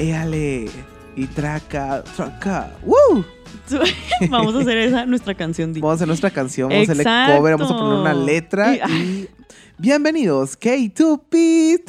Éale. 0.00 0.64
Y 1.14 1.26
traca, 1.26 2.02
traca. 2.16 2.72
¡Woo! 2.86 3.22
vamos 4.30 4.54
a 4.54 4.60
hacer 4.60 4.78
esa 4.78 5.04
nuestra 5.04 5.34
canción. 5.34 5.74
Vamos 5.74 5.90
a 5.90 5.94
hacer 5.96 6.06
nuestra 6.08 6.30
canción, 6.30 6.70
vamos 6.70 6.88
a 6.88 6.92
hacerle 6.92 7.04
cover, 7.36 7.58
vamos 7.58 7.70
a 7.70 7.76
poner 7.76 7.98
una 8.00 8.14
letra 8.14 8.74
Y- 8.74 8.80
y... 8.94 9.28
Bienvenidos, 9.76 10.58
K2P. 10.58 11.30
Tin, 11.30 11.84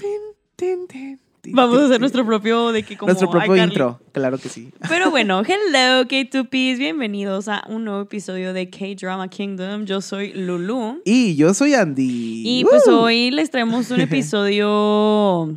tin, 0.58 0.88
tin, 0.90 1.20
tin, 1.40 1.54
Vamos 1.56 1.80
a 1.80 1.86
hacer 1.86 2.02
nuestro 2.02 2.26
propio 2.26 2.74
de 2.74 2.84
que 2.84 2.98
como 2.98 3.08
Nuestro 3.08 3.32
propio 3.32 3.56
intro, 3.56 4.02
claro 4.12 4.38
que 4.38 4.50
sí. 4.50 4.72
Pero 4.90 5.10
bueno, 5.10 5.42
hello 5.48 6.04
K2Ps, 6.06 6.78
bienvenidos 6.80 7.48
a 7.48 7.64
un 7.70 7.86
nuevo 7.86 8.02
episodio 8.02 8.52
de 8.52 8.70
K-Drama 8.70 9.30
Kingdom. 9.30 9.86
Yo 9.86 10.02
soy 10.02 10.34
Lulu. 10.34 11.02
Y 11.06 11.38
yo 11.38 11.54
soy 11.54 11.76
Andy. 11.76 12.44
Y 12.46 12.66
pues 12.66 12.86
hoy 12.90 13.32
les 13.32 13.50
traemos 13.50 13.90
un 13.90 14.02
episodio. 14.02 15.56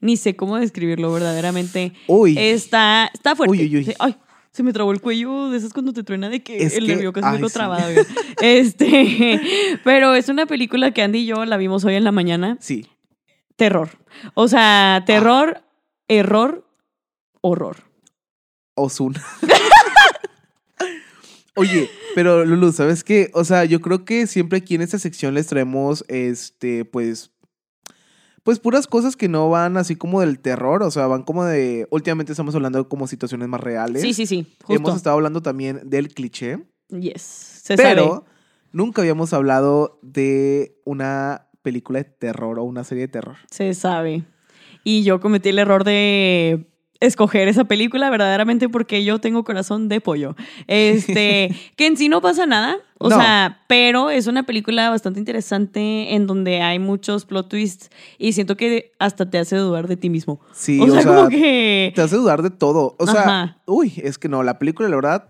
Ni 0.00 0.16
sé 0.16 0.36
cómo 0.36 0.58
describirlo 0.58 1.12
verdaderamente. 1.12 1.92
Uy, 2.06 2.36
Está, 2.38 3.10
está 3.12 3.34
fuerte. 3.36 3.56
Uy, 3.56 3.76
uy, 3.76 3.88
uy. 3.88 3.94
Ay, 3.98 4.16
se 4.52 4.62
me 4.62 4.72
trabó 4.72 4.92
el 4.92 5.00
cuello. 5.00 5.50
De 5.50 5.58
esas 5.58 5.72
cuando 5.72 5.92
te 5.92 6.02
truena 6.02 6.28
de 6.28 6.42
que 6.42 6.62
Es 6.64 6.76
el 6.76 6.86
nervio 6.86 7.12
casi 7.12 7.40
me 7.40 7.48
sí. 7.48 7.54
trabado. 7.54 7.88
Este, 8.42 9.40
pero 9.84 10.14
es 10.14 10.28
una 10.28 10.46
película 10.46 10.90
que 10.92 11.02
Andy 11.02 11.20
y 11.20 11.26
yo 11.26 11.44
la 11.44 11.56
vimos 11.56 11.84
hoy 11.84 11.94
en 11.94 12.04
la 12.04 12.12
mañana. 12.12 12.56
sí. 12.60 12.86
Terror. 13.56 13.90
O 14.34 14.48
sea, 14.48 15.04
terror, 15.06 15.62
error, 16.08 16.66
horror. 17.40 17.76
Ozuna. 18.74 19.22
Oye, 21.56 21.88
pero 22.16 22.44
Lulu, 22.44 22.72
¿sabes 22.72 23.04
qué? 23.04 23.30
O 23.32 23.44
sea, 23.44 23.64
yo 23.64 23.80
creo 23.80 24.04
que 24.04 24.26
siempre 24.26 24.58
aquí 24.58 24.74
en 24.74 24.82
esta 24.82 24.98
sección 24.98 25.34
les 25.34 25.46
traemos, 25.46 26.04
este, 26.08 26.84
pues, 26.84 27.30
pues 28.44 28.60
puras 28.60 28.86
cosas 28.86 29.16
que 29.16 29.28
no 29.28 29.50
van 29.50 29.76
así 29.76 29.96
como 29.96 30.20
del 30.20 30.38
terror, 30.38 30.82
o 30.82 30.90
sea, 30.90 31.06
van 31.06 31.24
como 31.24 31.44
de, 31.44 31.88
últimamente 31.90 32.32
estamos 32.32 32.54
hablando 32.54 32.78
de 32.82 32.88
como 32.88 33.06
situaciones 33.08 33.48
más 33.48 33.60
reales. 33.60 34.02
Sí, 34.02 34.14
sí, 34.14 34.26
sí. 34.26 34.46
Justo. 34.62 34.74
Hemos 34.74 34.96
estado 34.96 35.16
hablando 35.16 35.42
también 35.42 35.80
del 35.84 36.08
cliché, 36.14 36.64
Yes. 36.90 37.22
Se 37.22 37.76
pero 37.76 38.08
sabe. 38.08 38.26
nunca 38.70 39.00
habíamos 39.02 39.32
hablado 39.32 39.98
de 40.02 40.78
una 40.84 41.48
película 41.62 42.00
de 42.00 42.04
terror 42.04 42.58
o 42.58 42.62
una 42.64 42.84
serie 42.84 43.06
de 43.06 43.08
terror. 43.08 43.36
Se 43.50 43.72
sabe. 43.72 44.24
Y 44.84 45.02
yo 45.02 45.18
cometí 45.18 45.48
el 45.48 45.58
error 45.58 45.82
de 45.82 46.66
escoger 47.06 47.48
esa 47.48 47.64
película 47.64 48.10
verdaderamente 48.10 48.68
porque 48.68 49.04
yo 49.04 49.18
tengo 49.20 49.44
corazón 49.44 49.88
de 49.88 50.00
pollo. 50.00 50.36
Este, 50.66 51.50
que 51.76 51.86
en 51.86 51.96
sí 51.96 52.08
no 52.08 52.20
pasa 52.20 52.46
nada, 52.46 52.76
o 52.98 53.08
No. 53.08 53.16
sea, 53.16 53.62
pero 53.68 54.10
es 54.10 54.26
una 54.26 54.44
película 54.44 54.90
bastante 54.90 55.18
interesante 55.18 56.14
en 56.14 56.26
donde 56.26 56.60
hay 56.62 56.78
muchos 56.78 57.24
plot 57.24 57.48
twists 57.48 57.90
y 58.18 58.32
siento 58.32 58.56
que 58.56 58.92
hasta 58.98 59.28
te 59.28 59.38
hace 59.38 59.56
dudar 59.56 59.88
de 59.88 59.96
ti 59.96 60.10
mismo. 60.10 60.40
Sí, 60.52 60.80
o, 60.80 60.86
sea, 60.90 61.04
como 61.04 61.28
que 61.28 61.92
te 61.94 62.02
hace 62.02 62.16
dudar 62.16 62.42
de 62.42 62.50
todo. 62.50 62.96
O 62.98 63.06
sea, 63.06 63.20
Ajá. 63.22 63.62
uy, 63.66 63.92
es 63.96 64.18
que 64.18 64.28
no, 64.28 64.42
la 64.42 64.58
película, 64.58 64.88
la 64.88 64.96
verdad, 64.96 65.28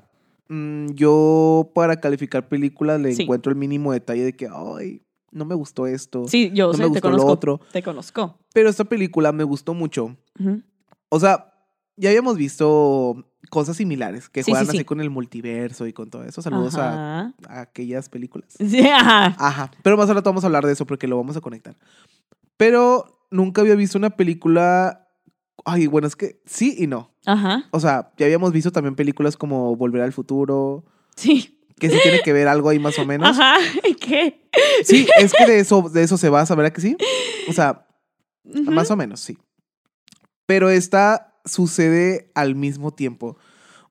mm, 0.49 0.91
yo 0.95 1.71
para 1.75 2.01
calificar 2.01 2.49
películas 2.49 3.01
le 3.01 3.13
Sí. 3.15 3.23
encuentro 3.23 3.51
el 3.51 3.57
mínimo 3.59 3.93
detalle 3.93 4.25
de 4.25 4.33
que, 4.35 4.49
ay, 4.53 5.01
no 5.33 5.45
me 5.45 5.55
gustó 5.55 5.87
esto. 5.89 6.29
Sí, 6.29 6.53
yo 6.55 6.69
no 6.69 6.73
sé, 6.75 6.79
me 6.79 6.85
te 6.85 6.89
gustó 6.91 7.09
lo 7.11 7.17
conozco. 7.17 7.33
otro. 7.33 7.61
Te 7.73 7.83
conozco. 7.83 8.39
Pero 8.53 8.69
esta 8.69 8.85
película 8.85 9.33
me 9.33 9.43
gustó 9.43 9.75
mucho. 9.75 10.17
O 11.09 11.19
sea, 11.19 11.54
ya 11.97 12.11
habíamos 12.11 12.37
visto 12.37 13.25
cosas 13.51 13.77
similares 13.77 14.29
que 14.29 14.43
Sí, 14.43 14.51
juegan 14.51 14.67
sí, 14.67 14.73
sí. 14.73 14.77
así 14.79 14.85
con 14.85 15.01
el 15.01 15.11
multiverso 15.11 15.87
y 15.87 15.93
con 15.93 16.11
todo 16.11 16.25
eso. 16.25 16.43
Saludos 16.43 16.77
a, 16.77 17.33
aquellas 17.49 18.09
películas. 18.09 18.55
Sí, 18.59 18.81
ajá. 18.89 19.37
Ajá. 19.39 19.71
Pero 19.83 19.97
más 19.97 20.09
ahora 20.09 20.23
vamos 20.23 20.45
a 20.45 20.47
hablar 20.47 20.67
de 20.67 20.73
eso 20.73 20.87
porque 20.87 21.07
lo 21.07 21.17
vamos 21.17 21.37
a 21.37 21.41
conectar. 21.41 21.77
Pero 22.57 23.27
nunca 23.31 23.61
había 23.61 23.75
visto 23.75 23.99
una 23.99 24.11
película. 24.11 25.09
Ay, 25.65 25.87
bueno, 25.87 26.07
es 26.09 26.17
que 26.17 26.41
sí 26.47 26.75
y 26.79 26.87
no. 26.87 27.15
Ajá. 27.27 27.65
O 27.71 27.81
sea, 27.81 28.13
ya 28.17 28.27
habíamos 28.27 28.53
visto 28.53 28.73
también 28.73 28.97
películas 28.97 29.37
como 29.37 29.77
Volver 29.77 30.03
al 30.03 30.13
Futuro, 30.13 30.85
Sí. 31.17 31.61
que 31.79 31.91
sí 31.91 31.99
tiene 32.03 32.21
que 32.21 32.33
ver 32.33 32.49
algo 32.49 32.69
ahí 32.69 32.79
más 32.79 32.99
o 32.99 33.07
menos. 33.07 33.29
Ajá. 33.39 33.57
¿Qué? 34.01 34.49
Sí, 34.85 35.07
es 35.19 35.33
que 35.33 35.47
de 35.47 35.61
eso, 35.61 35.89
de 35.89 36.03
eso 36.03 36.17
se 36.17 36.29
basa, 36.29 36.55
¿verdad 36.55 36.73
que 36.73 36.81
sí? 36.81 36.97
O 37.49 37.53
sea, 37.53 37.87
más 38.45 38.91
o 38.91 38.97
menos, 38.97 39.21
sí. 39.21 39.39
Pero 40.47 40.69
esta 40.69 41.34
sucede 41.45 42.31
al 42.35 42.55
mismo 42.55 42.93
tiempo. 42.93 43.37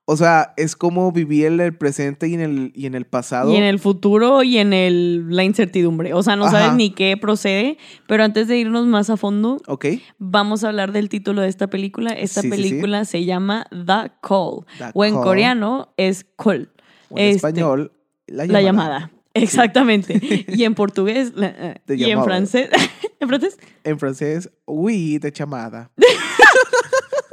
O 0.06 0.18
sea, 0.18 0.52
es 0.58 0.76
como 0.76 1.12
vivir 1.12 1.46
en 1.46 1.60
el 1.60 1.74
presente 1.74 2.28
y 2.28 2.34
en 2.34 2.40
el, 2.42 2.72
y 2.74 2.84
en 2.84 2.94
el 2.94 3.06
pasado. 3.06 3.50
Y 3.50 3.56
en 3.56 3.62
el 3.64 3.78
futuro 3.78 4.42
y 4.42 4.58
en 4.58 4.74
el, 4.74 5.34
la 5.34 5.44
incertidumbre. 5.44 6.12
O 6.12 6.22
sea, 6.22 6.36
no 6.36 6.44
Ajá. 6.44 6.60
sabes 6.60 6.74
ni 6.76 6.90
qué 6.90 7.16
procede. 7.16 7.78
Pero 8.06 8.22
antes 8.22 8.46
de 8.46 8.58
irnos 8.58 8.84
más 8.86 9.08
a 9.08 9.16
fondo, 9.16 9.62
Ok. 9.66 9.86
vamos 10.18 10.62
a 10.62 10.68
hablar 10.68 10.92
del 10.92 11.08
título 11.08 11.40
de 11.40 11.48
esta 11.48 11.68
película. 11.68 12.10
Esta 12.12 12.42
Sí, 12.42 12.50
sí, 12.50 12.54
sí. 12.56 12.62
película 12.62 13.06
se 13.06 13.24
llama 13.24 13.66
The 13.70 14.10
Call. 14.20 14.66
The 14.76 14.90
o 14.92 15.04
en 15.06 15.14
coreano 15.14 15.94
es 15.96 16.26
Call. 16.36 16.70
O 17.08 17.16
en 17.16 17.24
Este, 17.24 17.36
español, 17.36 17.92
la 18.26 18.44
La 18.44 18.60
llamada. 18.60 19.10
Exactamente. 19.32 20.20
y 20.48 20.64
en 20.64 20.74
portugués. 20.74 21.32
la- 21.34 21.46
eh, 21.56 21.80
y 21.96 22.10
en 22.10 22.22
francés. 22.24 22.68
¿En 23.20 23.28
francés? 23.28 23.58
En 23.84 23.98
francés, 23.98 24.50
oui, 24.66 25.16
de 25.16 25.32
llamada. 25.32 25.90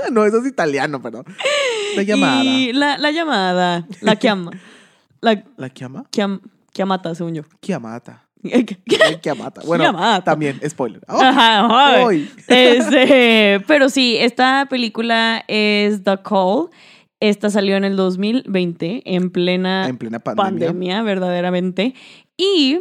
no, 0.12 0.25
eso 0.25 0.38
es 0.39 0.47
italiano, 0.47 1.01
pero. 1.01 1.23
De 1.95 2.06
llamada. 2.06 2.44
Y 2.44 2.73
la, 2.73 2.97
la 2.97 3.12
llamada. 3.12 3.85
La 4.01 4.13
llama. 4.16 4.51
La 5.23 5.44
¿La 5.57 5.67
llama? 5.67 6.03
chiam- 6.12 6.41
chiamata, 6.73 7.13
según 7.13 7.35
yo. 7.35 7.44
Chiamata. 7.62 8.23
La 8.41 9.19
Chiamata. 9.22 9.62
Bueno, 9.67 9.84
Chiamata. 9.84 10.23
también, 10.23 10.59
spoiler. 10.67 11.00
¡Oh! 11.07 11.22
Ajá. 11.22 12.03
¡Uy! 12.07 12.28
Este, 12.47 13.59
pero 13.67 13.89
sí, 13.89 14.17
esta 14.17 14.66
película 14.67 15.44
es 15.47 16.03
The 16.03 16.18
Call. 16.23 16.69
Esta 17.19 17.51
salió 17.51 17.75
en 17.78 17.83
el 17.83 17.95
2020, 17.97 19.03
en 19.06 19.29
plena 19.29 19.88
En 19.88 19.97
plena 20.00 20.18
pandemia. 20.18 20.44
pandemia, 20.69 21.01
verdaderamente. 21.03 21.94
Y 22.35 22.79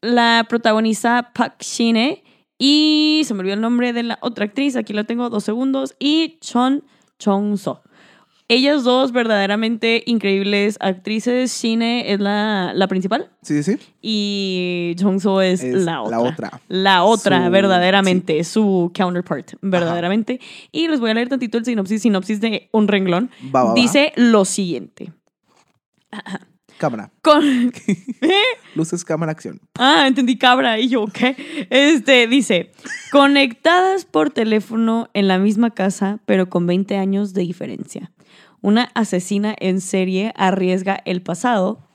la 0.00 0.44
protagoniza 0.48 1.30
Park 1.34 1.58
Shin-hye 1.60 2.24
y 2.58 3.22
se 3.24 3.34
me 3.34 3.40
olvidó 3.40 3.54
el 3.54 3.60
nombre 3.60 3.92
de 3.92 4.02
la 4.02 4.18
otra 4.22 4.44
actriz, 4.46 4.76
aquí 4.76 4.92
la 4.92 5.04
tengo, 5.04 5.28
dos 5.30 5.44
segundos, 5.44 5.94
y 5.98 6.38
Chon 6.40 6.82
Chong-so. 7.18 7.82
Ellas 8.48 8.84
dos 8.84 9.10
verdaderamente 9.10 10.04
increíbles 10.06 10.76
actrices. 10.80 11.50
Shin-hye 11.50 12.12
es 12.12 12.20
la, 12.20 12.70
la 12.76 12.86
principal 12.86 13.28
Sí, 13.42 13.60
sí, 13.64 13.76
y 14.00 14.94
Jong-so 15.00 15.40
es, 15.42 15.64
Es 15.64 15.82
la 15.84 16.00
otra. 16.00 16.16
la 16.16 16.22
otra. 16.22 16.60
La 16.68 17.02
otra, 17.02 17.44
Su- 17.46 17.50
verdaderamente, 17.50 18.44
su 18.44 18.92
counterpart, 18.94 19.54
verdaderamente. 19.62 20.38
Y 20.70 20.86
les 20.86 21.00
voy 21.00 21.10
a 21.10 21.14
leer 21.14 21.28
tantito 21.28 21.58
el 21.58 21.64
sinopsis, 21.64 22.02
sinopsis 22.02 22.40
de 22.40 22.68
un 22.70 22.86
renglón. 22.86 23.30
Va, 23.52 23.64
va, 23.64 23.68
va. 23.70 23.74
Dice 23.74 24.12
lo 24.14 24.44
siguiente. 24.44 25.12
Cámara. 26.78 27.10
Con... 27.22 27.72
Luces, 28.74 29.04
cámara, 29.04 29.32
acción. 29.32 29.60
Ah, 29.78 30.04
entendí 30.06 30.36
cabra 30.36 30.78
y 30.78 30.88
yo, 30.88 31.06
¿qué? 31.06 31.66
Este, 31.70 32.26
dice, 32.26 32.72
conectadas 33.10 34.04
por 34.04 34.30
teléfono 34.30 35.08
en 35.14 35.28
la 35.28 35.38
misma 35.38 35.70
casa, 35.70 36.20
pero 36.26 36.48
con 36.48 36.66
20 36.66 36.96
años 36.96 37.32
de 37.32 37.42
diferencia. 37.42 38.12
Una 38.60 38.90
asesina 38.94 39.54
en 39.58 39.80
serie 39.80 40.32
arriesga 40.36 41.00
el 41.04 41.22
pasado 41.22 41.85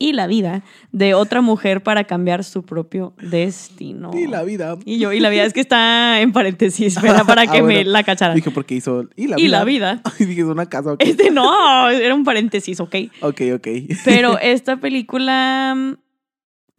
y 0.00 0.12
la 0.12 0.26
vida 0.28 0.62
de 0.92 1.14
otra 1.14 1.40
mujer 1.40 1.82
para 1.82 2.04
cambiar 2.04 2.44
su 2.44 2.62
propio 2.62 3.14
destino. 3.20 4.10
Y 4.14 4.26
la 4.28 4.42
vida. 4.44 4.76
Y 4.84 4.98
yo, 4.98 5.12
y 5.12 5.18
la 5.20 5.28
vida 5.28 5.44
es 5.44 5.52
que 5.52 5.60
está 5.60 6.20
en 6.20 6.32
paréntesis, 6.32 7.00
¿verdad? 7.02 7.24
Para 7.26 7.42
Ah, 7.42 7.46
que 7.50 7.62
me 7.62 7.84
la 7.84 8.02
cacharan. 8.04 8.36
Dije 8.36 8.50
porque 8.52 8.76
hizo. 8.76 9.08
Y 9.16 9.26
la 9.26 9.38
Y 9.38 9.44
vida. 9.44 9.58
la 9.58 9.64
vida. 9.64 10.02
Y 10.20 10.24
dije, 10.24 10.42
es 10.42 10.46
una 10.46 10.66
casa. 10.66 10.92
Ok, 10.92 11.02
Este 11.02 11.30
no, 11.30 11.90
era 11.90 12.14
un 12.14 12.24
paréntesis, 12.24 12.78
¿ok? 12.80 12.94
ok. 13.22 13.40
ok. 13.56 13.68
Pero 14.04 14.38
esta 14.42 14.76
película 14.76 15.74
mm, 15.76 15.94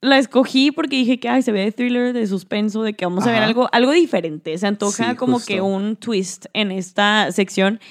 la 0.02 0.18
escogí 0.18 0.72
porque 0.72 0.96
dije 0.96 1.20
que 1.20 1.28
ay, 1.28 1.42
se 1.42 1.52
ve 1.52 1.60
de 1.60 1.72
thriller, 1.74 2.14
de 2.14 2.26
suspenso, 2.26 2.84
de 2.84 2.94
que 2.94 3.06
vamos 3.06 3.28
a 3.28 3.32
ver 3.32 3.44
algo, 3.44 3.68
algo 3.74 3.92
diferente. 3.92 4.58
Se 4.58 4.66
antoja 4.68 5.12
Sí, 5.12 5.16
como 5.18 5.34
justo. 5.40 5.54
que 5.54 5.60
un 5.62 5.98
twist 5.98 6.46
en 6.54 6.72
esta 6.72 7.32
sección. 7.34 7.82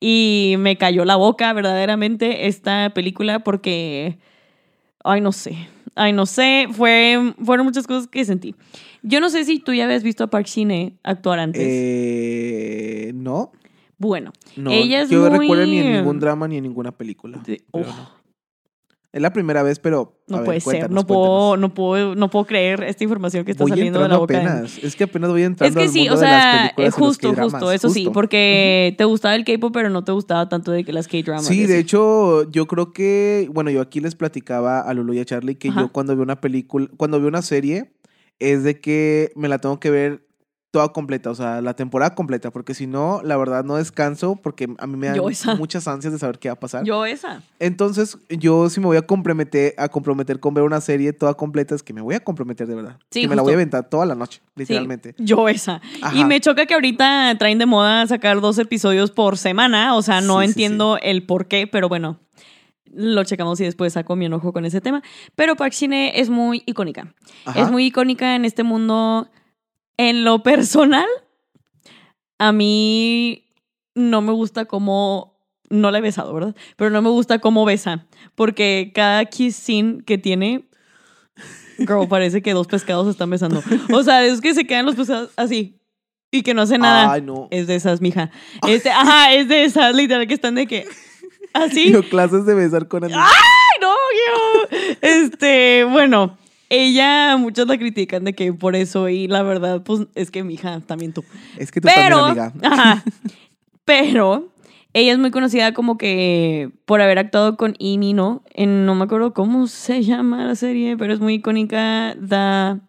Y 0.00 0.56
me 0.58 0.76
cayó 0.76 1.04
la 1.04 1.14
boca 1.14 1.52
verdaderamente 1.52 2.48
esta 2.48 2.90
película 2.94 3.44
porque. 3.44 4.18
Ay, 5.04 5.20
no 5.20 5.32
sé. 5.32 5.56
Ay, 5.94 6.12
no 6.12 6.26
sé. 6.26 6.68
Fue, 6.72 7.34
fueron 7.44 7.66
muchas 7.66 7.86
cosas 7.86 8.08
que 8.08 8.24
sentí. 8.24 8.54
Yo 9.02 9.20
no 9.20 9.28
sé 9.30 9.44
si 9.44 9.58
tú 9.58 9.72
ya 9.74 9.84
habías 9.84 10.02
visto 10.02 10.24
a 10.24 10.28
Park 10.28 10.46
Shin-hye 10.46 10.94
actuar 11.02 11.38
antes. 11.38 11.62
Eh, 11.64 13.12
no. 13.14 13.52
bueno, 13.98 14.32
No. 14.56 14.70
Ella 14.70 15.02
es 15.02 15.10
yo 15.10 15.20
muy- 15.30 15.38
recuerdo 15.40 15.66
ni 15.66 15.78
en 15.78 15.92
ningún 15.94 16.18
drama 16.20 16.48
ni 16.48 16.56
en 16.56 16.62
ninguna 16.64 16.92
película. 16.92 17.38
de- 17.44 17.62
Uf, 17.72 17.86
no. 17.86 18.21
Es 19.12 19.20
la 19.20 19.30
primera 19.30 19.62
vez, 19.62 19.78
pero. 19.78 20.18
no 20.26 20.38
ver, 20.38 20.46
puede 20.46 20.60
ser. 20.60 20.90
No 20.90 21.06
puedo, 21.06 21.58
no, 21.58 21.74
puedo, 21.74 22.14
no 22.14 22.30
puedo 22.30 22.46
creer 22.46 22.82
esta 22.82 23.04
información 23.04 23.44
que 23.44 23.50
está 23.50 23.64
Voy 23.64 23.70
saliendo 23.70 24.00
de 24.00 24.08
la 24.08 24.16
boca. 24.16 24.62
de-. 24.62 24.86
Es 24.86 24.96
que 24.96 25.04
apenas 25.04 25.28
voy 25.30 25.42
Es 25.42 25.48
entrando 25.48 25.78
que 25.78 25.84
al 25.84 25.90
sí, 25.90 25.98
mundo 26.00 26.14
o 26.14 26.16
de 26.16 26.26
las 26.26 26.42
sea, 26.42 26.66
es 26.78 26.94
justo, 26.94 27.34
justo, 27.34 27.72
eso 27.72 27.90
sí, 27.90 28.08
porque 28.10 28.94
te 28.96 29.04
gustaba 29.04 29.34
el 29.34 29.44
K-pop, 29.44 29.70
pero 29.70 29.90
no 29.90 30.02
te 30.02 30.12
gustaba 30.12 30.48
tanto 30.48 30.72
de 30.72 30.82
que 30.84 30.94
las 30.94 31.08
K-dramas. 31.08 31.44
Sí, 31.44 31.66
de 31.66 31.78
hecho, 31.78 32.50
yo 32.50 32.66
creo 32.66 32.94
que, 32.94 33.50
bueno, 33.52 33.70
yo 33.70 33.82
aquí 33.82 34.00
les 34.00 34.14
platicaba 34.14 34.80
a 34.80 34.94
Lulu 34.94 35.12
y 35.12 35.20
a 35.20 35.26
Charlie 35.26 35.56
que 35.56 35.68
Ajá. 35.68 35.82
yo 35.82 35.92
cuando 35.92 36.14
veo 36.16 36.22
una 36.22 36.40
película, 36.40 36.88
cuando 36.96 37.18
veo 37.20 37.28
una 37.28 37.42
serie, 37.42 37.92
es 38.38 38.64
de 38.64 38.80
que 38.80 39.30
me 39.36 39.48
la 39.48 39.58
tengo 39.58 39.78
que 39.78 39.90
ver 39.90 40.26
toda 40.72 40.88
completa, 40.88 41.30
o 41.30 41.34
sea, 41.34 41.60
la 41.60 41.74
temporada 41.76 42.14
completa, 42.16 42.50
porque 42.50 42.72
si 42.74 42.86
no, 42.86 43.20
la 43.22 43.36
verdad 43.36 43.62
no 43.62 43.76
descanso, 43.76 44.36
porque 44.36 44.66
a 44.78 44.86
mí 44.86 44.96
me 44.96 45.08
dan 45.08 45.18
muchas 45.58 45.86
ansias 45.86 46.12
de 46.14 46.18
saber 46.18 46.38
qué 46.38 46.48
va 46.48 46.54
a 46.54 46.58
pasar. 46.58 46.82
Yo 46.82 47.04
esa. 47.04 47.42
Entonces, 47.60 48.18
yo 48.30 48.68
si 48.70 48.80
me 48.80 48.86
voy 48.86 48.96
a 48.96 49.02
comprometer, 49.02 49.74
a 49.76 49.88
comprometer 49.88 50.40
con 50.40 50.54
ver 50.54 50.64
una 50.64 50.80
serie 50.80 51.12
toda 51.12 51.34
completa, 51.34 51.74
es 51.74 51.82
que 51.82 51.92
me 51.92 52.00
voy 52.00 52.14
a 52.14 52.20
comprometer 52.20 52.66
de 52.66 52.74
verdad. 52.74 52.96
Sí, 53.10 53.20
que 53.20 53.28
me 53.28 53.36
la 53.36 53.42
voy 53.42 53.52
a 53.52 53.54
justo. 53.56 53.58
aventar 53.60 53.88
toda 53.90 54.06
la 54.06 54.14
noche, 54.14 54.40
Sí, 54.40 54.50
literalmente. 54.56 55.14
yo 55.18 55.46
esa. 55.48 55.80
Ajá. 56.00 56.16
Y 56.16 56.24
me 56.24 56.40
choca 56.40 56.64
que 56.66 56.74
ahorita 56.74 57.36
traen 57.38 57.58
de 57.58 57.66
moda 57.66 58.06
sacar 58.06 58.40
dos 58.40 58.58
episodios 58.58 59.10
por 59.10 59.36
semana. 59.36 59.94
O 59.94 60.00
sea, 60.02 60.20
no 60.22 60.40
Sí, 60.40 60.46
sí, 60.46 60.50
entiendo 60.52 60.98
el 61.02 61.24
por 61.26 61.46
qué, 61.48 61.66
pero 61.66 61.88
bueno. 61.90 62.18
Lo 62.94 63.24
checamos 63.24 63.58
y 63.60 63.64
después 63.64 63.94
saco 63.94 64.16
mi 64.16 64.26
enojo 64.26 64.52
con 64.52 64.64
ese 64.66 64.80
tema. 64.82 65.02
Pero 65.34 65.56
Park 65.56 65.72
Shin-hye 65.72 66.12
es 66.20 66.28
muy 66.28 66.62
icónica. 66.66 67.14
Ajá. 67.46 67.60
Es 67.62 67.70
muy 67.70 67.86
icónica 67.86 68.34
en 68.36 68.44
este 68.44 68.62
mundo. 68.64 69.28
En 69.96 70.24
lo 70.24 70.42
personal, 70.42 71.06
a 72.38 72.52
mí 72.52 73.44
no 73.94 74.20
me 74.20 74.32
gusta 74.32 74.64
cómo. 74.64 75.32
No 75.70 75.90
la 75.90 75.98
he 75.98 76.02
besado, 76.02 76.34
¿verdad? 76.34 76.54
Pero 76.76 76.90
no 76.90 77.00
me 77.00 77.08
gusta 77.08 77.38
cómo 77.38 77.64
besa. 77.64 78.06
Porque 78.34 78.92
cada 78.94 79.24
kiss 79.24 79.56
scene 79.56 80.02
que 80.04 80.18
tiene. 80.18 80.68
Girl, 81.78 82.06
parece 82.08 82.42
que 82.42 82.52
dos 82.52 82.66
pescados 82.66 83.06
se 83.06 83.12
están 83.12 83.30
besando. 83.30 83.62
O 83.92 84.02
sea, 84.02 84.24
es 84.24 84.40
que 84.40 84.54
se 84.54 84.66
quedan 84.66 84.86
los 84.86 84.96
pescados 84.96 85.30
así. 85.36 85.78
Y 86.30 86.42
que 86.42 86.54
no 86.54 86.62
hace 86.62 86.78
nada. 86.78 87.12
Ay, 87.12 87.22
no. 87.22 87.48
Es 87.50 87.66
de 87.66 87.74
esas, 87.74 88.00
mija. 88.00 88.30
Este, 88.66 88.90
ajá, 88.90 89.32
es 89.34 89.48
de 89.48 89.64
esas, 89.64 89.94
literal, 89.94 90.26
que 90.26 90.34
están 90.34 90.54
de 90.54 90.66
que. 90.66 90.86
Así. 91.52 91.92
Yo 91.92 92.02
clases 92.02 92.46
de 92.46 92.54
besar 92.54 92.88
con 92.88 93.04
Andy. 93.04 93.14
¡Ay, 93.16 93.80
no, 93.80 93.94
yo! 93.94 94.78
Este, 95.02 95.84
bueno, 95.84 96.38
ella, 96.74 97.36
muchos 97.36 97.68
la 97.68 97.76
critican 97.76 98.24
de 98.24 98.32
que 98.32 98.52
por 98.54 98.74
eso, 98.76 99.08
y 99.10 99.28
la 99.28 99.42
verdad, 99.42 99.82
pues 99.82 100.06
es 100.14 100.30
que 100.30 100.42
mi 100.42 100.54
hija, 100.54 100.80
también 100.80 101.12
tú. 101.12 101.22
Es 101.58 101.70
que 101.70 101.80
tú 101.82 101.88
Pero, 101.94 102.26
también, 102.26 102.46
amiga. 102.46 102.68
ajá, 102.72 103.04
pero 103.84 104.48
ella 104.94 105.12
es 105.12 105.18
muy 105.18 105.30
conocida 105.30 105.74
como 105.74 105.98
que 105.98 106.70
por 106.86 107.02
haber 107.02 107.18
actuado 107.18 107.56
con 107.58 107.74
Amy, 107.78 108.14
¿no? 108.14 108.42
En, 108.54 108.86
no 108.86 108.94
me 108.94 109.04
acuerdo 109.04 109.34
cómo 109.34 109.66
se 109.66 110.02
llama 110.02 110.44
la 110.46 110.54
serie, 110.54 110.96
pero 110.96 111.12
es 111.12 111.20
muy 111.20 111.34
icónica, 111.34 112.16
The 112.26 112.80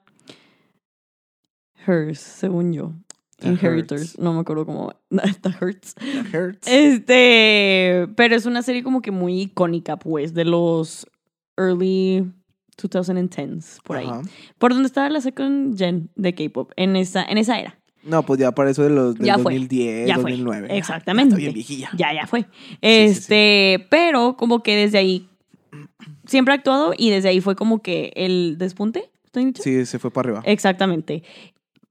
Hers, 1.86 2.20
según 2.20 2.72
yo. 2.72 2.94
The 3.40 3.50
Inheritors, 3.50 4.02
Hurts. 4.14 4.20
no 4.20 4.32
me 4.34 4.40
acuerdo 4.40 4.66
cómo. 4.66 4.94
The 5.10 5.50
Hurts. 5.60 5.96
That 5.96 6.34
hurts. 6.34 6.68
Este, 6.68 8.08
pero 8.16 8.36
es 8.36 8.46
una 8.46 8.62
serie 8.62 8.82
como 8.84 9.02
que 9.02 9.12
muy 9.12 9.42
icónica, 9.42 9.98
pues, 9.98 10.34
de 10.34 10.46
los 10.46 11.06
early 11.58 12.32
2010s, 12.90 13.82
por 13.84 13.98
ahí. 13.98 14.06
Ajá. 14.06 14.22
Por 14.58 14.74
donde 14.74 14.88
estaba 14.88 15.10
la 15.10 15.22
second 15.22 15.78
gen 15.78 16.10
de 16.16 16.34
K-pop, 16.34 16.72
en 16.76 16.96
esa, 16.96 17.24
en 17.24 17.38
esa 17.38 17.60
era. 17.60 17.78
No, 18.04 18.24
pues 18.24 18.40
ya 18.40 18.52
para 18.52 18.70
eso 18.70 18.84
de 18.84 18.90
los 18.90 19.16
del 19.16 19.26
Ya 19.28 19.36
fue. 19.36 19.54
2010, 19.54 20.08
Ya 20.08 20.16
fue. 20.16 20.32
2009. 20.32 20.78
Exactamente. 20.78 21.30
Está 21.30 21.38
bien 21.40 21.54
viejilla. 21.54 21.90
Ya, 21.98 22.14
ya 22.14 22.28
fue. 22.28 22.42
sí, 22.42 22.48
sí. 22.72 22.78
Este, 22.82 23.88
pero 23.90 24.36
como 24.38 24.62
que 24.62 24.76
desde 24.76 24.98
ahí 24.98 25.30
siempre 26.26 26.54
ha 26.54 26.58
actuado 26.58 26.94
y 26.98 27.10
desde 27.10 27.30
ahí 27.30 27.40
fue 27.42 27.56
como 27.56 27.82
que 27.82 28.12
el 28.16 28.58
despunte, 28.58 29.10
¿estoy 29.26 29.46
dicho? 29.46 29.64
Sí, 29.64 29.86
se 29.86 30.00
fue 30.00 30.12
para 30.12 30.30
arriba. 30.30 30.42
Exactamente. 30.46 31.24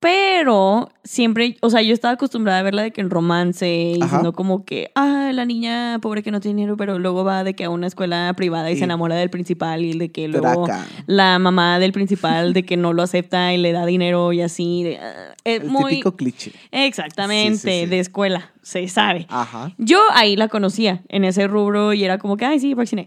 Pero 0.03 0.89
siempre, 1.05 1.57
o 1.63 1.71
sea, 1.71 1.81
yo 1.81 1.95
estaba 1.95 2.15
acostumbrada 2.15 2.59
a 2.59 2.63
verla 2.65 2.83
de 2.83 2.91
que 2.91 3.01
en 3.01 3.09
romance, 3.09 3.73
y 3.73 4.01
diciendo 4.01 4.33
como 4.33 4.65
que, 4.65 4.91
ah, 4.97 5.31
la 5.33 5.45
niña 5.45 6.01
pobre 6.03 6.25
que 6.25 6.33
no 6.33 6.41
tiene 6.41 6.57
dinero, 6.57 6.77
pero 6.77 6.99
luego 6.99 7.23
va 7.23 7.45
de 7.45 7.55
que 7.55 7.63
a 7.63 7.71
una 7.71 7.87
escuela 7.87 8.35
privada 8.37 8.69
y, 8.71 8.75
Y- 8.75 8.79
se 8.79 8.85
enamora 8.85 9.15
del 9.15 9.31
principal 9.31 9.85
y 9.85 9.97
de 9.97 10.11
que 10.11 10.27
luego 10.27 10.67
la 11.07 11.39
mamá 11.39 11.79
del 11.79 11.93
principal 11.93 12.53
de 12.53 12.65
que 12.65 12.77
no 12.77 12.93
lo 12.93 13.03
acepta 13.05 13.55
y 13.55 13.59
le 13.59 13.71
da 13.71 13.87
dinero 13.87 14.33
y 14.33 14.41
así. 14.43 14.83
de- 14.83 14.99
ah, 14.99 15.35
es 15.45 15.63
El 15.63 15.69
muy... 15.71 15.91
típico 15.93 16.17
cliché. 16.17 16.51
Exactamente, 16.73 17.59
Sí, 17.59 17.71
sí, 17.71 17.81
sí. 17.85 17.87
de 17.87 17.99
escuela, 18.01 18.51
se 18.61 18.89
sabe. 18.89 19.27
Ajá. 19.29 19.73
Yo 19.79 20.01
ahí 20.15 20.35
la 20.35 20.49
conocía, 20.49 21.03
en 21.11 21.23
ese 21.25 21.47
rubro, 21.47 21.93
y 21.93 22.03
era 22.03 22.19
como 22.19 22.37
que, 22.37 22.45
ay, 22.45 22.59
sí, 22.59 22.75
Shin-hye. 22.75 23.07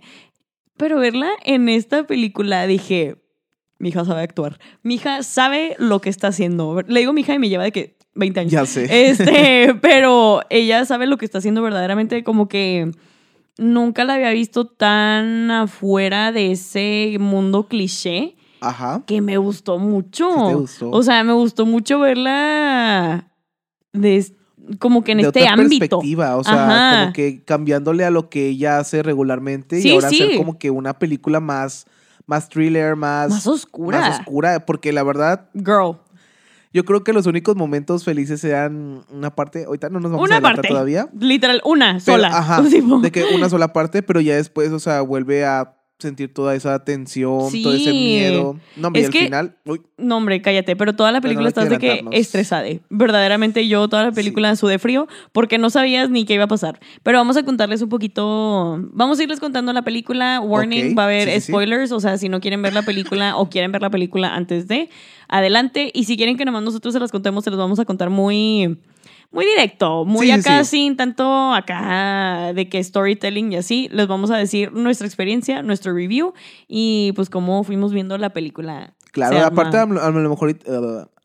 Pero 0.77 0.99
verla 0.99 1.29
en 1.43 1.67
esta 1.67 2.07
película 2.07 2.65
dije, 2.67 3.17
mi 3.79 3.89
hija 3.89 4.05
sabe 4.05 4.21
actuar. 4.21 4.59
Mi 4.83 4.95
hija 4.95 5.23
sabe 5.23 5.75
lo 5.79 5.99
que 6.01 6.09
está 6.09 6.27
haciendo. 6.29 6.81
Le 6.87 6.99
digo 7.01 7.13
mi 7.13 7.21
hija 7.21 7.33
y 7.33 7.39
me 7.39 7.49
lleva 7.49 7.63
de 7.63 7.71
que 7.71 7.97
20 8.15 8.39
años. 8.39 8.51
Ya 8.51 8.65
sé. 8.65 9.09
Este, 9.09 9.75
pero 9.81 10.41
ella 10.49 10.85
sabe 10.85 11.07
lo 11.07 11.17
que 11.17 11.25
está 11.25 11.39
haciendo 11.39 11.61
verdaderamente, 11.61 12.23
como 12.23 12.47
que 12.47 12.91
nunca 13.57 14.03
la 14.05 14.15
había 14.15 14.31
visto 14.31 14.65
tan 14.67 15.49
afuera 15.51 16.31
de 16.31 16.51
ese 16.51 17.17
mundo 17.19 17.67
cliché 17.67 18.35
Ajá. 18.61 19.03
que 19.05 19.21
me 19.21 19.37
gustó 19.37 19.77
mucho. 19.79 20.29
Sí 20.31 20.47
te 20.47 20.55
gustó. 20.55 20.89
O 20.91 21.03
sea, 21.03 21.23
me 21.23 21.33
gustó 21.33 21.65
mucho 21.65 21.99
verla 21.99 23.27
de, 23.93 24.25
como 24.79 25.03
que 25.03 25.13
en 25.13 25.19
de 25.19 25.23
este 25.27 25.41
otra 25.41 25.53
ámbito. 25.53 25.79
perspectiva, 25.99 26.37
o 26.37 26.43
sea, 26.43 26.65
Ajá. 26.65 27.01
como 27.01 27.13
que 27.13 27.43
cambiándole 27.43 28.03
a 28.05 28.09
lo 28.11 28.29
que 28.29 28.47
ella 28.47 28.79
hace 28.79 29.03
regularmente 29.03 29.81
Sí, 29.81 29.89
y 29.89 29.91
ahora 29.93 30.09
sí. 30.09 30.21
hacer 30.23 30.37
como 30.37 30.57
que 30.57 30.71
una 30.71 30.97
película 30.99 31.39
más, 31.39 31.85
más 32.27 32.49
thriller, 32.49 32.95
más, 32.95 33.29
Más 33.29 33.47
oscura. 33.47 33.99
más 33.99 34.19
oscura, 34.19 34.65
porque 34.65 34.91
la 34.93 35.03
verdad, 35.03 35.49
Girl. 35.53 35.97
yo 36.73 36.83
creo 36.85 37.03
que 37.03 37.13
los 37.13 37.25
únicos 37.27 37.55
momentos 37.55 38.03
felices 38.03 38.41
sean 38.41 39.03
una 39.11 39.33
parte, 39.35 39.65
ahorita 39.65 39.89
no 39.89 39.99
nos 39.99 40.11
vamos 40.11 40.23
a 40.23 40.25
Una 40.25 40.35
adelantar 40.37 40.55
parte. 40.57 40.67
todavía, 40.69 41.07
Literal, 41.19 41.61
una 41.63 41.99
pero, 42.03 42.17
sola. 42.17 42.27
ajá, 42.37 42.63
Tipo, 42.69 42.99
de 42.99 43.11
que 43.11 43.23
una 43.35 43.49
sola 43.49 43.71
parte, 43.73 44.01
pero 44.03 44.21
ya 44.21 44.35
después, 44.35 44.71
o 44.71 44.79
sea, 44.79 45.01
vuelve 45.01 45.45
a 45.45 45.74
sentir 45.97 46.33
toda 46.33 46.53
esa 46.55 46.83
tensión, 46.83 47.39
todo 47.63 47.73
ese 47.73 47.91
Sí. 47.91 47.91
miedo. 47.91 48.59
No, 48.75 48.87
hombre, 48.87 49.01
y 49.01 49.03
Es 49.03 49.07
al 49.07 49.13
que- 49.13 49.23
final, 49.25 49.55
uy, 49.65 49.81
No, 49.97 50.17
hombre, 50.17 50.41
cállate. 50.41 50.75
Pero 50.75 50.93
toda 50.93 51.11
la 51.13 51.19
no 51.19 51.21
película 51.21 51.45
que 51.45 51.49
estás 51.49 51.69
de 51.69 51.77
que 51.77 52.03
estresada. 52.11 52.67
Verdaderamente 52.89 53.65
yo 53.67 53.87
toda 53.87 54.03
la 54.03 54.11
película 54.11 54.53
sudé 54.57 54.77
frío 54.77 55.07
porque 55.31 55.57
no 55.57 55.69
sabías 55.69 56.09
ni 56.09 56.25
qué 56.25 56.33
iba 56.33 56.43
a 56.43 56.47
pasar. 56.47 56.79
Pero 57.01 57.17
vamos 57.17 57.37
a 57.37 57.43
contarles 57.43 57.81
un 57.81 57.87
poquito. 57.89 58.77
Vamos 58.91 59.19
a 59.19 59.23
irles 59.23 59.39
contando 59.39 59.71
la 59.71 59.83
película. 59.83 60.41
Warning, 60.41 60.97
va 60.97 61.03
a 61.03 61.05
haber 61.05 61.29
sí, 61.29 61.35
sí, 61.35 61.41
sí. 61.41 61.51
spoilers. 61.53 61.91
O 61.93 61.99
sea, 62.01 62.17
si 62.17 62.27
no 62.27 62.41
quieren 62.41 62.61
ver 62.61 62.73
la 62.73 62.81
película 62.81 63.37
o 63.37 63.49
quieren 63.49 63.71
ver 63.71 63.81
la 63.81 63.89
película 63.89 64.35
antes 64.35 64.67
de, 64.67 64.89
adelante. 65.29 65.91
Y 65.93 66.03
si 66.03 66.17
quieren 66.17 66.35
que 66.35 66.43
nomás 66.43 66.63
nosotros 66.63 66.93
se 66.93 66.99
las 66.99 67.11
contemos, 67.11 67.45
se 67.45 67.49
los 67.51 67.57
vamos 67.59 67.79
a 67.79 67.85
contar 67.85 68.09
muy. 68.09 68.77
Muy 69.31 69.45
directo, 69.45 70.05
muy 70.05 70.27
Sí, 70.27 70.31
acá 70.31 70.63
sí. 70.63 70.77
sin 70.77 70.95
tanto 70.97 71.53
acá 71.53 72.51
de 72.53 72.69
que 72.69 72.81
storytelling 72.83 73.51
y 73.53 73.57
así. 73.57 73.89
Les 73.91 74.07
vamos 74.07 74.31
a 74.31 74.37
decir 74.37 74.71
nuestra 74.71 75.07
experiencia, 75.07 75.61
nuestro 75.61 75.93
review 75.93 76.33
y 76.67 77.11
pues 77.15 77.29
cómo 77.29 77.63
fuimos 77.63 77.91
viendo 77.91 78.17
la 78.17 78.29
película. 78.29 78.93
claro, 79.11 79.37
aparte 79.45 79.77
a 79.77 79.85
lo, 79.85 80.29
mejor, 80.29 80.49
y- 80.51 80.59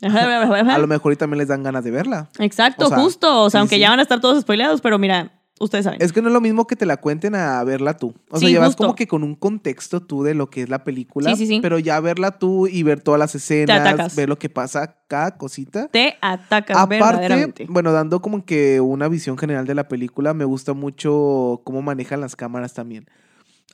a 0.07 0.79
lo 0.79 0.87
mejor 0.87 1.17
también 1.17 1.39
les 1.39 1.49
dan 1.49 1.63
ganas 1.63 1.85
de 1.85 1.91
verla. 1.91 2.29
Exacto, 2.39 2.87
O 2.87 2.89
sea, 2.89 2.99
justo. 2.99 3.43
O 3.43 3.51
sea, 3.51 3.59
sí, 3.59 3.63
aunque 3.63 3.79
ya 3.79 3.91
van 3.91 3.99
a 4.01 4.03
estar 4.03 4.21
todos 4.21 4.41
spoileados, 4.43 4.81
pero 4.81 4.99
mira, 4.99 5.33
ustedes 5.61 5.85
saben. 5.85 6.03
Es 6.03 6.13
que 6.13 6.21
no 6.23 6.29
es 6.29 6.33
lo 6.33 6.41
mismo 6.41 6.67
que 6.67 6.75
te 6.75 6.87
la 6.87 6.97
cuenten 6.97 7.35
a 7.37 7.63
verla 7.65 7.97
tú. 7.97 8.15
O 8.31 8.39
sea, 8.39 8.49
Sí, 8.49 8.53
llevas 8.53 8.69
justo. 8.71 8.83
como 8.85 8.95
que 8.97 9.07
con 9.07 9.23
un 9.23 9.35
contexto 9.37 10.01
tú 10.01 10.23
de 10.25 10.35
lo 10.35 10.51
que 10.51 10.63
es 10.63 10.69
la 10.69 10.83
película. 10.85 11.31
Sí, 11.31 11.37
sí, 11.37 11.47
sí. 11.47 11.59
Pero 11.61 11.79
ya 11.79 12.01
verla 12.01 12.39
tú 12.39 12.67
y 12.67 12.83
ver 12.83 13.01
todas 13.01 13.19
las 13.19 13.35
escenas, 13.35 14.17
ver 14.17 14.29
lo 14.29 14.39
que 14.39 14.49
pasa, 14.49 14.97
cada 15.07 15.37
cosita. 15.37 15.89
Te 15.89 16.17
atacas 16.21 16.77
Aparte, 16.77 17.05
verdaderamente. 17.05 17.67
bueno, 17.69 17.93
dando 17.93 18.21
como 18.21 18.45
que 18.45 18.81
una 18.81 19.09
visión 19.09 19.39
general 19.39 19.67
de 19.67 19.75
la 19.75 19.87
película, 19.89 20.35
me 20.35 20.45
gusta 20.45 20.73
mucho 20.73 21.61
cómo 21.65 21.83
manejan 21.83 22.21
las 22.21 22.37
cámaras 22.37 22.75
también. 22.75 23.07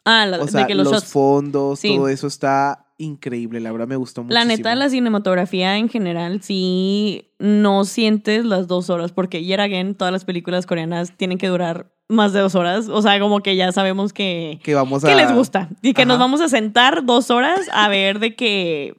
Ah, 0.04 0.24
la- 0.26 0.38
O 0.40 0.46
sea, 0.48 0.60
de 0.62 0.66
que 0.68 0.74
los, 0.74 0.90
los, 0.90 1.04
fondos, 1.04 1.80
todo 1.80 2.08
eso 2.08 2.26
está 2.28 2.85
increíble. 2.98 3.60
La 3.60 3.72
verdad 3.72 3.88
me 3.88 3.96
gustó 3.96 4.22
mucho. 4.22 4.34
La 4.34 4.44
neta, 4.44 4.74
la 4.74 4.88
cinematografía 4.88 5.76
en 5.76 5.88
general, 5.88 6.42
sí 6.42 7.30
no 7.38 7.84
sientes 7.84 8.44
las 8.44 8.66
dos 8.66 8.90
horas, 8.90 9.12
porque 9.12 9.44
yet 9.44 9.60
again, 9.60 9.94
todas 9.94 10.12
las 10.12 10.24
películas 10.24 10.66
coreanas 10.66 11.12
tienen 11.16 11.38
que 11.38 11.48
durar 11.48 11.92
más 12.08 12.32
de 12.32 12.40
dos 12.40 12.54
horas. 12.54 12.88
O 12.88 13.02
sea, 13.02 13.18
como 13.20 13.40
que 13.40 13.56
ya 13.56 13.72
sabemos 13.72 14.12
que, 14.12 14.60
Que 14.62 14.74
vamos 14.74 15.04
a... 15.04 15.08
que 15.08 15.14
les 15.14 15.32
gusta. 15.32 15.68
Y 15.82 15.92
que 15.92 16.06
nos 16.06 16.18
vamos 16.18 16.40
a 16.40 16.48
sentar 16.48 17.04
dos 17.04 17.30
horas 17.30 17.60
a 17.72 17.88
ver 17.88 18.18
de 18.18 18.34
que 18.34 18.96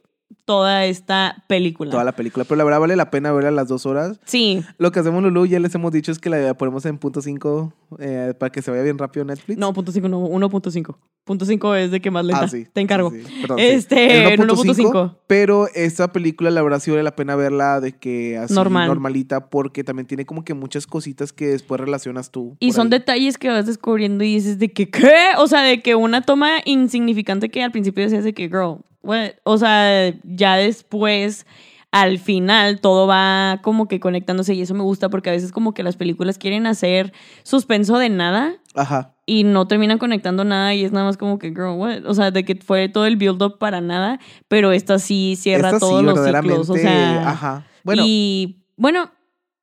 toda 0.48 0.86
esta 0.86 1.44
película. 1.46 1.90
Toda 1.90 2.04
la 2.04 2.12
película. 2.12 2.44
Pero 2.44 2.56
la 2.56 2.64
verdad 2.64 2.80
vale 2.80 2.96
la 2.96 3.10
pena 3.10 3.32
verla 3.32 3.50
las 3.50 3.68
dos 3.68 3.84
horas. 3.84 4.18
Sí. 4.24 4.64
Lo 4.78 4.92
que 4.92 5.00
hacemos, 5.00 5.22
Lulu, 5.22 5.44
ya 5.44 5.60
les 5.60 5.74
hemos 5.74 5.92
dicho 5.92 6.10
es 6.10 6.18
que 6.18 6.30
la 6.30 6.54
ponemos 6.54 6.86
en 6.86 6.96
punto 6.96 7.20
5 7.20 7.74
eh, 7.98 8.32
para 8.38 8.50
que 8.50 8.62
se 8.62 8.70
vaya 8.70 8.82
bien 8.82 8.96
rápido 8.96 9.26
Netflix. 9.26 9.58
No, 9.58 9.74
punto 9.74 9.92
cinco, 9.92 10.08
no, 10.08 10.22
1.5. 10.26 10.96
Punto 11.28 11.44
es 11.76 11.90
de 11.90 12.00
que 12.00 12.10
más 12.10 12.24
lenta. 12.24 12.44
Ah, 12.44 12.48
sí. 12.48 12.66
Te 12.72 12.80
encargo. 12.80 13.10
sí, 13.10 13.22
sí. 13.22 13.34
Perdón. 13.42 13.58
Este, 13.60 14.32
El 14.32 14.40
1.5. 14.40 15.16
Pero 15.26 15.68
esta 15.74 16.10
película, 16.10 16.50
la 16.50 16.62
verdad, 16.62 16.80
sí 16.80 16.90
vale 16.90 17.02
la 17.02 17.14
pena 17.14 17.36
verla 17.36 17.82
de 17.82 17.92
que 17.92 18.38
así 18.38 18.54
Normal. 18.54 18.88
normalita, 18.88 19.50
porque 19.50 19.84
también 19.84 20.06
tiene 20.06 20.24
como 20.24 20.42
que 20.42 20.54
muchas 20.54 20.86
cositas 20.86 21.34
que 21.34 21.48
después 21.48 21.78
relacionas 21.78 22.30
tú. 22.30 22.56
Y 22.60 22.72
son 22.72 22.86
ahí. 22.86 22.92
detalles 22.98 23.36
que 23.36 23.50
vas 23.50 23.66
descubriendo 23.66 24.24
y 24.24 24.36
dices 24.36 24.58
de 24.58 24.72
que, 24.72 24.88
¿qué? 24.88 25.12
O 25.36 25.46
sea, 25.46 25.60
de 25.60 25.82
que 25.82 25.94
una 25.94 26.22
toma 26.22 26.62
insignificante 26.64 27.50
que 27.50 27.62
al 27.62 27.72
principio 27.72 28.04
decías 28.04 28.24
de 28.24 28.32
que, 28.32 28.44
girl, 28.48 28.78
what? 29.02 29.32
O 29.44 29.58
sea, 29.58 30.14
ya 30.24 30.56
después, 30.56 31.44
al 31.90 32.18
final, 32.18 32.80
todo 32.80 33.06
va 33.06 33.60
como 33.62 33.86
que 33.86 34.00
conectándose 34.00 34.54
y 34.54 34.62
eso 34.62 34.72
me 34.74 34.82
gusta 34.82 35.10
porque 35.10 35.28
a 35.28 35.32
veces 35.34 35.52
como 35.52 35.74
que 35.74 35.82
las 35.82 35.96
películas 35.96 36.38
quieren 36.38 36.66
hacer 36.66 37.12
suspenso 37.42 37.98
de 37.98 38.08
nada 38.08 38.54
Ajá. 38.74 39.14
Y 39.28 39.44
no 39.44 39.68
terminan 39.68 39.98
conectando 39.98 40.42
nada 40.42 40.72
y 40.74 40.84
es 40.84 40.90
nada 40.92 41.04
más 41.04 41.18
como 41.18 41.38
que, 41.38 41.50
girl, 41.50 41.76
what? 41.76 42.06
O 42.06 42.14
sea, 42.14 42.30
de 42.30 42.44
que 42.46 42.56
fue 42.56 42.88
todo 42.88 43.04
el 43.04 43.16
build-up 43.16 43.58
para 43.58 43.80
nada, 43.82 44.18
pero 44.48 44.72
esta 44.72 44.98
sí 44.98 45.36
cierra 45.38 45.68
Esta 45.68 45.80
todos 45.80 46.00
sí, 46.00 46.06
los 46.06 46.24
ciclos, 46.24 46.70
o 46.70 46.74
sea... 46.74 47.28
Ajá. 47.28 47.66
Bueno, 47.84 48.02
Y 48.06 48.64
Bueno, 48.76 49.10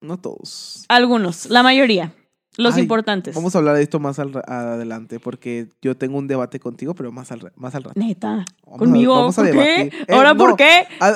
No 0.01 0.17
todos. 0.17 0.85
algunos, 0.87 1.49
la 1.49 1.63
mayoría, 1.63 2.13
los 2.57 2.75
Ay, 2.75 2.83
importantes. 2.83 3.33
Vamos 3.35 3.55
a 3.55 3.57
hablar 3.57 3.75
de 3.75 3.81
esto 3.83 3.99
más 3.99 4.19
al 4.19 4.31
adelante 4.47 5.19
porque 5.19 5.67
yo 5.81 5.97
tengo 5.97 6.17
un 6.19 6.27
debate 6.27 6.59
contigo, 6.59 6.93
pero 6.93 7.11
más 7.11 7.31
al, 7.31 7.51
más 7.55 7.73
al 7.75 7.83
rato. 7.85 7.99
Neta, 7.99 8.45
Vamos 8.65 8.75
a- 8.75 8.77
conmigo, 8.77 9.15
vamos 9.15 9.39
a 9.39 9.41
¿por 9.41 9.51
qué? 9.51 9.81
Eh, 9.81 9.91
¿Ahora 10.13 10.33
no. 10.33 10.37
por 10.37 10.55
qué? 10.55 10.87
Ah, 10.99 11.13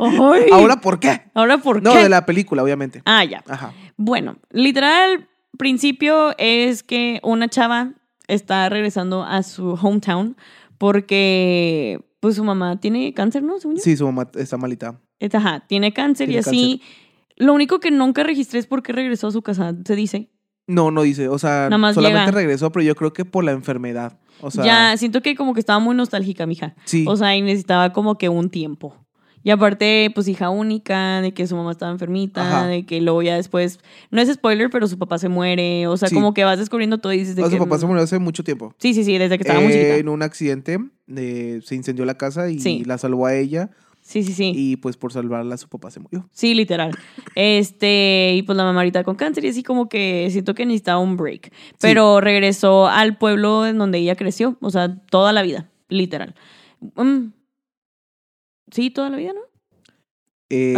ah, 0.00 0.34
¿Ahora 0.52 0.80
por 0.80 0.98
qué? 0.98 1.22
¿Ahora 1.34 1.58
por 1.58 1.82
No, 1.82 1.94
de 1.94 2.08
la 2.08 2.26
película, 2.26 2.62
obviamente. 2.62 3.00
Ah, 3.04 3.24
ya. 3.24 3.42
Ajá. 3.48 3.72
Bueno, 3.96 4.36
literal, 4.50 5.28
principio 5.56 6.34
es 6.38 6.82
que 6.82 7.20
una 7.22 7.48
chava 7.48 7.92
está 8.28 8.68
regresando 8.68 9.22
a 9.22 9.42
su 9.42 9.78
hometown 9.80 10.36
porque 10.78 12.00
pues 12.20 12.36
su 12.36 12.44
mamá 12.44 12.80
tiene 12.80 13.12
cáncer, 13.14 13.42
¿no? 13.42 13.54
Sí, 13.76 13.96
su 13.96 14.04
mamá 14.04 14.28
está 14.34 14.56
malita. 14.56 15.00
Ajá, 15.32 15.64
tiene 15.66 15.92
cáncer 15.92 16.28
Tiene 16.28 16.38
y 16.38 16.48
así. 16.48 16.82
Lo 17.36 17.52
único 17.52 17.80
que 17.80 17.90
nunca 17.90 18.22
registré 18.22 18.58
es 18.58 18.66
por 18.66 18.82
qué 18.82 18.92
regresó 18.92 19.28
a 19.28 19.30
su 19.30 19.42
casa, 19.42 19.74
se 19.84 19.94
dice. 19.94 20.30
No, 20.66 20.90
no 20.90 21.02
dice. 21.02 21.28
O 21.28 21.38
sea, 21.38 21.64
Nada 21.64 21.78
más 21.78 21.94
solamente 21.94 22.26
llega. 22.26 22.32
regresó, 22.32 22.72
pero 22.72 22.84
yo 22.84 22.94
creo 22.96 23.12
que 23.12 23.24
por 23.24 23.44
la 23.44 23.52
enfermedad. 23.52 24.18
O 24.40 24.50
sea, 24.50 24.64
ya, 24.64 24.96
siento 24.96 25.22
que 25.22 25.36
como 25.36 25.54
que 25.54 25.60
estaba 25.60 25.78
muy 25.78 25.94
nostálgica, 25.94 26.46
mija. 26.46 26.74
sí. 26.84 27.04
O 27.06 27.16
sea, 27.16 27.36
y 27.36 27.42
necesitaba 27.42 27.92
como 27.92 28.18
que 28.18 28.28
un 28.28 28.50
tiempo. 28.50 29.05
Y 29.46 29.50
aparte, 29.50 30.10
pues 30.12 30.26
hija 30.26 30.50
única, 30.50 31.20
de 31.20 31.32
que 31.32 31.46
su 31.46 31.54
mamá 31.54 31.70
estaba 31.70 31.92
enfermita, 31.92 32.42
Ajá. 32.42 32.66
de 32.66 32.84
que 32.84 33.00
luego 33.00 33.22
ya 33.22 33.36
después, 33.36 33.78
no 34.10 34.20
es 34.20 34.28
spoiler, 34.34 34.70
pero 34.70 34.88
su 34.88 34.98
papá 34.98 35.18
se 35.18 35.28
muere. 35.28 35.86
O 35.86 35.96
sea, 35.96 36.08
Sí. 36.08 36.16
como 36.16 36.34
que 36.34 36.42
vas 36.42 36.58
descubriendo 36.58 36.98
todo 36.98 37.12
y 37.12 37.18
dices 37.18 37.36
de 37.36 37.42
No, 37.42 37.48
que... 37.48 37.56
su 37.56 37.62
papá 37.62 37.78
se 37.78 37.86
murió 37.86 38.02
hace 38.02 38.18
mucho 38.18 38.42
tiempo. 38.42 38.74
Sí, 38.78 38.92
sí, 38.92 39.04
sí, 39.04 39.16
desde 39.18 39.38
que 39.38 39.42
estaba 39.44 39.60
muy 39.60 39.70
Eh, 39.70 39.76
chiquita. 39.76 39.96
En 39.98 40.08
un 40.08 40.22
accidente 40.22 40.80
eh, 41.16 41.60
se 41.62 41.76
incendió 41.76 42.04
la 42.04 42.14
casa 42.18 42.50
y 42.50 42.58
Sí. 42.58 42.82
la 42.84 42.98
salvó 42.98 43.26
a 43.26 43.36
ella. 43.36 43.70
Sí, 44.02 44.24
sí, 44.24 44.32
sí. 44.32 44.52
Y 44.52 44.76
pues 44.78 44.96
por 44.96 45.12
salvarla, 45.12 45.56
su 45.58 45.68
papá 45.68 45.92
se 45.92 46.00
murió. 46.00 46.28
Sí, 46.32 46.52
literal. 46.54 46.90
Este, 47.36 48.32
y 48.34 48.42
pues 48.42 48.56
la 48.56 48.64
mamá 48.64 48.80
ahorita 48.80 49.04
con 49.04 49.14
cáncer 49.14 49.44
y 49.44 49.48
así 49.50 49.62
como 49.62 49.88
que 49.88 50.28
siento 50.32 50.54
que 50.54 50.66
necesitaba 50.66 50.98
un 50.98 51.16
break. 51.16 51.52
Pero 51.80 52.20
regresó 52.20 52.88
al 52.88 53.16
pueblo 53.16 53.64
en 53.64 53.78
donde 53.78 53.98
ella 53.98 54.16
creció, 54.16 54.56
o 54.60 54.70
sea, 54.70 54.96
toda 55.10 55.32
la 55.32 55.42
vida, 55.42 55.68
literal. 55.88 56.34
Mm. 56.96 57.28
Sí, 58.70 58.90
toda 58.90 59.10
la 59.10 59.16
vida, 59.16 59.32
¿no? 59.32 59.40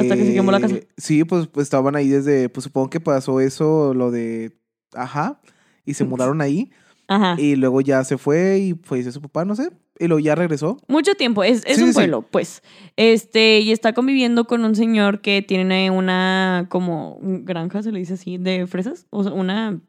Hasta 0.01 0.17
que 0.17 0.25
se 0.25 0.35
quemó 0.35 0.51
la 0.51 0.61
casa. 0.61 0.77
Eh, 0.77 0.89
Sí, 0.97 1.25
pues, 1.25 1.47
pues 1.47 1.65
estaban 1.65 1.95
ahí 1.97 2.09
desde, 2.09 2.49
pues 2.49 2.65
supongo 2.65 2.89
que 2.91 3.01
pasó 3.01 3.41
eso, 3.41 3.93
lo 3.95 4.11
de, 4.11 4.57
ajá, 4.95 5.41
y 5.85 5.95
se 5.95 6.05
mudaron 6.05 6.41
ahí. 6.41 6.71
Ajá. 7.07 7.37
Y 7.41 7.57
luego 7.57 7.81
ya 7.81 8.05
se 8.05 8.19
fue 8.19 8.59
y 8.59 8.75
falleció 8.83 9.13
su 9.13 9.23
papá, 9.23 9.45
no 9.47 9.57
sé. 9.57 9.71
Y 9.99 10.07
luego 10.07 10.21
ya 10.21 10.35
regresó. 10.35 10.77
Mucho 10.89 11.15
tiempo, 11.15 11.43
es, 11.43 11.63
es 11.67 11.77
Sí, 11.77 11.83
un 11.83 11.89
sí, 11.89 11.93
sí. 11.93 11.95
pueblo, 11.95 12.23
pues. 12.23 12.63
Este, 12.97 13.61
y 13.61 13.73
está 13.73 13.95
conviviendo 13.95 14.47
con 14.47 14.65
un 14.65 14.75
señor 14.75 15.21
que 15.23 15.43
tiene 15.43 15.91
una 15.91 16.67
como 16.69 17.19
granja, 17.23 17.83
se 17.83 17.93
le 17.93 17.99
dice 17.99 18.15
así, 18.15 18.37
de 18.39 18.67
fresas. 18.67 19.07
O 19.11 19.23
sea, 19.25 19.33
una. 19.33 19.81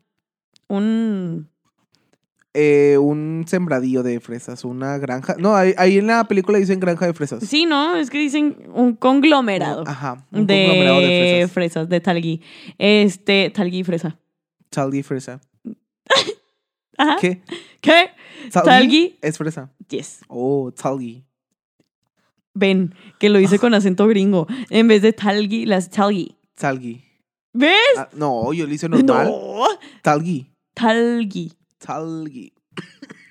Un. 0.68 1.50
Eh, 2.56 2.98
un 2.98 3.46
sembradío 3.48 4.02
de 4.02 4.20
fresas, 4.20 4.66
una 4.66 4.98
granja. 4.98 5.36
No, 5.38 5.56
ahí, 5.56 5.74
ahí 5.78 6.00
en 6.00 6.08
la 6.08 6.28
película 6.28 6.58
dicen 6.58 6.80
granja 6.80 7.06
de 7.06 7.14
fresas. 7.14 7.44
Sí, 7.44 7.66
¿no? 7.68 7.96
Es 7.96 8.10
que 8.10 8.18
dicen 8.18 8.58
un 8.74 8.96
conglomerado. 8.96 9.84
Ajá. 9.86 10.26
Un 10.32 10.48
de, 10.48 10.66
conglomerado 10.66 11.00
de 11.00 11.08
fresas. 11.08 11.52
fresas, 11.52 11.90
de 11.90 12.02
talgui. 12.02 12.42
Este, 12.80 13.52
talgui 13.52 13.84
fresa. 13.84 14.18
Talgi 14.72 15.04
fresa. 15.04 15.40
Ajá. 16.98 17.18
¿Qué? 17.22 17.42
¿Qué? 17.82 18.10
Talgi 18.52 18.68
Talgi. 18.68 19.18
es 19.22 19.38
fresa. 19.38 19.72
Yes. 19.88 20.22
Oh, 20.28 20.72
talgi. 20.72 21.24
Ven, 22.56 22.96
que 23.20 23.30
lo 23.30 23.40
hice 23.40 23.60
con 23.60 23.76
acento 23.76 24.08
gringo. 24.08 24.48
En 24.72 24.88
vez 24.88 25.04
de 25.04 25.14
talgui, 25.14 25.68
las 25.68 25.92
talgi. 25.92 26.36
Talgi. 26.56 27.04
¿Ves? 27.54 27.78
Ah, 27.96 28.10
no, 28.14 28.52
yo 28.54 28.66
lo 28.66 28.74
hice 28.74 28.90
normal. 28.90 29.28
No. 29.28 29.66
Talgi. 30.02 30.52
Talgi. 30.74 31.59
Talgi. 31.80 32.54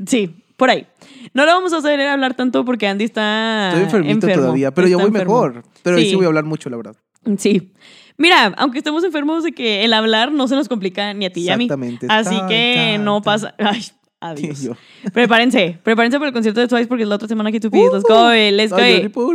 Sí, 0.06 0.42
por 0.56 0.70
ahí. 0.70 0.86
No 1.34 1.44
lo 1.46 1.52
vamos 1.52 1.72
a 1.72 1.78
hacer 1.78 2.00
hablar 2.00 2.34
tanto 2.34 2.64
porque 2.64 2.86
Andy 2.86 3.04
está 3.04 3.68
Estoy 3.68 3.84
enfermito 3.84 4.12
enfermo. 4.26 4.42
todavía, 4.42 4.72
pero 4.74 4.88
yo 4.88 4.98
voy 4.98 5.06
enfermo. 5.08 5.32
mejor. 5.34 5.62
Pero 5.82 5.98
Sí. 5.98 6.10
sí 6.10 6.14
voy 6.16 6.24
a 6.24 6.28
hablar 6.28 6.44
mucho, 6.44 6.68
la 6.70 6.76
verdad. 6.76 6.96
Sí. 7.38 7.72
Mira, 8.16 8.46
aunque 8.56 8.78
estemos 8.78 9.04
enfermos 9.04 9.44
de 9.44 9.52
que 9.52 9.84
el 9.84 9.92
hablar 9.92 10.32
no 10.32 10.48
se 10.48 10.56
nos 10.56 10.68
complica 10.68 11.14
ni 11.14 11.24
a 11.26 11.32
ti 11.32 11.42
ni 11.42 11.50
a 11.50 11.56
mí. 11.56 11.64
Exactamente. 11.64 12.06
Así 12.10 12.36
Tan, 12.36 12.48
que 12.48 12.92
tan, 12.96 13.04
no 13.04 13.22
pasa. 13.22 13.54
Ay, 13.58 13.82
adiós. 14.20 14.68
Prepárense, 15.12 15.78
prepárense 15.82 16.18
para 16.18 16.28
el 16.28 16.32
concierto 16.34 16.60
de 16.60 16.68
Twice 16.68 16.86
porque 16.86 17.02
es 17.04 17.08
la 17.08 17.14
otra 17.16 17.28
semana 17.28 17.52
que 17.52 17.60
tú 17.60 17.70
pides. 17.70 17.92
Let's 17.92 18.04
go, 18.08 18.30
let's 18.32 18.70
go. 18.72 18.78
Yo 18.78 19.02
ni 19.02 19.08
puedo. 19.08 19.28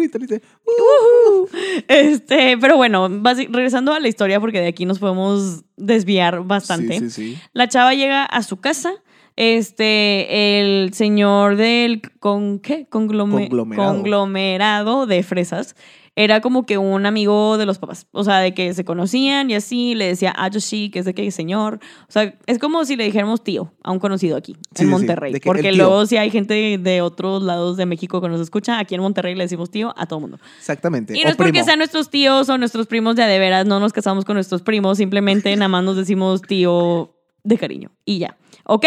Este, 1.87 2.57
pero 2.57 2.77
bueno, 2.77 3.07
regresando 3.49 3.93
a 3.93 3.99
la 3.99 4.07
historia 4.07 4.39
porque 4.39 4.59
de 4.61 4.67
aquí 4.67 4.85
nos 4.85 4.99
podemos 4.99 5.63
desviar 5.77 6.43
bastante. 6.43 6.99
Sí, 6.99 7.09
sí, 7.09 7.33
sí. 7.35 7.37
La 7.53 7.67
chava 7.67 7.93
llega 7.93 8.23
a 8.25 8.43
su 8.43 8.57
casa. 8.57 8.93
Este, 9.35 10.59
el 10.59 10.93
señor 10.93 11.55
del 11.55 12.01
con 12.19 12.59
qué 12.59 12.87
Conglome- 12.87 13.47
Conglomerado. 13.49 13.93
conglomerado 13.93 15.05
de 15.07 15.23
fresas 15.23 15.75
era 16.15 16.41
como 16.41 16.65
que 16.65 16.77
un 16.77 17.05
amigo 17.05 17.57
de 17.57 17.65
los 17.65 17.79
papás. 17.79 18.07
O 18.11 18.23
sea, 18.23 18.39
de 18.39 18.53
que 18.53 18.73
se 18.73 18.85
conocían 18.85 19.49
y 19.49 19.55
así 19.55 19.95
le 19.95 20.05
decía 20.05 20.33
Ayoshi, 20.37 20.89
que 20.91 20.99
es 20.99 21.05
de 21.05 21.13
que 21.13 21.29
señor. 21.31 21.79
O 22.07 22.11
sea, 22.11 22.35
es 22.45 22.59
como 22.59 22.85
si 22.85 22.95
le 22.95 23.05
dijéramos 23.05 23.43
tío 23.43 23.73
a 23.83 23.91
un 23.91 23.99
conocido 23.99 24.37
aquí, 24.37 24.53
Sí, 24.53 24.59
en 24.59 24.75
sí, 24.75 24.83
sí, 24.83 24.89
Monterrey. 24.91 25.33
el 25.33 25.41
Porque 25.41 25.71
luego, 25.71 26.05
si 26.05 26.17
hay 26.17 26.29
gente 26.29 26.77
de 26.77 27.01
otros 27.01 27.41
lados 27.41 27.77
de 27.77 27.85
México 27.87 28.21
que 28.21 28.29
nos 28.29 28.39
escucha, 28.41 28.77
aquí 28.77 28.93
en 28.95 29.01
Monterrey 29.01 29.33
le 29.35 29.43
decimos 29.43 29.71
tío 29.71 29.93
a 29.97 30.05
todo 30.05 30.19
mundo. 30.19 30.37
Exactamente. 30.59 31.17
Y 31.17 31.21
no 31.21 31.29
o 31.29 31.31
es 31.31 31.35
porque 31.37 31.51
primo. 31.53 31.65
sean 31.65 31.79
nuestros 31.79 32.09
tíos 32.09 32.47
o 32.49 32.57
nuestros 32.57 32.85
primos 32.85 33.15
de 33.15 33.23
a 33.23 33.27
de 33.27 33.39
veras, 33.39 33.65
no 33.65 33.79
nos 33.79 33.91
casamos 33.93 34.23
con 34.25 34.35
nuestros 34.35 34.61
primos, 34.61 34.97
simplemente 34.99 35.55
nada 35.55 35.67
más 35.69 35.83
nos 35.83 35.95
decimos 35.97 36.41
tío 36.43 37.15
de 37.43 37.57
cariño 37.57 37.91
y 38.05 38.19
ya. 38.19 38.37
¿Ok? 38.65 38.85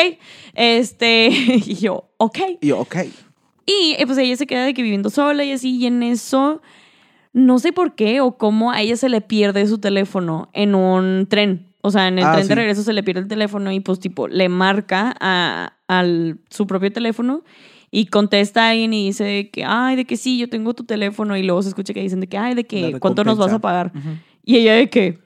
Este, 0.55 1.29
y 1.67 1.75
yo, 1.75 2.09
ok. 2.19 2.39
Y 2.61 2.69
yo, 2.69 2.79
ok. 2.79 2.97
Y 3.67 3.97
eh, 3.99 4.07
pues 4.07 4.17
ella 4.19 4.37
se 4.37 4.47
queda 4.47 4.65
de 4.65 4.75
que 4.75 4.83
viviendo 4.83 5.11
sola 5.11 5.43
y 5.45 5.51
así, 5.53 5.77
y 5.77 5.87
en 5.87 6.03
eso, 6.05 6.63
no 7.37 7.59
sé 7.59 7.71
por 7.71 7.95
qué 7.95 8.23
o 8.23 8.39
cómo 8.39 8.73
a 8.73 8.81
ella 8.81 8.97
se 8.97 9.11
le 9.11 9.21
pierde 9.21 9.67
su 9.67 9.77
teléfono 9.77 10.49
en 10.55 10.75
un 10.75 11.27
tren. 11.29 11.67
O 11.83 11.91
sea, 11.91 12.09
en 12.09 12.19
el 12.19 12.25
Ah, 12.25 12.33
tren 12.33 12.49
de 12.49 12.55
regreso 12.55 12.83
se 12.83 12.95
le 12.95 13.03
pierde 13.03 13.21
el 13.21 13.29
teléfono 13.29 13.71
y 13.71 13.81
pues 13.81 14.01
tipo 14.01 14.27
le 14.27 14.49
marca 14.49 15.15
a, 15.21 15.75
al, 15.87 16.39
su 16.49 16.67
propio 16.67 16.91
teléfono 16.91 17.45
y 17.91 18.07
contesta 18.07 18.65
a 18.65 18.71
alguien 18.71 18.95
y 18.95 19.05
dice 19.09 19.51
que, 19.51 19.65
ay, 19.67 19.97
de 19.97 20.07
que 20.07 20.17
sí, 20.17 20.39
yo 20.39 20.49
tengo 20.49 20.73
tu 20.73 20.85
teléfono 20.85 21.37
y 21.37 21.43
luego 21.43 21.61
se 21.61 21.69
escucha 21.69 21.93
que 21.93 22.01
dicen 22.01 22.21
de 22.21 22.27
que, 22.27 22.39
ay, 22.39 22.55
de 22.55 22.65
que, 22.65 22.99
¿cuánto 23.01 23.23
nos 23.23 23.37
vas 23.37 23.53
a 23.53 23.59
pagar? 23.59 23.93
Y 24.43 24.57
ella 24.57 24.73
de 24.73 24.89
que, 24.89 25.19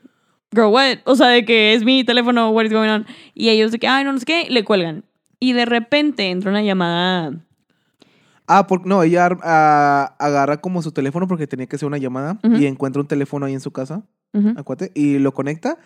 girl, 0.53 0.67
what? 0.73 0.99
O 1.05 1.15
sea, 1.15 1.29
de 1.29 1.45
que 1.45 1.75
es 1.75 1.85
mi 1.85 2.03
teléfono, 2.03 2.51
what 2.51 2.65
is 2.65 2.73
going 2.73 2.89
on? 2.89 3.07
Y 3.35 3.51
ellos 3.51 3.71
de 3.71 3.79
que, 3.79 3.87
ay, 3.87 4.03
no, 4.03 4.13
no 4.13 4.19
sé 4.19 4.27
qué, 4.27 4.47
le 4.51 4.65
cuelgan. 4.65 5.05
Y 5.39 5.53
de 5.53 5.65
repente 5.65 6.29
entra 6.29 6.51
una 6.51 6.63
llamada. 6.63 7.35
Ah, 8.53 8.67
por, 8.67 8.85
no, 8.85 9.05
ella 9.05 9.29
ah, 9.45 10.17
agarra 10.19 10.61
como 10.61 10.83
su 10.83 10.91
teléfono 10.91 11.29
porque 11.29 11.47
tenía 11.47 11.67
que 11.67 11.77
hacer 11.77 11.87
una 11.87 11.99
llamada 11.99 12.41
y 12.43 12.67
encuentra 12.67 13.01
un 13.01 13.07
teléfono 13.07 13.47
ahí 13.47 13.55
en 13.55 13.61
su 13.61 13.71
casa, 13.71 14.03
acuérdate, 14.57 14.91
y 14.95 15.19
lo 15.21 15.33
conecta 15.33 15.79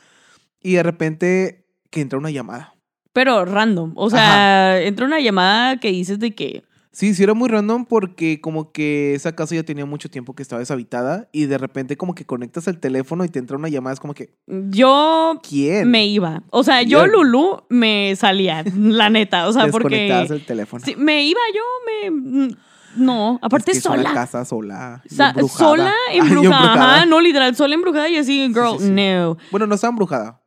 y 0.63 0.73
de 0.73 0.83
repente 0.83 1.67
que 1.91 2.01
entra 2.01 2.19
una 2.19 2.31
llamada. 2.31 2.75
Pero 3.13 3.45
random. 3.45 3.93
O 3.97 4.09
sea, 4.09 4.81
entra 4.81 5.05
una 5.05 5.21
llamada 5.21 5.77
que 5.77 5.93
dices 5.93 6.19
de 6.19 6.35
que. 6.35 6.65
Sí, 6.95 7.13
sí 7.13 7.25
era 7.25 7.35
muy 7.35 7.49
random 7.49 7.87
porque 7.87 8.41
como 8.41 8.71
que 8.71 9.15
esa 9.15 9.35
casa 9.35 9.57
ya 9.57 9.65
tenía 9.65 9.85
mucho 9.85 10.09
tiempo 10.09 10.35
que 10.37 10.43
estaba 10.45 10.61
deshabitada 10.61 11.29
y 11.33 11.47
de 11.47 11.59
repente 11.59 11.97
como 11.97 12.15
que 12.15 12.25
conectas 12.25 12.69
el 12.69 12.79
teléfono 12.79 13.25
y 13.25 13.29
te 13.29 13.41
entra 13.41 13.57
una 13.57 13.69
llamada, 13.69 13.95
es 13.95 13.99
como 14.01 14.15
que, 14.15 14.37
Yo 14.47 15.41
¿quién? 15.43 15.91
me 15.91 16.07
iba. 16.07 16.45
O 16.51 16.63
sea, 16.63 16.83
yo, 16.83 17.01
Bien. 17.01 17.11
Lulu, 17.11 17.65
me 17.69 18.15
salía, 18.15 18.63
la 18.79 19.11
neta. 19.11 19.49
O 19.49 19.53
sea, 19.53 19.67
porque. 19.67 20.09
el 20.09 20.47
teléfono. 20.47 20.85
Sí, 20.85 20.95
me 20.97 21.25
iba 21.25 21.41
yo, 21.53 22.11
me. 22.11 22.57
No, 22.97 23.41
aparte 23.43 23.73
Es 23.73 23.79
que 23.79 23.79
es 23.81 23.87
una 23.87 23.97
sola. 23.97 24.13
casa 24.15 24.45
sola. 24.45 25.03
sea, 25.09 25.31
embrujada. 25.31 25.59
sola, 25.59 25.93
Ay, 26.13 26.19
embrujada. 26.19 26.73
Ajá, 26.97 27.07
no, 27.07 27.21
literal, 27.21 27.57
sola 27.57 27.75
embrujada 27.75 28.09
y 28.09 28.19
así, 28.19 28.47
girl, 28.55 28.79
sí, 28.79 28.85
sí. 28.85 28.91
no. 28.93 29.37
Bueno, 29.51 29.67
no 29.67 29.75
estaba 29.75 29.91
embrujada. 29.91 30.41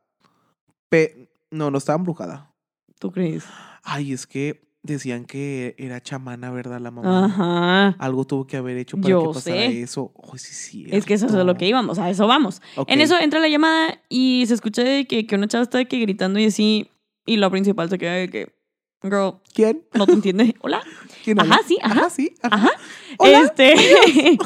Pe- 0.88 1.30
no, 1.50 1.70
no 1.70 1.76
estaba 1.76 1.98
embrujada. 1.98 2.54
¿Tú 2.98 3.12
crees? 3.12 3.44
Ay, 3.82 4.12
es 4.14 4.26
que 4.26 4.66
decían 4.82 5.24
que 5.24 5.74
era 5.78 6.00
chamana, 6.00 6.50
¿verdad? 6.50 6.80
La 6.80 6.90
mamá. 6.90 7.24
Ajá. 7.26 7.88
Algo 7.98 8.24
tuvo 8.26 8.46
que 8.46 8.56
haber 8.56 8.76
hecho 8.78 8.96
para 8.96 9.08
Yo 9.10 9.22
que 9.22 9.34
pasara 9.34 9.56
sé. 9.56 9.82
eso. 9.82 10.12
Ay, 10.32 10.38
sí, 10.38 10.54
sí. 10.54 10.86
Es 10.90 11.04
que 11.04 11.14
eso 11.14 11.26
es 11.26 11.34
a 11.34 11.44
lo 11.44 11.54
que 11.56 11.66
íbamos, 11.66 11.98
a 11.98 12.08
eso 12.10 12.26
vamos. 12.26 12.62
En 12.86 13.00
eso 13.00 13.18
entra 13.18 13.40
la 13.40 13.48
llamada 13.48 14.00
y 14.08 14.44
se 14.46 14.54
escucha 14.54 14.82
de 14.82 15.06
que, 15.06 15.26
que 15.26 15.34
una 15.34 15.48
chava 15.48 15.62
está 15.64 15.78
de 15.78 15.86
que 15.88 15.98
gritando 15.98 16.38
y 16.38 16.46
así, 16.46 16.88
y 17.26 17.36
lo 17.36 17.50
principal 17.50 17.90
se 17.90 17.98
queda 17.98 18.12
de 18.14 18.30
que, 18.30 18.48
girl, 19.02 19.34
¿Quién? 19.52 19.82
no 19.94 20.06
te 20.06 20.12
entiende. 20.12 20.54
Hola. 20.60 20.80
¿Quién 21.24 21.38
Ajá, 21.40 21.54
habla? 21.56 21.66
sí, 21.68 21.78
ajá. 21.82 22.10
sí. 22.10 22.34
Ajá. 22.42 22.56
Ajá. 22.56 22.70
Hola, 23.18 23.40
Este. 23.42 23.74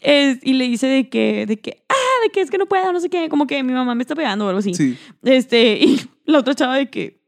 es- 0.00 0.38
y 0.42 0.54
le 0.54 0.64
dice 0.68 0.86
de 0.86 1.08
que, 1.08 1.46
de 1.46 1.58
que, 1.58 1.82
ah, 1.88 1.94
de 2.24 2.30
que 2.30 2.40
es 2.40 2.50
que 2.50 2.58
no 2.58 2.66
puedo, 2.66 2.92
no 2.92 3.00
sé 3.00 3.08
qué, 3.10 3.28
como 3.28 3.46
que 3.46 3.62
mi 3.62 3.72
mamá 3.72 3.94
me 3.94 4.02
está 4.02 4.14
pegando 4.14 4.46
o 4.46 4.48
algo 4.48 4.60
así. 4.60 4.74
Sí. 4.74 4.96
Este, 5.22 5.74
y 5.78 6.00
la 6.24 6.38
otra 6.40 6.54
chava 6.54 6.76
de 6.76 6.88
que. 6.90 7.19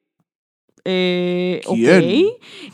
Eh. 0.84 1.60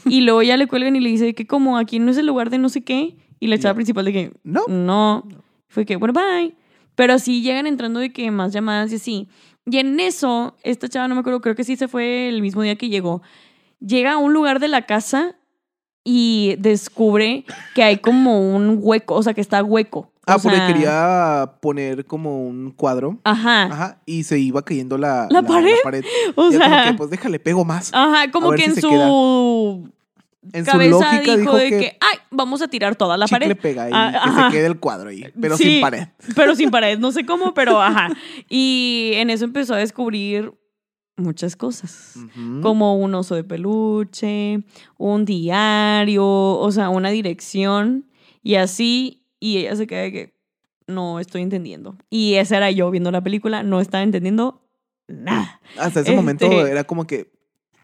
Y 0.07 0.21
luego 0.23 0.43
ya 0.43 0.57
le 0.57 0.67
cuelgan 0.67 0.97
y 0.97 1.01
le 1.01 1.11
dice 1.11 1.35
que 1.35 1.47
como 1.47 1.77
aquí 1.77 1.99
no 1.99 2.11
es 2.11 2.17
el 2.17 2.27
lugar 2.27 2.51
de 2.51 2.59
no 2.59 2.69
sé 2.69 2.83
qué. 2.83 3.17
Y 3.41 3.47
la 3.47 3.59
chava 3.59 3.75
principal 3.75 4.05
de 4.05 4.13
que 4.13 4.33
No. 4.43 4.63
no. 4.69 5.29
Fue 5.69 5.85
que, 5.85 5.97
bueno, 5.97 6.13
bye. 6.15 6.55
Pero 6.95 7.19
sí 7.19 7.43
llegan 7.43 7.67
entrando 7.67 8.01
de 8.01 8.13
que 8.13 8.31
más 8.31 8.53
llamadas 8.53 8.91
y 8.93 8.97
así. 8.97 9.29
Y 9.67 9.79
en 9.79 10.01
eso, 10.01 10.57
esta 10.63 10.89
chava, 10.89 11.09
no 11.09 11.15
me 11.15 11.21
acuerdo, 11.21 11.41
creo 11.41 11.55
que 11.55 11.63
sí 11.65 11.77
se 11.77 11.89
fue 11.89 12.29
el 12.29 12.41
mismo 12.43 12.63
día 12.63 12.77
que 12.77 12.89
llegó. 12.89 13.23
Llega 13.81 14.15
a 14.15 14.19
un 14.19 14.33
lugar 14.33 14.59
de 14.59 14.69
la 14.69 14.87
casa 14.87 15.37
y 16.03 16.57
descubre 16.59 17.45
que 17.75 17.83
hay 17.83 17.99
como 17.99 18.57
un 18.57 18.79
hueco, 18.81 19.15
o 19.15 19.23
sea, 19.23 19.35
que 19.35 19.43
está 19.43 19.63
hueco. 19.63 20.11
Ah, 20.29 20.37
O 20.37 20.41
porque 20.41 20.57
sea, 20.59 20.67
quería 20.67 21.53
poner 21.61 22.05
como 22.07 22.47
un 22.47 22.71
cuadro. 22.71 23.19
Ajá. 23.25 23.63
Ajá. 23.65 23.99
Y 24.07 24.25
se 24.25 24.39
iba 24.39 24.63
cayendo 24.63 24.99
la, 24.99 25.27
¿La 25.31 25.43
pared? 25.43 25.75
O 26.37 26.51
Y 26.51 26.55
ella 26.57 26.65
como 26.65 26.75
sea, 26.75 26.85
que, 26.85 26.95
pues 26.95 27.11
déjale, 27.11 27.39
pego 27.41 27.65
más. 27.65 27.91
ajá, 27.93 28.31
como 28.31 28.51
que 28.53 28.63
si 28.63 28.65
en 28.71 28.81
su 28.81 29.91
En 30.53 30.65
su 30.65 30.71
cabeza 30.73 30.91
lógica 30.91 31.37
dijo, 31.37 31.57
de 31.57 31.69
que, 31.71 31.79
que, 31.79 31.99
ay, 32.01 32.19
vamos 32.31 32.63
a 32.63 32.69
tirar 32.69 32.95
toda 32.97 33.17
la 33.17 33.27
chicle 33.27 33.55
pared. 33.55 33.61
pega 33.61 33.89
y 33.89 33.93
Ah, 33.95 34.11
que 34.13 34.17
ajá. 34.31 34.51
se 34.51 34.57
quede 34.57 34.67
el 34.67 34.79
cuadro 34.79 35.11
ahí, 35.11 35.25
pero 35.41 35.57
Sí, 35.57 35.65
sin 35.65 35.81
pared. 35.81 36.09
Pero 36.37 36.55
sin 36.55 36.71
pared, 36.71 36.99
no 36.99 37.11
sé 37.13 37.25
cómo, 37.27 37.53
pero 37.55 37.81
ajá. 37.83 38.09
Y 38.49 39.13
en 39.15 39.31
eso 39.31 39.45
empezó 39.45 39.75
a 39.75 39.79
descubrir 39.79 40.53
muchas 41.17 41.57
cosas. 41.57 42.15
Como 42.63 42.97
un 42.97 43.13
oso 43.17 43.35
de 43.35 43.43
peluche, 43.45 44.63
un 44.99 45.25
diario, 45.25 46.25
o 46.27 46.71
sea, 46.71 46.91
una 46.91 47.11
dirección 47.11 48.07
y 48.43 48.55
así. 48.55 49.18
Y 49.41 49.59
ella 49.59 49.77
se 49.77 49.87
queda 49.87 50.03
de 50.03 50.13
que 50.13 50.35
no 50.87 51.21
estoy 51.21 51.43
entendiendo. 51.43 51.97
Y 52.11 52.35
esa 52.35 52.57
era 52.57 52.71
yo 52.71 52.91
viendo 52.91 53.11
la 53.11 53.23
película, 53.23 53.63
no 53.63 53.81
estaba 53.81 54.03
entendiendo 54.03 54.63
nada. 55.07 55.61
Hasta 55.79 56.01
ese 56.01 56.15
momento 56.15 56.47
este- 56.47 56.71
era 56.71 56.85
como 56.85 57.07
que, 57.07 57.31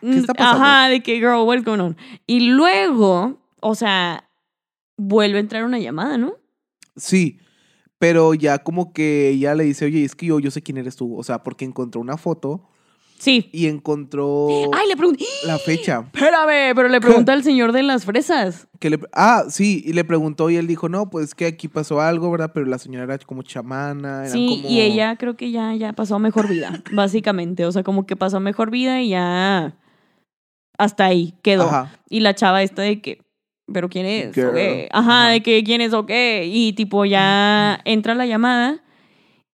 ¿Qué 0.01 0.19
está 0.19 0.35
pasando? 0.35 0.65
Ajá, 0.65 0.89
de 0.89 1.03
que, 1.03 1.15
girl, 1.17 1.47
what's 1.47 1.65
going 1.65 1.81
on? 1.81 1.97
Y 2.27 2.41
luego, 2.41 3.39
o 3.61 3.75
sea, 3.75 4.29
vuelve 4.97 5.39
a 5.39 5.41
entrar 5.41 5.65
una 5.65 5.79
llamada, 5.79 6.19
¿no? 6.19 6.35
sí, 6.97 7.39
pero 7.99 8.35
ya 8.35 8.59
como 8.59 8.93
que 8.93 9.31
ella 9.31 9.55
le 9.55 9.65
dice, 9.65 9.87
oye, 9.87 10.05
es 10.05 10.15
que 10.15 10.27
yo, 10.27 10.39
yo 10.39 10.51
sé 10.51 10.61
quién 10.63 10.77
eres 10.77 10.95
tú. 10.97 11.17
O 11.17 11.23
sea, 11.23 11.43
porque 11.43 11.65
encontró 11.65 12.01
una 12.03 12.19
foto 12.19 12.69
Sí. 13.19 13.49
y 13.53 13.67
encontró 13.69 14.49
Ay, 14.75 14.87
le 14.89 14.97
pregunté. 14.97 15.25
la 15.47 15.57
fecha. 15.59 16.05
Espérame, 16.13 16.75
pero 16.75 16.89
le 16.89 17.01
pregunta 17.01 17.33
al 17.33 17.43
señor 17.43 17.73
de 17.73 17.83
las 17.83 18.05
fresas. 18.05 18.69
Que 18.81 18.91
le, 18.91 18.99
ah, 19.15 19.45
sí, 19.49 19.83
y 19.87 19.93
le 19.95 20.05
preguntó 20.05 20.51
y 20.51 20.57
él 20.57 20.67
dijo, 20.67 20.89
no, 20.91 21.09
pues 21.09 21.35
que 21.35 21.47
aquí 21.47 21.69
pasó 21.69 22.01
algo, 22.03 22.31
¿verdad? 22.31 22.51
Pero 22.53 22.67
la 22.67 22.79
señora 22.79 23.05
era 23.05 23.19
como 23.25 23.43
chamana. 23.43 24.27
Sí, 24.27 24.61
como- 24.63 24.69
y 24.75 24.81
ella 24.83 25.17
creo 25.17 25.37
que 25.37 25.51
ya, 25.51 25.75
ya 25.75 25.93
pasó 25.95 26.17
a 26.17 26.19
mejor 26.19 26.49
vida, 26.49 26.83
básicamente. 26.93 27.65
O 27.65 27.73
sea, 27.73 27.83
como 27.83 28.05
que 28.05 28.17
pasó 28.17 28.37
a 28.37 28.41
mejor 28.41 28.71
vida 28.71 29.01
y 29.01 29.11
ya 29.11 29.75
hasta 30.77 31.07
ahí 31.07 31.35
quedó. 31.43 31.65
Ajá. 31.65 31.99
Y 32.11 32.21
la 32.21 32.35
chava 32.35 32.63
esta 32.63 32.83
de 32.83 33.01
que, 33.01 33.23
¿pero 33.73 33.89
quién 33.89 34.05
es? 34.05 34.35
Girl. 34.35 34.49
¿O 34.51 34.53
qué? 34.55 34.89
Ajá, 34.93 35.23
Ajá. 35.23 35.29
de 35.31 35.41
que 35.43 35.65
quién 35.65 35.81
es 35.81 35.95
o 35.95 36.05
qué. 36.05 36.47
Y 36.53 36.75
tipo 36.75 37.07
ya 37.07 37.81
entra 37.87 38.15
la 38.15 38.27
llamada 38.27 38.83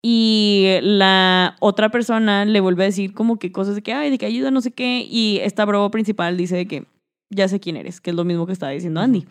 y 0.01 0.77
la 0.81 1.55
otra 1.59 1.89
persona 1.89 2.45
le 2.45 2.59
vuelve 2.59 2.83
a 2.83 2.87
decir 2.87 3.13
como 3.13 3.37
que 3.39 3.51
cosas 3.51 3.75
de 3.75 3.81
que, 3.81 3.93
ay, 3.93 4.09
de 4.09 4.17
que 4.17 4.25
ayuda, 4.25 4.51
no 4.51 4.61
sé 4.61 4.71
qué. 4.71 5.05
Y 5.09 5.39
esta 5.43 5.65
broma 5.65 5.89
principal 5.91 6.37
dice 6.37 6.55
de 6.55 6.67
que 6.67 6.85
ya 7.29 7.47
sé 7.47 7.59
quién 7.59 7.75
eres, 7.77 7.99
que 7.99 8.11
es 8.11 8.15
lo 8.15 8.23
mismo 8.23 8.45
que 8.45 8.53
estaba 8.53 8.71
diciendo 8.71 9.01
Andy. 9.01 9.25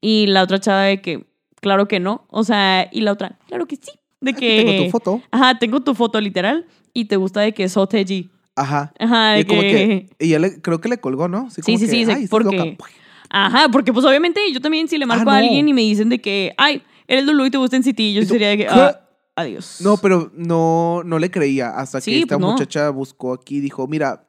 Y 0.00 0.26
la 0.26 0.42
otra 0.42 0.58
chava 0.60 0.82
de 0.82 1.00
que, 1.00 1.24
claro 1.60 1.88
que 1.88 2.00
no. 2.00 2.24
O 2.28 2.44
sea, 2.44 2.88
y 2.92 3.00
la 3.02 3.12
otra, 3.12 3.38
claro 3.48 3.66
que 3.66 3.76
sí. 3.76 3.92
De 4.20 4.34
que... 4.34 4.62
Tengo 4.66 4.84
tu 4.84 4.90
foto. 4.90 5.22
Ajá, 5.30 5.58
tengo 5.58 5.80
tu 5.80 5.94
foto 5.94 6.20
literal 6.20 6.66
y 6.92 7.06
te 7.06 7.16
gusta 7.16 7.40
de 7.40 7.54
que 7.54 7.68
Soteji. 7.68 8.30
Ajá. 8.56 8.92
Ajá, 8.98 9.32
de 9.32 9.40
Y 9.40 9.44
como 9.44 9.60
que... 9.62 10.08
y 10.18 10.28
ya 10.28 10.38
le, 10.38 10.60
creo 10.60 10.80
que 10.80 10.88
le 10.90 10.98
colgó, 10.98 11.28
¿no? 11.28 11.48
Sí, 11.50 11.62
como 11.62 11.78
sí, 11.78 11.84
que, 11.86 11.90
sí, 11.90 12.10
"Ay, 12.10 12.26
porque- 12.26 12.56
loca". 12.56 12.84
Ajá, 13.32 13.68
porque 13.70 13.92
pues 13.92 14.04
obviamente 14.04 14.40
yo 14.52 14.60
también 14.60 14.88
si 14.88 14.98
le 14.98 15.06
marco 15.06 15.30
Ah, 15.30 15.36
a 15.36 15.40
no. 15.40 15.46
alguien 15.46 15.68
y 15.68 15.72
me 15.72 15.82
dicen 15.82 16.08
de 16.08 16.20
que, 16.20 16.52
ay, 16.58 16.82
eres 17.06 17.24
Lulu 17.24 17.46
y 17.46 17.50
te 17.50 17.58
gusta 17.58 17.76
en 17.76 17.84
City, 17.84 18.12
yo 18.12 18.24
sería 18.24 18.48
de 18.48 18.56
que, 18.56 18.66
ah, 18.68 19.00
adiós. 19.36 19.80
No, 19.80 19.96
pero 19.96 20.30
no, 20.34 21.02
no 21.04 21.18
le 21.18 21.30
creía 21.30 21.70
hasta 21.70 22.00
Sí, 22.00 22.10
que 22.12 22.18
esta 22.20 22.36
pues 22.36 22.40
no. 22.46 22.52
muchacha 22.52 22.90
buscó 22.90 23.32
aquí 23.34 23.56
y 23.56 23.60
dijo, 23.60 23.86
mira, 23.86 24.26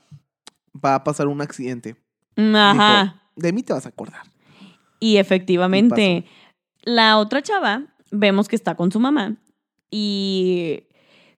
va 0.73 0.95
a 0.95 1.03
pasar 1.03 1.27
un 1.27 1.41
accidente. 1.41 1.95
Mm, 2.37 2.55
Ajá. 2.55 3.03
Dijo, 3.03 3.15
de 3.35 3.53
mí 3.53 3.63
te 3.63 3.73
vas 3.73 3.85
a 3.85 3.89
acordar. 3.89 4.21
Y 4.99 5.17
efectivamente, 5.17 6.25
la 6.83 7.17
otra 7.17 7.41
chava, 7.41 7.85
vemos 8.11 8.47
que 8.47 8.55
está 8.55 8.75
con 8.75 8.91
su 8.91 8.99
mamá 8.99 9.35
y 9.89 10.83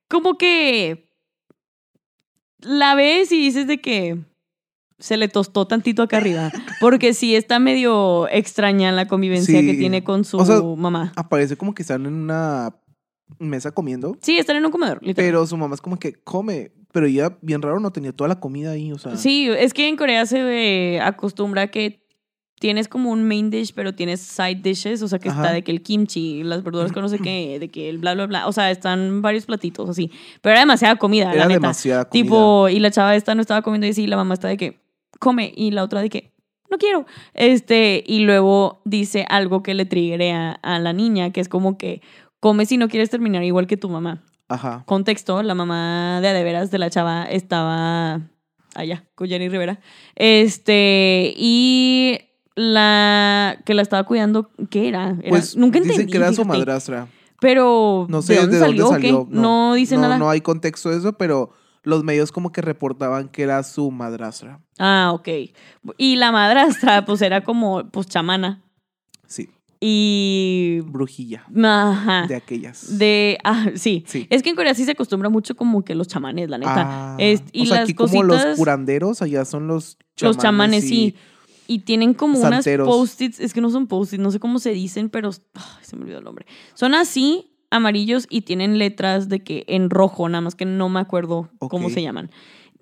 como 0.07 0.37
que 0.37 1.09
la 2.59 2.95
ves 2.95 3.31
y 3.31 3.37
dices 3.37 3.67
de 3.67 3.79
que 3.81 4.19
se 4.99 5.17
le 5.17 5.27
tostó 5.27 5.67
tantito 5.67 6.01
acá 6.03 6.17
arriba, 6.17 6.51
porque 6.79 7.13
sí 7.13 7.35
está 7.35 7.59
medio 7.59 8.27
extraña 8.29 8.91
la 8.91 9.07
convivencia 9.07 9.59
Sí. 9.59 9.65
que 9.65 9.73
tiene 9.73 10.03
con 10.03 10.23
su 10.23 10.37
O 10.37 10.45
sea, 10.45 10.61
mamá. 10.61 11.11
Aparece 11.15 11.57
como 11.57 11.73
que 11.73 11.81
están 11.81 12.05
en 12.05 12.13
una 12.13 12.73
mesa 13.39 13.71
comiendo, 13.71 14.17
Sí, 14.21 14.37
están 14.37 14.57
en 14.57 14.65
un 14.65 14.71
comedor, 14.71 14.99
literal. 15.01 15.27
pero 15.29 15.45
su 15.47 15.57
mamá 15.57 15.75
es 15.75 15.81
como 15.81 15.97
que 15.97 16.13
come, 16.13 16.71
pero 16.91 17.07
ella 17.07 17.37
bien 17.41 17.61
raro 17.61 17.79
no 17.79 17.91
tenía 17.91 18.11
toda 18.13 18.27
la 18.27 18.39
comida 18.39 18.71
ahí, 18.71 18.91
o 18.91 18.97
sea. 18.97 19.15
Sí, 19.17 19.49
es 19.49 19.73
que 19.73 19.87
en 19.87 19.95
Corea 19.97 20.25
se 20.25 20.39
eh, 20.95 21.01
acostumbra 21.01 21.67
que 21.67 22.03
tienes 22.59 22.87
como 22.87 23.11
un 23.11 23.23
main 23.27 23.49
dish, 23.49 23.73
pero 23.73 23.93
tienes 23.93 24.21
side 24.21 24.61
dishes, 24.63 25.01
o 25.01 25.07
sea 25.07 25.19
que 25.19 25.27
Ajá. 25.29 25.41
está 25.41 25.53
de 25.53 25.63
que 25.63 25.71
el 25.71 25.81
kimchi, 25.81 26.43
las 26.43 26.63
verduras 26.63 26.91
con 26.93 27.01
no 27.01 27.09
sé 27.09 27.17
qué, 27.23 27.57
de 27.59 27.67
que 27.69 27.89
el 27.89 27.97
bla, 27.97 28.13
bla, 28.13 28.25
bla, 28.27 28.47
o 28.47 28.51
sea, 28.53 28.71
están 28.71 29.21
varios 29.21 29.45
platitos 29.45 29.89
así. 29.89 30.11
Pero 30.41 30.51
era 30.51 30.59
demasiada 30.61 30.95
comida, 30.97 31.31
Era 31.31 31.41
la 31.43 31.47
neta. 31.47 31.59
demasiada 31.59 32.05
comida. 32.05 32.23
Tipo, 32.23 32.69
y 32.69 32.79
la 32.79 32.91
chava 32.91 33.15
esta 33.15 33.35
no 33.35 33.41
estaba 33.41 33.61
comiendo 33.63 33.87
y 33.87 33.89
así, 33.89 34.07
la 34.07 34.15
mamá 34.15 34.35
está 34.35 34.47
de 34.47 34.57
que 34.57 34.79
come, 35.19 35.51
y 35.55 35.71
la 35.71 35.83
otra 35.83 36.01
de 36.01 36.09
que 36.09 36.31
no 36.69 36.77
quiero. 36.77 37.05
Este, 37.33 38.03
y 38.07 38.19
luego 38.19 38.81
dice 38.85 39.25
algo 39.29 39.61
que 39.61 39.73
le 39.73 39.85
triggerea 39.85 40.53
a 40.63 40.79
la 40.79 40.91
niña, 40.93 41.31
que 41.31 41.39
es 41.41 41.49
como 41.49 41.77
que 41.77 42.01
come 42.43 42.65
si 42.65 42.75
no 42.77 42.89
quieres 42.89 43.09
terminar 43.09 43.41
igual 43.43 43.67
que 43.67 43.77
tu 43.77 43.87
mamá 43.89 44.21
Ajá. 44.49 44.83
contexto, 44.85 45.41
la 45.43 45.55
mamá 45.55 46.19
de 46.21 46.27
Adeveras 46.27 46.69
de 46.71 46.77
la 46.77 46.89
chava 46.89 47.23
estaba 47.23 48.19
allá, 48.75 49.05
con 49.15 49.27
Jenny 49.29 49.47
Rivera. 49.49 49.79
Este, 50.15 51.33
y 51.37 52.19
la 52.55 53.57
que 53.65 53.73
la 53.73 53.81
estaba 53.81 54.03
cuidando, 54.03 54.51
¿qué 54.69 54.87
era? 54.89 55.15
Era- 55.21 55.29
Pues 55.29 55.55
nunca 55.55 55.79
dicen 55.79 55.91
entendí. 55.93 56.11
que 56.11 56.17
era 56.17 56.33
su 56.33 56.43
madrastra. 56.45 57.07
Pero, 57.39 58.05
No 58.09 58.21
sé 58.21 58.33
¿de 58.33 58.39
dónde 58.41 58.59
salió? 58.59 58.91
No, 59.01 59.27
No, 59.29 59.73
dice 59.73 59.95
no, 59.95 60.01
nada. 60.01 60.17
No 60.17 60.29
hay 60.29 60.41
contexto 60.41 60.89
de 60.89 60.97
eso, 60.97 61.13
pero 61.13 61.51
los 61.83 62.03
medios 62.03 62.31
como 62.31 62.51
que 62.51 62.61
reportaban 62.61 63.27
que 63.29 63.43
era 63.43 63.61
su 63.63 63.91
madrastra. 63.91 64.59
Ah, 64.79 65.11
ok. 65.13 65.27
Y 65.97 66.15
la 66.17 66.31
madrastra, 66.31 67.05
pues 67.05 67.21
era 67.21 67.43
como, 67.43 67.83
pues 67.91 68.07
chamana. 68.07 68.61
Sí, 69.27 69.49
Y. 69.85 70.79
brujilla 70.85 71.43
Ajá. 71.63 72.25
de 72.27 72.35
aquellas. 72.35 72.97
De. 72.97 73.37
Ah, 73.43 73.67
sí. 73.75 74.03
Sí. 74.07 74.27
Es 74.29 74.41
que 74.43 74.49
en 74.49 74.55
Corea 74.55 74.73
sí 74.73 74.85
se 74.85 74.91
acostumbra 74.91 75.29
mucho 75.29 75.55
como 75.55 75.83
que 75.83 75.93
los 75.95 76.07
chamanes, 76.07 76.49
la 76.49 76.57
neta. 76.57 76.73
Ah, 77.13 77.15
Es- 77.19 77.43
y 77.51 77.63
o 77.63 77.65
sea, 77.65 77.75
las 77.81 77.83
aquí 77.85 77.93
como 77.93 78.23
los 78.23 78.37
cositas- 78.37 78.57
curanderos, 78.57 79.21
allá 79.21 79.45
son 79.45 79.67
los 79.67 79.97
chamanes. 80.15 80.35
Los 80.35 80.37
chamanes, 80.37 80.83
y- 80.85 80.87
sí. 80.87 81.15
Y 81.67 81.79
tienen 81.79 82.13
como 82.13 82.39
Santeros. 82.39 82.87
unas 82.87 82.97
post-its, 82.97 83.39
es 83.39 83.53
que 83.53 83.61
no 83.61 83.69
son 83.69 83.87
post-its, 83.87 84.21
no 84.21 84.31
sé 84.31 84.39
cómo 84.39 84.59
se 84.59 84.71
dicen, 84.73 85.09
pero 85.09 85.31
ay, 85.53 85.63
se 85.81 85.95
me 85.95 86.03
olvidó 86.03 86.17
el 86.19 86.23
nombre. 86.25 86.45
Son 86.73 86.93
así, 86.93 87.51
amarillos, 87.71 88.27
y 88.29 88.41
tienen 88.41 88.77
letras 88.77 89.29
de 89.29 89.39
que 89.43 89.63
en 89.67 89.89
rojo, 89.89 90.27
nada 90.27 90.41
más 90.41 90.55
que 90.55 90.65
no 90.65 90.89
me 90.89 90.99
acuerdo 90.99 91.49
cómo 91.59 91.89
se 91.89 92.01
llaman. 92.01 92.31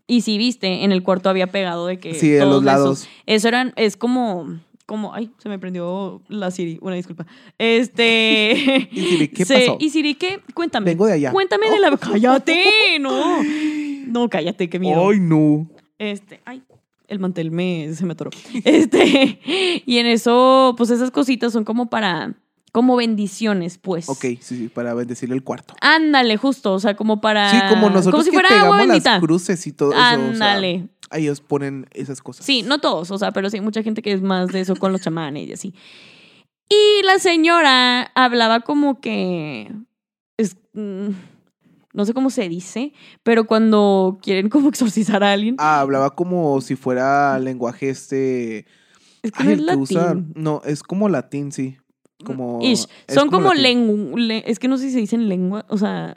Y 0.07 0.21
si 0.21 0.37
viste, 0.39 0.83
en 0.83 0.91
el 0.91 1.03
cuarto 1.03 1.29
había 1.29 1.47
pegado 1.47 1.85
de 1.87 1.99
que. 1.99 2.15
Sí, 2.15 2.29
de 2.29 2.39
todos 2.39 2.55
los 2.55 2.63
lados. 2.63 2.99
esos- 3.03 3.09
Eso 3.27 3.47
eran, 3.47 3.73
es 3.75 3.95
como. 3.97 4.59
Como, 4.91 5.13
ay, 5.13 5.31
se 5.37 5.47
me 5.47 5.57
prendió 5.57 6.21
la 6.27 6.51
Siri, 6.51 6.77
una 6.81 6.95
disculpa. 6.97 7.25
Este. 7.57 8.89
¿Y 8.91 8.99
Siri, 9.05 9.27
qué 9.29 9.45
se- 9.45 9.53
pasó? 9.53 9.77
¿Y 9.79 9.89
Siri 9.89 10.15
qué? 10.15 10.41
Cuéntame. 10.53 10.87
Vengo 10.87 11.05
de 11.05 11.13
allá. 11.13 11.31
Cuéntame 11.31 11.69
de 11.69 11.79
la. 11.79 11.95
¡Cállate! 11.97 12.65
No. 12.99 13.41
No, 14.07 14.29
cállate, 14.29 14.69
qué 14.69 14.79
miedo. 14.79 15.09
Ay, 15.09 15.19
no. 15.21 15.69
Este, 15.97 16.41
ay, 16.43 16.61
el 17.07 17.19
mantel 17.19 17.51
me, 17.51 17.93
se 17.93 18.05
me 18.05 18.11
atoró. 18.13 18.31
Este, 18.65 19.39
y 19.85 19.97
en 19.99 20.07
eso, 20.07 20.73
pues 20.77 20.89
esas 20.89 21.09
cositas 21.11 21.53
son 21.53 21.63
como 21.63 21.89
para, 21.89 22.33
como 22.73 22.97
bendiciones, 22.97 23.77
pues. 23.77 24.09
Ok, 24.09 24.21
sí, 24.21 24.39
sí, 24.41 24.67
para 24.73 24.93
bendecirle 24.93 25.35
el 25.35 25.43
cuarto. 25.43 25.73
Ándale, 25.79 26.35
justo, 26.35 26.73
o 26.73 26.79
sea, 26.81 26.95
como 26.97 27.21
para. 27.21 27.49
Sí, 27.51 27.57
como 27.69 27.89
nosotros 27.89 28.11
Como 28.11 28.23
si 28.23 28.29
que 28.31 28.35
fuera 28.35 28.49
agua 28.49 28.61
pegamos 28.75 28.87
bendita. 28.87 29.11
las 29.11 29.19
cruces 29.21 29.67
y 29.67 29.71
todo 29.71 29.91
eso. 29.91 29.99
o 29.99 30.03
sea, 30.03 30.11
Ándale. 30.13 30.87
Ellos 31.13 31.41
ponen 31.41 31.87
esas 31.93 32.21
cosas. 32.21 32.45
Sí, 32.45 32.63
no 32.63 32.79
todos, 32.79 33.11
o 33.11 33.17
sea, 33.17 33.31
pero 33.31 33.49
sí 33.49 33.57
hay 33.57 33.61
mucha 33.61 33.83
gente 33.83 34.01
que 34.01 34.13
es 34.13 34.21
más 34.21 34.49
de 34.49 34.61
eso 34.61 34.75
con 34.75 34.91
los 34.91 35.01
chamanes 35.01 35.47
y 35.47 35.53
así. 35.53 35.73
Y 36.69 37.03
la 37.03 37.19
señora 37.19 38.03
hablaba 38.15 38.61
como 38.61 39.01
que. 39.01 39.71
Es, 40.37 40.55
mm, 40.73 41.09
no 41.93 42.05
sé 42.05 42.13
cómo 42.13 42.29
se 42.29 42.47
dice, 42.47 42.93
pero 43.23 43.45
cuando 43.45 44.19
quieren 44.21 44.49
como 44.49 44.69
exorcizar 44.69 45.23
a 45.23 45.33
alguien. 45.33 45.55
Ah, 45.59 45.81
hablaba 45.81 46.11
como 46.11 46.61
si 46.61 46.75
fuera 46.75 47.37
lenguaje 47.39 47.89
este... 47.89 48.65
es 49.21 49.31
que 49.31 49.43
Ay, 49.43 49.45
no 49.45 49.51
es 49.51 49.59
el 49.59 49.65
latín. 49.65 50.33
No, 50.35 50.61
es 50.65 50.83
como 50.83 51.09
latín, 51.09 51.51
sí. 51.51 51.77
Como... 52.23 52.59
Ish. 52.61 52.87
Son 53.09 53.29
como, 53.29 53.53
latín. 53.53 53.63
lengua. 53.63 54.35
es 54.45 54.59
que 54.59 54.67
no 54.67 54.77
sé 54.77 54.85
si 54.85 54.91
se 54.93 54.99
dicen 54.99 55.27
lengua. 55.27 55.65
O 55.67 55.77
sea. 55.77 56.15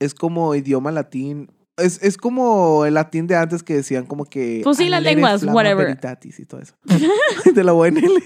Es 0.00 0.14
como 0.14 0.54
idioma 0.54 0.90
latín. 0.90 1.50
Es, 1.78 2.02
es 2.02 2.16
como 2.16 2.84
el 2.86 2.94
latín 2.94 3.26
de 3.26 3.36
antes 3.36 3.62
que 3.62 3.74
decían 3.74 4.06
como 4.06 4.24
que... 4.24 4.60
Pues 4.64 4.78
sí, 4.78 4.88
las 4.88 4.98
"Alere 5.00 5.16
lenguas, 5.16 5.42
whatever. 5.44 5.86
veritatis 5.88 6.40
y 6.40 6.46
todo 6.46 6.60
eso. 6.60 6.74
de 7.54 7.64
la 7.64 7.72
UNL. 7.74 8.00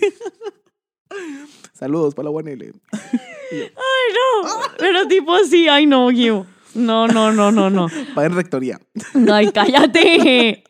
Saludos 1.73 2.15
para 2.15 2.27
la 2.27 2.31
UNL. 2.31 2.73
Ay, 2.93 3.59
no. 3.63 4.49
Pero 4.79 5.09
tipo 5.09 5.35
así, 5.35 5.67
ay, 5.69 5.87
no, 5.87 6.11
Gio. 6.11 6.47
No, 6.75 7.09
no, 7.09 7.33
no, 7.33 7.51
no, 7.51 7.69
no. 7.69 7.89
Va 8.17 8.25
en 8.27 8.35
rectoría. 8.37 8.79
Ay, 9.33 9.51
cállate. 9.51 10.63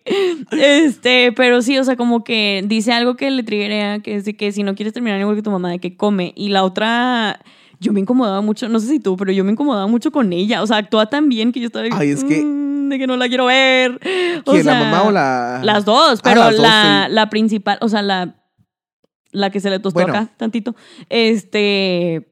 Este, 0.51 1.31
pero 1.33 1.61
sí, 1.61 1.77
o 1.77 1.85
sea, 1.85 1.97
como 1.97 2.25
que 2.25 2.65
dice 2.67 2.93
algo 2.93 3.17
que 3.17 3.31
le 3.31 3.43
triguea, 3.43 3.99
que 4.01 4.15
es 4.17 4.25
de 4.25 4.35
que 4.35 4.51
si 4.53 4.63
no 4.63 4.75
quieres 4.75 4.95
terminar 4.95 5.21
igual 5.21 5.37
que 5.37 5.43
tu 5.43 5.51
mamá, 5.51 5.71
de 5.73 5.79
que 5.79 5.99
come. 5.99 6.33
Y 6.37 6.49
la 6.49 6.65
otra, 6.65 7.39
yo 7.81 7.93
me 7.93 8.01
incomodaba 8.01 8.41
mucho, 8.41 8.71
no 8.71 8.81
sé 8.81 8.87
si 8.87 8.99
tú, 9.01 9.19
pero 9.19 9.31
yo 9.33 9.45
me 9.45 9.53
incomodaba 9.53 9.87
mucho 9.89 10.11
con 10.11 10.33
ella. 10.33 10.63
O 10.63 10.67
sea, 10.67 10.79
actúa 10.79 11.11
tan 11.11 11.29
bien 11.29 11.53
que 11.53 11.61
yo 11.61 11.67
estaba 11.67 11.85
Ay, 11.93 12.11
es 12.13 12.25
que- 12.25 12.43
"Mm, 12.43 12.70
de 12.91 12.99
que 12.99 13.07
no 13.07 13.17
la 13.17 13.29
quiero 13.29 13.47
ver. 13.47 13.95
O 14.45 14.53
¿Quién, 14.53 14.67
la 14.67 14.73
sea, 14.73 14.81
mamá 14.85 15.03
o 15.05 15.11
la...? 15.11 15.61
Las 15.63 15.85
dos, 15.85 16.19
Ah, 16.19 16.23
pero 16.23 16.41
las 16.41 16.53
dos, 16.53 16.61
la, 16.61 17.05
sí. 17.09 17.13
la 17.15 17.31
principal, 17.31 17.79
o 17.81 17.89
sea, 17.89 18.03
la, 18.03 18.35
la 19.33 19.51
que 19.51 19.61
se 19.61 19.71
le 19.71 19.79
tostó 19.79 20.01
Bueno. 20.01 20.13
acá 20.15 20.29
tantito, 20.37 20.75
este, 21.09 22.27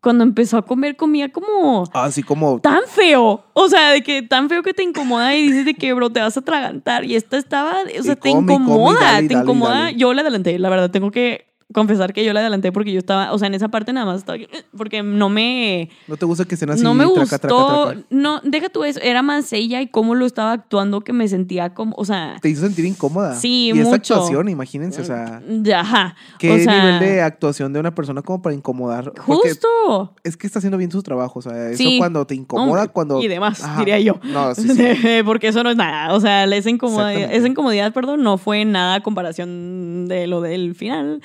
cuando 0.00 0.22
empezó 0.24 0.58
a 0.58 0.62
comer, 0.66 0.96
comía 0.96 1.30
como 1.32 1.84
Así 1.94 2.22
como... 2.22 2.60
tan 2.60 2.80
feo. 2.86 3.44
O 3.54 3.68
sea, 3.68 3.90
de 3.90 4.02
que 4.02 4.20
tan 4.22 4.48
feo 4.50 4.62
que 4.62 4.74
te 4.74 4.82
incomoda 4.82 5.34
y 5.34 5.42
dices 5.46 5.64
de 5.64 5.74
que, 5.74 5.92
bro, 5.94 6.10
te 6.10 6.20
vas 6.20 6.36
a 6.36 6.40
atragantar. 6.40 7.04
Y 7.04 7.16
esta 7.16 7.38
estaba, 7.38 7.72
o 7.98 8.02
sea, 8.02 8.12
Y 8.12 8.16
te 8.16 8.30
come, 8.30 8.52
y 8.52 8.56
come, 8.56 8.64
incomoda, 8.64 9.00
dale, 9.00 9.28
te 9.28 9.34
dale, 9.34 9.44
incomoda. 9.44 9.78
dale. 9.78 9.96
Yo 9.96 10.12
le 10.12 10.20
adelanté, 10.20 10.58
la 10.58 10.68
verdad, 10.68 10.90
tengo 10.90 11.10
que 11.10 11.53
confesar 11.72 12.12
que 12.12 12.24
yo 12.24 12.32
le 12.32 12.40
adelanté 12.40 12.72
porque 12.72 12.92
yo 12.92 12.98
estaba, 12.98 13.32
o 13.32 13.38
sea, 13.38 13.48
en 13.48 13.54
esa 13.54 13.68
parte 13.68 13.92
nada 13.92 14.06
más 14.06 14.18
estaba, 14.18 14.38
porque 14.76 15.02
no 15.02 15.28
me, 15.28 15.90
¿No 16.06 16.16
te 16.16 16.26
gusta 16.26 16.44
que 16.44 16.54
estén 16.54 16.70
así? 16.70 16.82
no 16.82 16.94
me 16.94 17.04
gustó, 17.04 17.26
traca, 17.26 17.48
traca? 17.48 18.00
no, 18.10 18.40
deja 18.42 18.68
tú 18.68 18.84
eso, 18.84 19.00
era 19.02 19.22
más 19.22 19.52
ella 19.52 19.80
y 19.80 19.88
cómo 19.88 20.14
lo 20.14 20.26
estaba 20.26 20.52
actuando 20.52 21.00
que 21.00 21.12
me 21.12 21.26
sentía 21.28 21.74
como, 21.74 21.94
o 21.96 22.04
sea, 22.04 22.36
Te 22.40 22.48
hizo 22.48 22.62
sentir 22.62 22.84
incómoda. 22.84 23.34
Sí, 23.34 23.72
y 23.74 23.78
esa 23.78 23.90
mucho. 23.90 24.14
actuación, 24.14 24.48
imagínense, 24.48 25.00
o 25.00 25.04
sea... 25.04 25.42
ya, 25.62 25.80
ajá. 25.80 26.16
¿Qué 26.38 26.52
o 26.52 26.58
sea, 26.58 26.80
nivel 26.84 27.00
de 27.00 27.22
actuación 27.22 27.72
de 27.72 27.80
una 27.80 27.94
persona 27.94 28.22
como 28.22 28.42
para 28.42 28.54
incomodar? 28.54 29.12
Justo. 29.20 30.14
es 30.22 30.36
que 30.36 30.46
está 30.46 30.58
haciendo 30.58 30.78
bien 30.78 30.90
su 30.90 31.02
trabajo, 31.02 31.38
o 31.38 31.42
sea, 31.42 31.70
eso 31.70 31.78
Sí. 31.78 31.98
cuando 31.98 32.26
te 32.26 32.34
incomoda, 32.34 32.88
cuando... 32.88 33.20
Y 33.20 33.28
demás, 33.28 33.62
Ajá. 33.62 33.78
diría 33.80 33.98
yo. 34.00 34.20
No, 34.24 34.54
sí, 34.54 34.68
sí. 34.74 35.22
Porque 35.24 35.48
eso 35.48 35.62
no 35.62 35.70
es 35.70 35.76
nada. 35.76 36.14
O 36.14 36.20
sea, 36.20 36.44
esa 36.44 36.70
incomodidad, 36.70 37.32
esa 37.32 37.46
incomodidad, 37.46 37.92
perdón, 37.92 38.22
no 38.22 38.38
fue 38.38 38.64
nada 38.64 38.96
a 38.96 39.02
comparación 39.02 40.06
de 40.08 40.26
lo 40.26 40.40
del 40.40 40.74
final. 40.74 41.20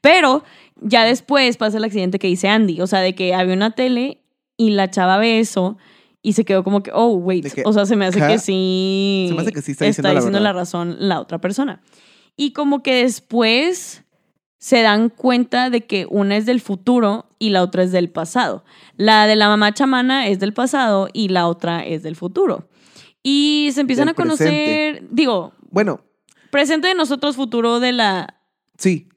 Pero 0.00 0.44
ya 0.80 1.04
después 1.04 1.56
pasa 1.56 1.78
el 1.78 1.84
accidente 1.84 2.18
que 2.18 2.26
dice 2.26 2.48
Andy. 2.48 2.80
O 2.80 2.86
sea, 2.86 3.00
de 3.00 3.14
que 3.14 3.34
había 3.34 3.54
una 3.54 3.72
tele 3.72 4.20
y 4.56 4.70
la 4.70 4.90
chava 4.90 5.18
ve 5.18 5.40
eso 5.40 5.76
y 6.22 6.32
se 6.32 6.44
quedó 6.44 6.64
como 6.64 6.82
que, 6.82 6.90
oh, 6.94 7.14
wait. 7.14 7.52
Que, 7.52 7.62
o 7.66 7.72
sea, 7.72 7.86
se 7.86 7.96
me 7.96 8.06
hace 8.06 8.18
que 8.18 8.38
sí. 8.38 9.26
Se 9.28 9.34
me 9.34 9.42
hace 9.42 9.52
que 9.52 9.62
sí 9.62 9.72
está 9.72 9.84
diciendo 10.10 10.40
la 10.40 10.52
razón 10.52 10.96
la 10.98 11.20
otra 11.20 11.38
persona. 11.38 11.82
Y 12.36 12.52
como 12.52 12.82
que 12.82 13.02
después 13.02 14.04
se 14.64 14.80
dan 14.80 15.10
cuenta 15.10 15.68
de 15.68 15.82
que 15.82 16.06
una 16.08 16.38
es 16.38 16.46
del 16.46 16.62
futuro 16.62 17.26
y 17.38 17.50
la 17.50 17.62
otra 17.62 17.82
es 17.82 17.92
del 17.92 18.08
pasado. 18.08 18.64
La 18.96 19.26
de 19.26 19.36
la 19.36 19.48
mamá 19.48 19.74
chamana 19.74 20.26
es 20.26 20.40
del 20.40 20.54
pasado 20.54 21.10
y 21.12 21.28
la 21.28 21.46
otra 21.46 21.84
es 21.84 22.02
del 22.02 22.16
futuro. 22.16 22.66
Y 23.22 23.68
se 23.74 23.82
empiezan 23.82 24.06
Del 24.06 24.12
a 24.12 24.16
conocer, 24.16 25.06
digo, 25.10 25.52
Bueno, 25.70 26.00
presente 26.50 26.88
de 26.88 26.94
nosotros, 26.94 27.36
futuro 27.36 27.80
de 27.80 27.92
la... 27.92 28.40
sí. 28.78 29.08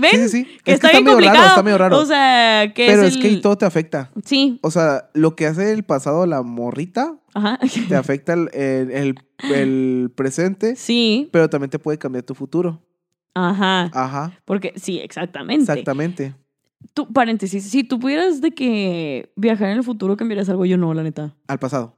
¿Ven? 0.00 0.10
Sí, 0.12 0.18
sí, 0.18 0.28
sí. 0.28 0.44
Que 0.64 0.72
Es 0.72 0.74
está, 0.76 0.88
que 0.90 0.96
bien 0.98 1.06
complicado. 1.06 1.36
raro, 1.38 1.48
está 1.48 1.62
medio 1.62 1.78
raro. 1.78 1.98
O 1.98 2.06
sea, 2.06 2.72
que 2.74 2.86
Pero 2.86 3.02
es, 3.02 3.14
es, 3.16 3.20
que 3.22 3.28
el- 3.28 3.40
todo 3.40 3.56
te 3.58 3.66
afecta. 3.66 4.10
Sí, 4.24 4.58
O 4.62 4.70
sea, 4.70 5.10
lo 5.14 5.36
que 5.36 5.46
hace 5.46 5.72
el 5.72 5.82
pasado 5.84 6.26
la 6.26 6.42
morrita 6.42 7.14
ajá. 7.34 7.58
te 7.88 7.94
afecta 7.96 8.32
el, 8.32 8.48
el, 8.52 8.90
el- 8.90 9.14
el 9.54 10.10
presente, 10.14 10.76
Sí, 10.76 11.28
pero 11.32 11.48
también 11.50 11.70
te 11.70 11.78
puede 11.78 11.98
cambiar 11.98 12.24
tu 12.24 12.34
futuro. 12.34 12.82
ajá. 13.34 13.90
Ajá, 13.94 14.32
Porque 14.44 14.72
sí, 14.76 14.98
exactamente. 14.98 15.62
exactamente. 15.62 16.34
Tú, 16.94 17.12
paréntesis, 17.12 17.62
si 17.70 17.84
tú 17.84 17.98
pudieras 18.00 18.40
de 18.40 18.52
que 18.52 19.30
viajar 19.36 19.68
en 19.70 19.76
el 19.76 19.84
futuro, 19.84 20.16
¿cambiarías 20.16 20.48
algo? 20.48 20.64
Yo 20.64 20.78
no, 20.78 20.94
la 20.94 21.02
neta. 21.02 21.36
Al 21.46 21.58
pasado. 21.58 21.96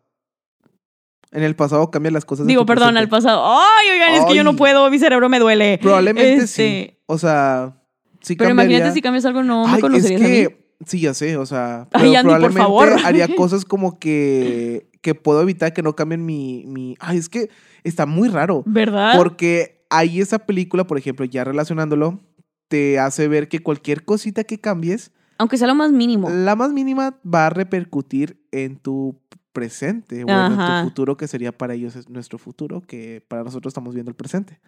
En 1.30 1.42
el 1.42 1.56
pasado 1.56 1.90
cambian 1.90 2.12
las 2.12 2.24
cosas. 2.26 2.46
Digo, 2.46 2.66
perdón, 2.66 2.96
al 2.98 3.08
pasado. 3.08 3.42
Ay, 3.46 3.90
oigan, 3.92 4.14
es 4.14 4.24
que 4.26 4.34
yo 4.34 4.44
no 4.44 4.54
puedo, 4.54 4.90
mi 4.90 4.98
cerebro 4.98 5.28
me 5.30 5.38
duele. 5.38 5.78
Probablemente 5.80 6.34
Este, 6.34 6.46
sí. 6.90 6.98
O 7.06 7.16
sea, 7.16 7.74
sí 8.22 8.36
Pero 8.36 8.48
cambiaría. 8.50 8.76
imagínate 8.78 8.94
si 8.94 9.02
cambias 9.02 9.24
algo, 9.24 9.42
no 9.42 9.66
me 9.66 9.74
Ay, 9.74 9.80
conocerías 9.80 10.20
es 10.20 10.26
a 10.26 10.28
mí. 10.28 10.34
que, 10.34 10.66
sí, 10.86 11.00
ya 11.00 11.14
sé, 11.14 11.36
o 11.36 11.46
sea, 11.46 11.82
Ay, 11.82 11.88
pero 11.92 12.04
Andy, 12.06 12.14
por 12.14 12.22
probablemente 12.22 12.60
favor. 12.60 12.92
haría 13.04 13.28
cosas 13.36 13.64
como 13.64 13.98
que, 13.98 14.88
que 15.00 15.14
puedo 15.14 15.42
evitar 15.42 15.72
que 15.72 15.82
no 15.82 15.94
cambien 15.96 16.24
mi, 16.24 16.64
mi... 16.66 16.96
Ay, 17.00 17.18
es 17.18 17.28
que 17.28 17.50
está 17.84 18.06
muy 18.06 18.28
raro. 18.28 18.62
¿Verdad? 18.66 19.14
Porque 19.16 19.84
ahí 19.90 20.20
esa 20.20 20.38
película, 20.40 20.86
por 20.86 20.98
ejemplo, 20.98 21.24
ya 21.24 21.44
relacionándolo, 21.44 22.20
te 22.68 22.98
hace 22.98 23.28
ver 23.28 23.48
que 23.48 23.60
cualquier 23.60 24.04
cosita 24.04 24.44
que 24.44 24.58
cambies, 24.58 25.10
Aunque 25.38 25.58
sea 25.58 25.66
lo 25.66 25.74
más 25.74 25.92
mínimo. 25.92 26.30
la 26.30 26.56
más 26.56 26.72
mínima 26.72 27.18
va 27.22 27.46
a 27.48 27.50
repercutir 27.50 28.40
en 28.52 28.76
tu 28.76 29.18
presente, 29.52 30.24
bueno, 30.24 30.46
en 30.54 30.56
tu 30.82 30.88
futuro, 30.88 31.16
que 31.18 31.28
sería 31.28 31.52
para 31.52 31.74
ellos 31.74 31.94
es 31.96 32.08
nuestro 32.08 32.38
futuro, 32.38 32.80
que 32.80 33.22
para 33.28 33.44
nosotros 33.44 33.70
estamos 33.72 33.92
viendo 33.92 34.10
el 34.10 34.14
presente. 34.16 34.58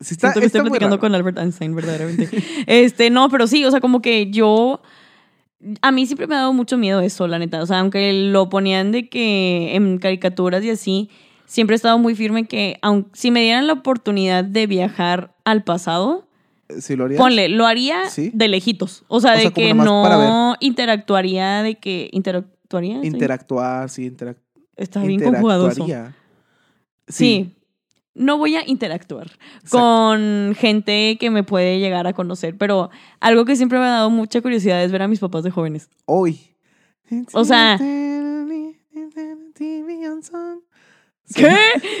Sí, 0.00 0.14
está, 0.14 0.28
Siento 0.28 0.40
que 0.40 0.46
estoy 0.46 0.58
está 0.60 0.62
platicando 0.70 0.96
raro. 0.96 1.00
con 1.00 1.14
Albert 1.14 1.38
Einstein, 1.38 1.74
verdaderamente. 1.74 2.28
este, 2.66 3.10
no, 3.10 3.28
pero 3.28 3.46
sí, 3.46 3.64
o 3.64 3.70
sea, 3.70 3.80
como 3.80 4.00
que 4.00 4.30
yo. 4.30 4.80
A 5.82 5.92
mí 5.92 6.06
siempre 6.06 6.26
me 6.26 6.34
ha 6.36 6.38
dado 6.38 6.54
mucho 6.54 6.78
miedo 6.78 7.00
eso, 7.00 7.26
la 7.28 7.38
neta. 7.38 7.62
O 7.62 7.66
sea, 7.66 7.80
aunque 7.80 8.12
lo 8.14 8.48
ponían 8.48 8.92
de 8.92 9.10
que 9.10 9.76
en 9.76 9.98
caricaturas 9.98 10.64
y 10.64 10.70
así, 10.70 11.10
siempre 11.44 11.74
he 11.74 11.76
estado 11.76 11.98
muy 11.98 12.14
firme 12.14 12.46
que, 12.46 12.78
aun, 12.80 13.08
si 13.12 13.30
me 13.30 13.42
dieran 13.42 13.66
la 13.66 13.74
oportunidad 13.74 14.42
de 14.42 14.66
viajar 14.66 15.34
al 15.44 15.62
pasado, 15.64 16.26
¿Sí 16.78 16.96
lo 16.96 17.04
harías? 17.04 17.18
ponle, 17.20 17.50
lo 17.50 17.66
haría 17.66 18.08
Sí. 18.08 18.30
de 18.32 18.48
lejitos. 18.48 19.04
O 19.08 19.20
sea, 19.20 19.32
O 19.32 19.36
de 19.36 19.40
sea, 19.42 19.50
que 19.50 19.74
no 19.74 20.56
interactuaría, 20.60 21.62
de 21.62 21.74
que. 21.74 22.08
¿Interactuaría? 22.12 23.02
Sí. 23.02 23.06
Interactuar, 23.08 23.90
sí, 23.90 24.06
interac 24.06 24.38
Está 24.76 25.02
bien 25.02 25.20
conjugado 25.22 25.64
interactuaría. 25.64 26.14
Sí. 27.06 27.54
No 28.14 28.38
voy 28.38 28.56
a 28.56 28.68
interactuar 28.68 29.30
Exacto. 29.56 29.78
con 29.78 30.54
gente 30.58 31.16
que 31.20 31.30
me 31.30 31.44
puede 31.44 31.78
llegar 31.78 32.06
a 32.06 32.12
conocer, 32.12 32.56
pero 32.58 32.90
algo 33.20 33.44
que 33.44 33.54
siempre 33.56 33.78
me 33.78 33.84
ha 33.86 33.90
dado 33.90 34.10
mucha 34.10 34.40
curiosidad 34.40 34.82
es 34.82 34.90
ver 34.92 35.02
a 35.02 35.08
mis 35.08 35.20
papás 35.20 35.44
de 35.44 35.50
jóvenes. 35.50 35.88
Hoy. 36.06 36.56
O 37.32 37.44
sea-. 37.44 37.78
¿Qué? 41.34 41.56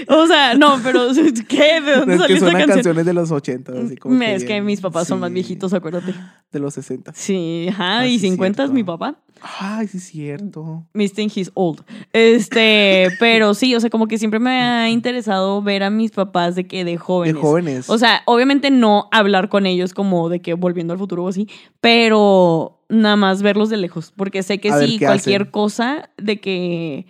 O 0.08 0.26
sea, 0.26 0.54
no, 0.54 0.80
pero 0.82 1.06
¿qué? 1.48 1.80
¿De 1.80 1.96
dónde 1.96 2.14
Es 2.14 2.20
salió 2.20 2.26
que 2.26 2.32
esta 2.34 2.50
canción? 2.52 2.68
canciones 2.68 3.06
de 3.06 3.12
los 3.14 3.30
80, 3.30 3.72
así 3.84 3.96
como 3.96 4.16
Me- 4.16 4.34
es 4.34 4.44
que 4.44 4.60
mis 4.60 4.80
papás 4.80 5.06
son 5.06 5.20
más 5.20 5.32
viejitos, 5.32 5.72
acuérdate. 5.72 6.12
De 6.50 6.58
los 6.58 6.74
60. 6.74 7.12
Sí, 7.14 7.68
ajá, 7.70 8.00
Ah, 8.00 8.06
y 8.08 8.18
sí, 8.18 8.30
50 8.30 8.64
es 8.64 8.70
mi 8.72 8.82
papá. 8.82 9.20
Ay, 9.42 9.86
sí 9.88 9.98
es 9.98 10.04
cierto. 10.04 10.86
Miss 10.92 11.12
think 11.12 11.32
he's 11.36 11.50
old. 11.54 11.82
Este, 12.12 13.08
pero 13.18 13.54
sí, 13.54 13.74
o 13.74 13.80
sea, 13.80 13.90
como 13.90 14.06
que 14.06 14.18
siempre 14.18 14.40
me 14.40 14.50
ha 14.60 14.88
interesado 14.90 15.62
ver 15.62 15.82
a 15.82 15.90
mis 15.90 16.10
papás 16.10 16.54
de 16.54 16.66
que 16.66 16.84
de 16.84 16.96
jóvenes. 16.96 17.34
De 17.34 17.40
jóvenes. 17.40 17.90
O 17.90 17.98
sea, 17.98 18.22
obviamente 18.26 18.70
no 18.70 19.08
hablar 19.12 19.48
con 19.48 19.66
ellos 19.66 19.94
como 19.94 20.28
de 20.28 20.40
que 20.40 20.54
volviendo 20.54 20.92
al 20.92 20.98
futuro 20.98 21.24
o 21.24 21.28
así, 21.28 21.48
pero 21.80 22.80
nada 22.88 23.16
más 23.16 23.42
verlos 23.42 23.70
de 23.70 23.76
lejos, 23.76 24.12
porque 24.16 24.42
sé 24.42 24.58
que 24.58 24.70
A 24.70 24.78
sí, 24.78 24.98
cualquier 24.98 25.42
hacen. 25.42 25.52
cosa 25.52 26.10
de 26.16 26.40
que 26.40 27.06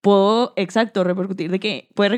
puedo, 0.00 0.52
exacto, 0.56 1.04
repercutir, 1.04 1.50
de 1.50 1.60
que 1.60 1.88
puede 1.94 2.10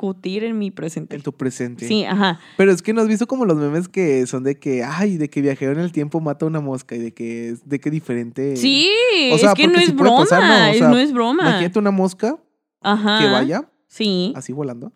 repercutir 0.00 0.44
en 0.44 0.58
mi 0.58 0.70
presente. 0.70 1.16
en 1.16 1.22
tu 1.22 1.32
presente. 1.32 1.86
Sí, 1.86 2.04
ajá. 2.04 2.40
Pero 2.56 2.72
es 2.72 2.82
que 2.82 2.92
no 2.92 3.00
has 3.02 3.08
visto 3.08 3.26
como 3.26 3.44
los 3.44 3.56
memes 3.58 3.88
que 3.88 4.26
son 4.26 4.44
de 4.44 4.58
que, 4.58 4.82
ay, 4.84 5.16
de 5.18 5.28
que 5.28 5.42
viajero 5.42 5.72
en 5.72 5.80
el 5.80 5.92
tiempo 5.92 6.20
mata 6.20 6.46
una 6.46 6.60
mosca 6.60 6.94
y 6.96 6.98
de 6.98 7.12
que 7.12 7.50
es 7.50 7.68
de 7.68 7.78
que 7.80 7.90
diferente. 7.90 8.56
Sí, 8.56 8.88
O 9.32 9.38
sea, 9.38 9.50
es 9.50 9.54
que 9.54 9.68
no 9.68 9.78
es 9.78 9.86
sí 9.86 9.92
broma, 9.92 10.18
pasar, 10.20 10.42
¿no? 10.42 10.54
O 10.54 10.70
es- 10.72 10.78
sea, 10.78 10.88
no 10.88 10.96
es 10.98 11.12
broma. 11.12 11.42
Imagínate 11.42 11.78
una 11.78 11.90
mosca 11.90 12.36
Ajá. 12.80 13.18
que 13.20 13.26
vaya 13.26 13.68
Sí, 13.88 14.32
así 14.36 14.52
volando 14.52 14.92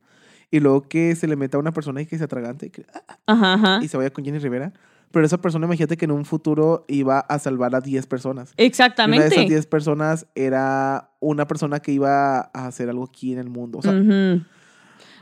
y 0.51 0.61
luego 0.61 0.83
que 0.88 1.17
se 1.17 1.27
le 1.27 1.37
meta 1.37 1.57
a 1.57 1.61
una 1.61 1.73
persona 1.73 2.01
y 2.01 2.07
que 2.07 2.17
se 2.17 2.25
atragante 2.25 2.67
y, 2.67 2.71
que- 2.71 2.87
ajá, 3.27 3.55
ajá. 3.55 3.81
y 3.83 3.88
se 3.88 3.97
vaya 3.97 4.11
con 4.11 4.25
Jenny 4.25 4.38
Rivera. 4.38 4.73
Pero 5.11 5.27
esa 5.27 5.38
persona, 5.40 5.67
imagínate 5.67 5.97
que 5.97 6.07
en 6.07 6.11
un 6.11 6.25
futuro 6.25 6.85
iba 6.88 7.21
a 7.21 7.38
salvar 7.38 7.73
a 7.77 7.81
10 7.81 8.05
personas. 8.07 8.49
Y 8.51 8.53
una 8.55 8.57
de 8.62 8.67
Exactamente. 8.67 9.27
esas 9.29 9.47
10 9.49 9.67
personas 9.67 10.27
era 10.35 11.12
una 11.21 11.47
persona 11.47 11.79
que 11.79 11.93
iba 11.93 12.40
a 12.53 12.67
hacer 12.67 12.88
algo 12.88 13.05
aquí 13.05 13.33
en 13.33 13.38
el 13.38 13.49
mundo. 13.49 13.79
O 13.79 13.83
sea, 13.83 13.93
Ujú. 13.93 14.43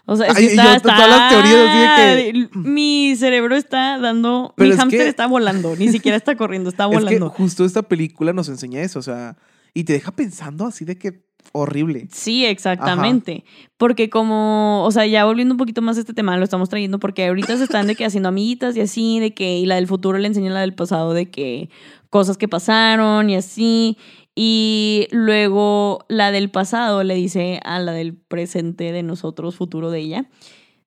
O 0.05 0.17
sea, 0.17 0.27
es 0.27 0.37
Ay, 0.37 0.49
que 0.49 0.55
y 0.55 0.57
yo 0.57 0.63
está, 0.63 0.81
to- 0.81 0.89
todas 0.89 1.09
las 1.09 1.31
teorías 1.31 1.69
así 1.69 1.79
de 1.79 2.29
está- 2.41 2.59
Mi 2.59 3.15
cerebro 3.17 3.55
está 3.57 3.99
dando... 3.99 4.53
Pero 4.57 4.69
mi 4.69 4.73
es 4.75 4.79
hámster 4.81 5.01
que- 5.03 5.09
está 5.09 5.27
volando. 5.27 5.77
Ni 5.77 5.89
siquiera 5.89 6.17
está 6.17 6.37
corriendo, 6.37 6.71
está 6.71 6.85
es 6.91 6.91
que 6.91 6.97
volando. 7.05 7.31
justo 7.31 7.65
esta 7.65 7.83
película 7.83 8.33
nos 8.33 8.49
enseña 8.49 8.81
eso. 8.83 8.99
O 8.99 9.03
sea, 9.03 9.37
y 9.75 9.85
te 9.85 9.93
deja 9.93 10.11
pensando 10.11 10.67
así 10.67 10.85
de 10.85 10.99
que 10.99 11.25
horrible. 11.53 12.09
Sí, 12.11 12.45
exactamente. 12.45 13.45
Porque 13.77 14.09
como, 14.11 14.85
o 14.85 14.91
sea, 14.91 15.07
ya 15.07 15.25
volviendo 15.25 15.55
un 15.55 15.59
poquito 15.59 15.83
más 15.83 15.97
a 15.97 16.01
este 16.01 16.15
tema, 16.15 16.37
lo 16.37 16.45
estamos 16.45 16.69
trayendo 16.69 16.99
porque 16.99 17.27
ahorita 17.27 17.57
se 17.57 17.65
están 17.65 17.87
de 17.87 17.95
que 17.97 18.05
haciendo 18.05 18.29
amiguitas 18.29 18.77
y 18.77 18.81
así, 18.81 19.19
de 19.21 19.35
que, 19.35 19.57
y 19.59 19.67
la 19.67 19.75
del 19.77 19.87
futuro 19.87 20.19
le 20.19 20.29
enseña 20.29 20.51
la 20.53 20.61
del 20.61 20.75
pasado 20.75 21.15
de 21.15 21.31
que 21.31 21.69
cosas 22.11 22.37
que 22.39 22.49
pasaron 22.49 23.29
y 23.31 23.37
así. 23.37 23.97
Y 24.35 25.09
luego 25.11 26.05
la 26.09 26.31
del 26.33 26.51
pasado 26.51 27.05
le 27.05 27.15
dice 27.15 27.61
a 27.65 27.79
la 27.81 27.93
del 27.93 28.15
presente 28.15 28.91
de 28.93 29.03
nosotros, 29.03 29.57
futuro 29.57 29.91
de 29.91 30.01
ella, 30.01 30.25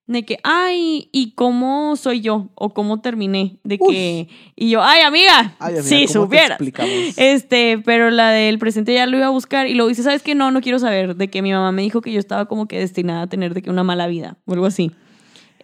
de 0.07 0.23
que, 0.23 0.37
ay, 0.43 1.09
¿y 1.11 1.31
cómo 1.31 1.95
soy 1.95 2.21
yo? 2.21 2.49
O 2.55 2.73
cómo 2.75 3.01
terminé. 3.01 3.57
De 3.63 3.77
que, 3.79 4.29
y 4.55 4.69
yo, 4.69 4.83
ay, 4.83 5.01
amiga, 5.01 5.55
Ay, 5.59 5.77
amiga, 5.77 5.83
si 5.83 5.95
¿cómo 5.95 6.07
te 6.07 6.13
supieras. 6.13 6.51
explicamos? 6.61 7.17
Este, 7.17 7.79
pero 7.83 8.11
la 8.11 8.29
del 8.29 8.59
presente 8.59 8.93
ya 8.93 9.07
lo 9.07 9.17
iba 9.17 9.25
a 9.27 9.31
buscar 9.31 9.67
y 9.67 9.73
luego 9.73 9.89
dice, 9.89 10.03
¿sabes 10.03 10.21
qué? 10.21 10.35
No, 10.35 10.51
no 10.51 10.61
quiero 10.61 10.77
saber. 10.79 11.15
De 11.15 11.29
que 11.29 11.41
mi 11.41 11.51
mamá 11.51 11.71
me 11.71 11.81
dijo 11.81 12.01
que 12.01 12.11
yo 12.11 12.19
estaba 12.19 12.45
como 12.45 12.67
que 12.67 12.77
destinada 12.79 13.23
a 13.23 13.27
tener 13.27 13.53
de 13.55 13.61
que 13.63 13.69
una 13.71 13.83
mala 13.83 14.05
vida 14.07 14.37
o 14.45 14.53
algo 14.53 14.65
así. 14.67 14.91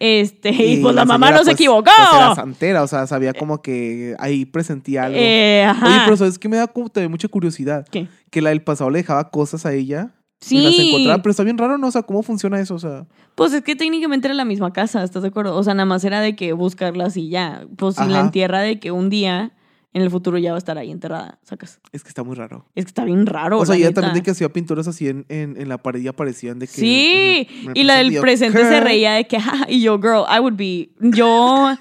Este, 0.04 0.50
y, 0.50 0.82
pues 0.82 0.96
la 0.96 1.06
mamá 1.06 1.28
señora, 1.28 1.38
no 1.38 1.44
se 1.44 1.52
pues, 1.52 1.62
equivocó. 1.62 1.92
Pues 1.96 2.10
era 2.16 2.34
santera, 2.34 2.82
o 2.82 2.88
sea, 2.88 3.06
sabía 3.06 3.34
como 3.34 3.62
que 3.62 4.16
ahí 4.18 4.46
presentía 4.46 5.04
algo. 5.04 5.20
Eh, 5.20 5.64
ajá. 5.64 5.86
Oye, 5.86 5.98
pero 6.06 6.18
¿sabes 6.18 6.40
qué 6.40 6.50
me 6.50 6.58
da 6.58 6.66
como 6.66 6.90
también 6.90 7.12
mucha 7.12 7.28
curiosidad? 7.28 7.86
¿Qué? 7.92 8.08
Que 8.32 8.42
la 8.42 8.50
del 8.50 8.64
pasado 8.64 8.90
le 8.90 8.98
dejaba 8.98 9.30
cosas 9.30 9.64
a 9.68 9.74
ella. 9.74 10.10
Sí. 10.40 10.58
Y 10.58 10.64
las 10.64 10.74
encontraba, 10.80 11.22
pero 11.22 11.30
está 11.30 11.44
bien 11.44 11.60
raro, 11.60 11.78
¿no? 11.78 11.86
O 11.86 11.92
sea, 11.92 12.02
¿cómo 12.02 12.24
funciona 12.24 12.60
eso? 12.60 12.74
O 12.74 12.80
sea, 12.80 13.06
Pues 13.36 13.54
es 13.54 13.62
que 13.62 13.76
técnicamente 13.76 14.28
era 14.28 14.34
la 14.34 14.44
misma 14.44 14.74
casa, 14.74 15.04
¿estás 15.04 15.22
de 15.22 15.28
acuerdo? 15.28 15.56
O 15.56 15.64
sea, 15.64 15.76
nada 15.76 15.86
más 15.86 16.04
era 16.04 16.20
de 16.20 16.36
que 16.36 16.54
buscarlas 16.54 17.16
y 17.16 17.30
ya. 17.30 17.68
Pues 17.78 17.96
si 17.96 18.06
la 18.08 18.22
entierra 18.22 18.62
de 18.62 18.80
que 18.80 18.90
un 18.90 19.12
día 19.12 19.52
en 19.94 20.02
el 20.02 20.10
futuro 20.10 20.38
ya 20.38 20.52
va 20.52 20.56
a 20.56 20.60
estar 20.60 20.78
ahí 20.78 20.90
enterrada, 20.92 21.40
sacas. 21.44 21.82
es 21.92 22.04
que 22.04 22.10
está 22.10 22.24
muy 22.24 22.36
raro. 22.36 22.66
Es 22.76 22.86
que 22.86 22.90
está 22.90 23.04
bien 23.04 23.26
raro. 23.26 23.60
o 23.60 23.66
sea, 23.66 23.76
neta. 23.76 23.94
también 23.94 24.14
de 24.16 24.24
que 24.24 24.32
hacía 24.32 24.48
pinturas 24.50 24.88
así 24.88 25.08
en, 25.10 25.26
en, 25.28 25.60
en 25.60 25.68
la 25.70 25.78
pared 25.80 26.00
y 26.02 26.08
aparecían 26.08 26.60
de 26.60 26.68
que. 26.68 26.74
Sí, 26.74 27.48
y 27.74 27.84
la 27.84 27.98
del 27.98 28.18
presente 28.22 28.60
¿qué? 28.60 28.66
se 28.66 28.80
reía 28.80 29.14
de 29.14 29.28
que, 29.28 29.40
"Ja", 29.40 29.66
y 29.70 29.82
yo, 29.82 29.98
girl, 30.00 30.24
I 30.34 30.40
would 30.40 30.56
be, 30.56 30.90
yo 31.00 31.76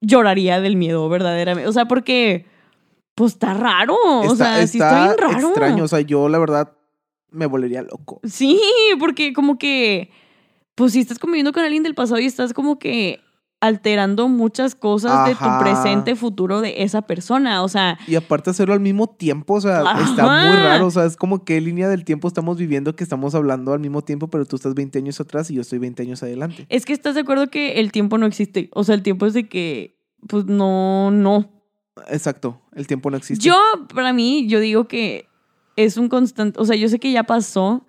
lloraría 0.00 0.60
del 0.60 0.76
miedo, 0.76 1.08
verdaderamente. 1.08 1.68
O 1.68 1.72
sea, 1.72 1.86
porque, 1.86 2.46
pues 3.14 3.32
está 3.34 3.54
raro. 3.54 3.94
o 4.04 4.24
Está- 4.32 4.56
sea, 4.56 4.66
sí 4.66 4.78
está 4.78 5.04
bien 5.04 5.16
raro. 5.18 5.48
extraño. 5.48 5.84
O 5.84 5.88
sea, 5.88 6.00
yo 6.00 6.28
la 6.28 6.38
verdad 6.38 6.72
me 7.30 7.46
volvería 7.46 7.82
loco. 7.82 8.20
Sí, 8.24 8.60
porque 8.98 9.32
como 9.32 9.58
que, 9.58 10.10
pues 10.74 10.92
si 10.92 11.00
estás 11.00 11.18
conviviendo 11.18 11.52
con 11.52 11.62
alguien 11.64 11.82
del 11.84 11.94
pasado 11.94 12.20
y 12.20 12.26
estás 12.26 12.52
como 12.52 12.78
que 12.78 13.20
alterando 13.64 14.28
muchas 14.28 14.74
cosas 14.74 15.26
de 15.26 15.34
tu 15.34 15.58
presente, 15.58 16.16
futuro 16.16 16.60
de 16.60 16.82
esa 16.82 17.02
persona. 17.02 17.62
O 17.62 17.68
sea, 17.68 17.98
Y 18.06 18.14
aparte 18.14 18.50
hacerlo 18.50 18.74
al 18.74 18.80
mismo 18.80 19.06
tiempo, 19.08 19.54
o 19.54 19.60
sea, 19.60 19.80
está 20.02 20.22
muy 20.22 20.56
raro. 20.56 20.86
O 20.86 20.90
sea, 20.90 21.06
es 21.06 21.16
como 21.16 21.44
qué 21.44 21.60
línea 21.60 21.88
del 21.88 22.04
tiempo 22.04 22.28
estamos 22.28 22.58
viviendo 22.58 22.94
que 22.94 23.02
estamos 23.02 23.34
hablando 23.34 23.72
al 23.72 23.80
mismo 23.80 24.02
tiempo, 24.02 24.28
pero 24.28 24.44
tú 24.44 24.56
estás 24.56 24.74
20 24.74 24.98
años 24.98 25.18
atrás 25.18 25.50
y 25.50 25.54
yo 25.54 25.62
estoy 25.62 25.78
20 25.78 26.02
años 26.02 26.22
adelante. 26.22 26.66
es 26.68 26.84
que 26.84 26.92
estás 26.92 27.14
de 27.14 27.22
acuerdo 27.22 27.48
que 27.48 27.80
el 27.80 27.90
tiempo 27.90 28.18
no 28.18 28.26
existe. 28.26 28.68
O 28.74 28.84
sea, 28.84 28.94
el 28.94 29.02
tiempo 29.02 29.24
es 29.24 29.32
de 29.32 29.48
que, 29.48 29.98
pues 30.28 30.44
no, 30.44 31.10
no. 31.10 31.50
Exacto, 32.08 32.60
el 32.74 32.86
tiempo 32.86 33.10
no 33.10 33.16
existe. 33.16 33.44
Yo, 33.44 33.56
para 33.94 34.12
mí, 34.12 34.46
yo 34.46 34.60
digo 34.60 34.88
que 34.88 35.26
es 35.76 35.96
un 35.96 36.08
constante, 36.08 36.60
o 36.60 36.66
sea, 36.66 36.76
yo 36.76 36.88
sé 36.88 36.98
que 36.98 37.12
ya 37.12 37.22
pasó, 37.22 37.86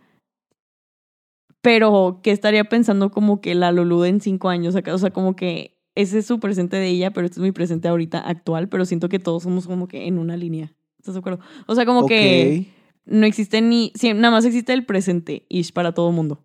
pero 1.65 2.19
que 2.23 2.31
estaría 2.31 2.63
pensando 2.65 3.09
como 3.11 3.41
que 3.41 3.55
la 3.55 3.71
Lulu 3.71 4.03
en 4.05 4.21
cinco 4.21 4.49
años 4.49 4.75
acá, 4.75 4.93
o 4.93 4.97
sea, 4.99 5.09
como 5.09 5.35
que 5.35 5.77
ese 5.95 6.19
es 6.19 6.25
su 6.27 6.39
presente 6.39 6.77
de 6.77 6.87
ella, 6.87 7.11
pero 7.11 7.25
este 7.25 7.39
es 7.39 7.43
mi 7.43 7.51
presente 7.51 7.87
ahorita 7.87 8.19
actual, 8.19 8.69
pero 8.69 8.85
siento 8.85 9.09
que 9.09 9.17
todos 9.17 9.43
somos 9.43 9.65
como 9.65 9.87
que 9.87 10.07
en 10.07 10.19
una 10.19 10.37
línea. 10.37 10.73
¿Estás 10.99 11.15
de 11.15 11.19
acuerdo? 11.21 11.39
O 11.67 11.73
sea, 11.73 11.85
como 11.85 12.05
que 12.05 12.67
no 13.05 13.25
existe 13.25 13.61
ni, 13.61 13.91
sí, 13.95 14.13
nada 14.13 14.31
más 14.31 14.45
existe 14.45 14.73
el 14.73 14.85
presente, 14.85 15.45
ish, 15.49 15.73
para 15.73 15.93
todo 15.93 16.11
mundo. 16.11 16.43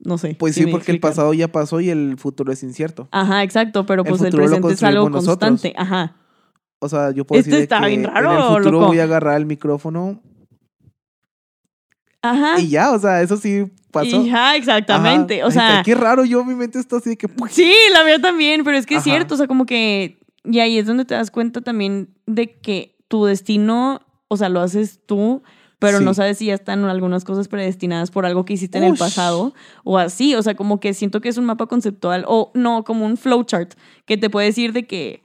No 0.00 0.18
sé. 0.18 0.34
Pues 0.36 0.56
sí, 0.56 0.66
porque 0.66 0.90
el 0.90 0.98
pasado 0.98 1.32
ya 1.32 1.46
pasó 1.52 1.80
y 1.80 1.88
el 1.90 2.16
futuro 2.18 2.52
es 2.52 2.62
incierto. 2.64 3.06
Ajá, 3.12 3.44
exacto, 3.44 3.86
pero 3.86 4.02
El 4.02 4.08
pues 4.08 4.22
el, 4.22 4.32
presente 4.32 4.72
es 4.72 4.82
algo 4.82 5.08
nosotros. 5.10 5.48
constante. 5.48 5.74
Ajá. 5.78 6.16
O 6.80 6.88
sea, 6.88 7.12
yo 7.12 7.24
puedo 7.24 7.38
Este 7.38 7.50
decir 7.50 7.58
de 7.60 7.62
está 7.74 7.80
que 7.82 7.86
bien 7.90 8.04
raro, 8.04 8.32
en 8.32 8.36
el 8.38 8.42
futuro 8.56 8.70
loco. 8.72 8.86
voy 8.88 8.98
a 8.98 9.04
agarrar 9.04 9.36
el 9.36 9.46
micrófono 9.46 10.20
Ajá. 12.22 12.60
y 12.60 12.68
ya, 12.68 12.92
o 12.92 12.98
sea, 12.98 13.20
eso 13.20 13.36
sí 13.36 13.64
pasó. 13.90 14.24
Exactamente. 14.56 15.40
Ajá. 15.40 15.48
O 15.48 15.50
sea, 15.50 15.82
qué 15.84 15.94
raro, 15.94 16.24
yo 16.24 16.44
mi 16.44 16.54
mente 16.54 16.78
está 16.78 16.96
así 16.96 17.10
de 17.10 17.16
que 17.16 17.28
sí, 17.50 17.74
la 17.92 18.04
mía 18.04 18.20
también, 18.20 18.64
pero 18.64 18.76
es 18.76 18.86
que 18.86 18.96
es 18.96 19.02
cierto, 19.02 19.34
o 19.34 19.36
sea, 19.36 19.46
como 19.46 19.66
que, 19.66 20.18
y 20.44 20.60
ahí 20.60 20.78
es 20.78 20.86
donde 20.86 21.04
te 21.04 21.14
das 21.14 21.30
cuenta 21.30 21.60
también 21.60 22.08
de 22.26 22.58
que 22.60 22.96
tu 23.08 23.24
destino, 23.24 24.00
o 24.28 24.36
sea, 24.36 24.48
lo 24.48 24.60
haces 24.60 25.00
tú, 25.04 25.42
pero 25.78 25.98
Sí. 25.98 26.04
no 26.04 26.14
sabes 26.14 26.38
si 26.38 26.46
ya 26.46 26.54
están 26.54 26.84
algunas 26.84 27.24
cosas 27.24 27.48
predestinadas 27.48 28.10
por 28.12 28.24
algo 28.24 28.44
que 28.44 28.52
hiciste 28.54 28.78
en 28.78 28.84
el 28.84 28.94
pasado 28.96 29.52
o 29.82 29.98
así, 29.98 30.34
o 30.36 30.42
sea, 30.42 30.54
como 30.54 30.78
que 30.78 30.94
siento 30.94 31.20
que 31.20 31.28
es 31.28 31.36
un 31.38 31.44
mapa 31.44 31.66
conceptual 31.66 32.24
o 32.28 32.52
no, 32.54 32.84
como 32.84 33.04
un 33.04 33.16
flowchart 33.16 33.74
que 34.06 34.16
te 34.16 34.30
puede 34.30 34.46
decir 34.46 34.72
de 34.72 34.86
que 34.86 35.22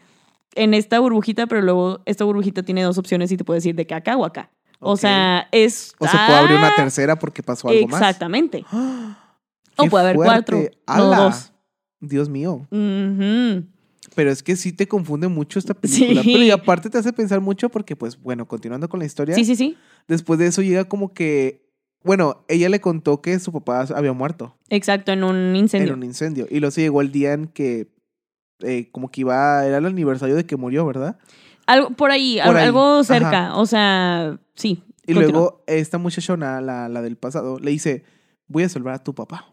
en 0.56 0.74
esta 0.74 1.00
burbujita, 1.00 1.46
pero 1.46 1.62
luego 1.62 2.02
esta 2.06 2.26
burbujita 2.26 2.64
tiene 2.64 2.82
dos 2.82 2.98
opciones 2.98 3.32
y 3.32 3.38
te 3.38 3.44
puede 3.44 3.58
decir 3.60 3.76
de 3.76 3.86
que 3.86 3.94
acá 3.94 4.18
o 4.18 4.26
acá. 4.26 4.50
O 4.80 4.96
sea, 4.98 5.48
es... 5.52 5.94
O 5.98 6.08
se 6.08 6.18
puede 6.18 6.38
abrir 6.40 6.58
una 6.58 6.76
tercera 6.76 7.18
porque 7.18 7.42
pasó 7.44 7.70
algo 7.70 7.88
más. 7.88 8.02
Exactamente. 8.02 8.64
¡Ah! 8.72 9.36
O 9.78 9.84
¡Qué 9.84 9.90
puede 9.90 10.06
haber 10.06 10.16
cuatro, 10.16 10.60
no 10.88 11.06
dos. 11.24 11.52
Dios 12.00 12.30
mío. 12.30 12.68
Pero 14.16 14.32
es 14.32 14.42
que 14.42 14.56
sí 14.56 14.74
te 14.74 14.88
confunde 14.88 15.28
mucho 15.28 15.60
esta 15.60 15.74
película. 15.76 16.24
Sí. 16.24 16.32
Pero 16.34 16.44
y 16.44 16.50
aparte 16.52 16.90
te 16.90 16.98
hace 16.98 17.14
pensar 17.14 17.42
mucho 17.42 17.70
porque, 17.70 17.96
pues, 17.96 18.20
bueno, 18.20 18.48
continuando 18.48 18.90
con 18.90 19.00
la 19.00 19.06
historia, 19.06 19.36
Sí, 19.36 19.46
sí, 19.46 19.56
sí. 19.56 19.78
después 20.08 20.40
de 20.40 20.48
eso 20.48 20.62
llega 20.64 20.86
como 20.86 21.14
que, 21.14 21.70
bueno, 22.04 22.44
ella 22.48 22.70
le 22.70 22.82
contó 22.82 23.22
que 23.22 23.38
su 23.40 23.52
papá 23.52 23.86
había 23.96 24.14
muerto 24.14 24.58
Exacto, 24.70 25.12
en 25.12 25.24
un 25.24 25.56
incendio. 25.56 25.90
en 25.94 26.00
un 26.00 26.04
incendio. 26.04 26.48
Y 26.50 26.60
luego 26.60 26.72
se 26.72 26.82
llegó 26.82 27.02
el 27.02 27.12
día 27.12 27.34
en 27.34 27.48
que, 27.48 27.92
eh, 28.62 28.90
como 28.92 29.12
que 29.12 29.22
iba, 29.22 29.64
era 29.66 29.78
el 29.78 29.86
aniversario 29.86 30.36
de 30.36 30.46
que 30.46 30.56
murió, 30.56 30.86
¿verdad? 30.88 31.20
Algo 31.68 31.92
por 31.92 32.12
ahí, 32.12 32.40
Por 32.44 32.56
al- 32.56 32.58
ahí, 32.58 32.66
algo 32.66 32.94
ajá. 32.96 33.04
cerca. 33.04 33.56
O 33.56 33.66
sea, 33.66 34.38
sí. 34.56 34.82
Y 35.06 35.14
luego 35.14 35.64
esta 35.68 35.98
muchachona, 35.98 36.60
la, 36.62 36.90
la 36.90 37.02
del 37.02 37.16
pasado, 37.18 37.60
le 37.60 37.72
dice, 37.72 38.04
voy 38.48 38.64
a 38.64 38.70
salvar 38.70 38.96
a 38.96 39.04
tu 39.04 39.14
papá. 39.14 39.46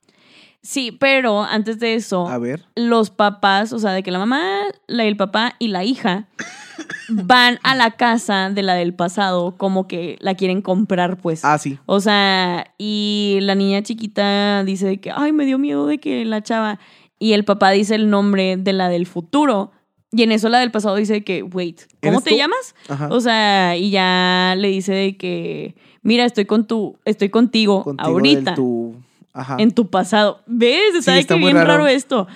Sí, 0.62 0.92
pero 0.92 1.42
antes 1.42 1.78
de 1.78 1.94
eso, 1.94 2.26
A 2.26 2.38
ver. 2.38 2.64
los 2.74 3.10
papás, 3.10 3.72
o 3.74 3.78
sea, 3.78 3.92
de 3.92 4.02
que 4.02 4.10
la 4.10 4.18
mamá, 4.18 4.40
la, 4.86 5.04
el 5.04 5.14
papá 5.16 5.52
y 5.58 5.68
la 5.68 5.84
hija 5.84 6.26
van 7.10 7.58
a 7.62 7.74
la 7.74 7.90
casa 7.92 8.48
de 8.50 8.62
la 8.62 8.74
del 8.74 8.94
pasado, 8.94 9.56
como 9.58 9.86
que 9.86 10.16
la 10.20 10.34
quieren 10.34 10.62
comprar, 10.62 11.18
pues. 11.18 11.44
Ah, 11.44 11.58
sí. 11.58 11.78
O 11.86 12.00
sea, 12.00 12.72
y 12.78 13.38
la 13.42 13.54
niña 13.54 13.82
chiquita 13.82 14.64
dice 14.64 14.86
de 14.86 15.00
que, 15.00 15.10
ay, 15.14 15.32
me 15.32 15.44
dio 15.44 15.58
miedo 15.58 15.86
de 15.86 15.98
que 15.98 16.24
la 16.24 16.42
chava. 16.42 16.78
Y 17.18 17.32
el 17.34 17.44
papá 17.44 17.70
dice 17.70 17.94
el 17.94 18.08
nombre 18.10 18.56
de 18.56 18.72
la 18.72 18.88
del 18.88 19.06
futuro. 19.06 19.70
Y 20.16 20.22
en 20.22 20.32
eso 20.32 20.48
la 20.48 20.60
del 20.60 20.70
pasado 20.70 20.94
dice 20.96 21.24
que, 21.24 21.42
wait, 21.42 21.80
¿cómo 22.00 22.12
¿Eres 22.18 22.24
te 22.24 22.30
tú? 22.30 22.36
llamas? 22.36 22.74
Ajá. 22.88 23.08
O 23.10 23.20
sea, 23.20 23.76
y 23.76 23.90
ya 23.90 24.54
le 24.56 24.68
dice 24.68 24.92
de 24.92 25.16
que, 25.16 25.74
mira, 26.02 26.24
estoy 26.24 26.44
con 26.44 26.66
tu, 26.66 26.98
estoy 27.04 27.30
contigo, 27.30 27.82
Contigo 27.82 28.08
ahorita, 28.08 28.54
tu... 28.54 28.94
Ajá. 29.32 29.56
en 29.58 29.72
tu 29.72 29.90
pasado. 29.90 30.42
¿Ves? 30.46 30.94
Está, 30.94 31.14
Sí, 31.14 31.18
está 31.20 31.34
que 31.34 31.40
bien 31.40 31.56
raro. 31.56 31.68
raro. 31.68 31.86
esto. 31.88 32.28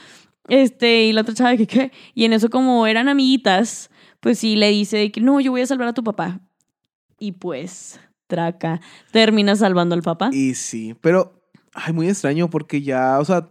Este, 0.49 1.05
y 1.05 1.13
la 1.13 1.21
otra 1.21 1.35
chava 1.35 1.51
de 1.51 1.59
que, 1.59 1.67
¿qué? 1.69 1.93
Y 2.15 2.25
en 2.25 2.33
eso 2.33 2.51
como 2.51 2.87
eran 2.89 3.09
amiguitas, 3.09 3.91
pues 4.21 4.39
sí 4.41 4.57
le 4.57 4.71
dice 4.71 4.97
de 4.97 5.13
que, 5.13 5.21
no, 5.21 5.39
yo 5.41 5.53
voy 5.53 5.61
a 5.61 5.67
salvar 5.67 5.87
a 5.89 5.93
tu 5.93 6.03
papá. 6.03 6.41
Y 7.21 7.33
pues, 7.33 8.01
traca, 8.27 8.81
termina 9.13 9.55
salvando 9.55 9.95
al 9.95 10.03
papá. 10.03 10.31
Y 10.33 10.55
sí, 10.55 10.97
pero, 11.01 11.41
ay, 11.75 11.93
muy 11.93 12.09
extraño 12.09 12.51
porque 12.51 12.83
ya, 12.83 13.19
o 13.21 13.25
sea, 13.25 13.49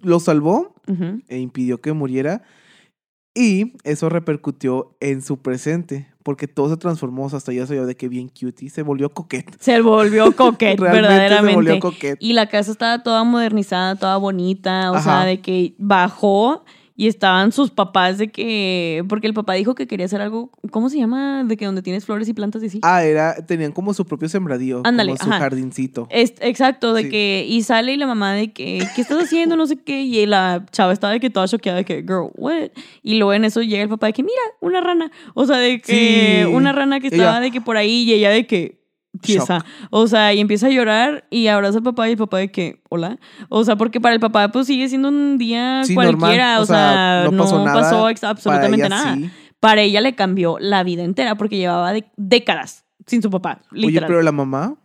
lo 0.00 0.20
salvó 0.20 0.74
e 1.28 1.38
impidió 1.38 1.80
que 1.82 1.92
muriera. 1.92 2.42
Y 3.34 3.72
eso 3.84 4.08
repercutió 4.08 4.94
en 5.00 5.22
su 5.22 5.38
presente, 5.38 6.06
porque 6.22 6.48
todo 6.48 6.68
se 6.68 6.76
transformó, 6.76 7.26
hasta 7.26 7.52
ya 7.52 7.66
se 7.66 7.72
vio 7.74 7.86
de 7.86 7.96
que 7.96 8.08
bien 8.08 8.28
cutie, 8.28 8.68
se 8.68 8.82
volvió 8.82 9.08
coquete. 9.10 9.52
Se 9.60 9.80
volvió 9.80 10.36
coquet, 10.36 10.78
Realmente 10.78 11.08
verdaderamente. 11.08 11.50
se 11.50 11.54
volvió 11.54 11.80
coquete. 11.80 12.16
Y 12.20 12.34
la 12.34 12.48
casa 12.48 12.70
estaba 12.70 13.02
toda 13.02 13.24
modernizada, 13.24 13.96
toda 13.96 14.18
bonita, 14.18 14.90
o 14.92 14.96
Ajá. 14.96 15.02
sea, 15.02 15.24
de 15.24 15.40
que 15.40 15.74
bajó 15.78 16.64
y 16.94 17.06
estaban 17.08 17.52
sus 17.52 17.70
papás 17.70 18.18
de 18.18 18.30
que, 18.30 19.04
porque 19.08 19.26
el 19.26 19.34
papá 19.34 19.54
dijo 19.54 19.74
que 19.74 19.86
quería 19.86 20.06
hacer 20.06 20.20
algo, 20.20 20.50
¿cómo 20.70 20.88
se 20.90 20.98
llama? 20.98 21.42
De 21.44 21.56
que 21.56 21.64
donde 21.64 21.82
tienes 21.82 22.04
flores 22.04 22.28
y 22.28 22.34
plantas 22.34 22.62
y 22.62 22.66
así. 22.66 22.80
Ah, 22.82 23.02
era, 23.04 23.34
tenían 23.46 23.72
como 23.72 23.94
su 23.94 24.04
propio 24.04 24.28
sembradío, 24.28 24.82
Ándale, 24.84 25.12
como 25.12 25.24
su 25.24 25.30
ajá. 25.30 25.38
jardincito. 25.40 26.06
Es- 26.10 26.34
exacto, 26.40 26.92
de 26.94 27.04
Sí. 27.04 27.08
que, 27.10 27.46
y 27.48 27.62
sale 27.62 27.92
y 27.92 27.96
la 27.96 28.06
mamá 28.06 28.32
de 28.34 28.52
que, 28.52 28.86
¿qué 28.94 29.00
estás 29.00 29.22
haciendo? 29.22 29.56
No 29.56 29.66
sé 29.66 29.76
qué, 29.76 30.02
y 30.02 30.26
la 30.26 30.66
chava 30.70 30.92
estaba 30.92 31.12
de 31.12 31.20
que 31.20 31.30
toda 31.30 31.48
choqueada 31.48 31.78
de 31.78 31.84
que, 31.84 32.02
girl, 32.02 32.30
what? 32.36 32.70
Y 33.02 33.16
luego 33.16 33.32
en 33.32 33.44
eso 33.44 33.62
llega 33.62 33.82
el 33.82 33.88
papá 33.88 34.06
de 34.08 34.12
que, 34.12 34.22
mira, 34.22 34.40
una 34.60 34.80
rana, 34.80 35.10
o 35.34 35.46
sea, 35.46 35.56
de 35.58 35.80
que, 35.80 36.42
Sí. 36.46 36.52
una 36.54 36.72
rana 36.72 37.00
que 37.00 37.06
Ella- 37.08 37.16
estaba 37.16 37.40
de 37.40 37.50
que 37.50 37.60
por 37.60 37.76
ahí 37.76 38.02
y 38.02 38.12
ella 38.12 38.30
de 38.30 38.46
que, 38.46 38.81
pieza, 39.22 39.64
o 39.90 40.06
sea, 40.06 40.32
y 40.34 40.40
empieza 40.40 40.66
a 40.66 40.70
llorar 40.70 41.24
y 41.30 41.46
abraza 41.46 41.78
al 41.78 41.84
papá 41.84 42.08
y 42.08 42.12
el 42.12 42.18
papá 42.18 42.38
de 42.38 42.50
que, 42.50 42.82
hola, 42.90 43.18
o 43.48 43.64
sea, 43.64 43.76
porque 43.76 44.00
para 44.00 44.14
el 44.14 44.20
papá 44.20 44.50
pues 44.52 44.66
sigue 44.66 44.88
siendo 44.88 45.08
un 45.08 45.38
día 45.38 45.82
Sí, 45.84 45.94
cualquiera, 45.94 46.56
normal, 46.58 46.60
o 46.62 46.66
sea, 46.66 47.28
no 47.30 47.36
pasó, 47.42 47.64
nada, 47.64 48.08
absolutamente 48.30 48.82
para 48.82 48.88
nada. 48.88 49.14
sí. 49.16 49.30
Para 49.60 49.80
ella 49.82 50.00
le 50.00 50.14
cambió 50.16 50.56
la 50.58 50.82
vida 50.82 51.04
entera 51.04 51.36
porque 51.36 51.56
llevaba 51.56 51.92
de- 51.92 52.10
décadas 52.16 52.84
sin 53.06 53.22
su 53.22 53.30
papá, 53.30 53.62
Oye, 53.72 53.86
literal. 53.86 54.08
pero 54.08 54.22
la 54.22 54.32
mamá, 54.32 54.76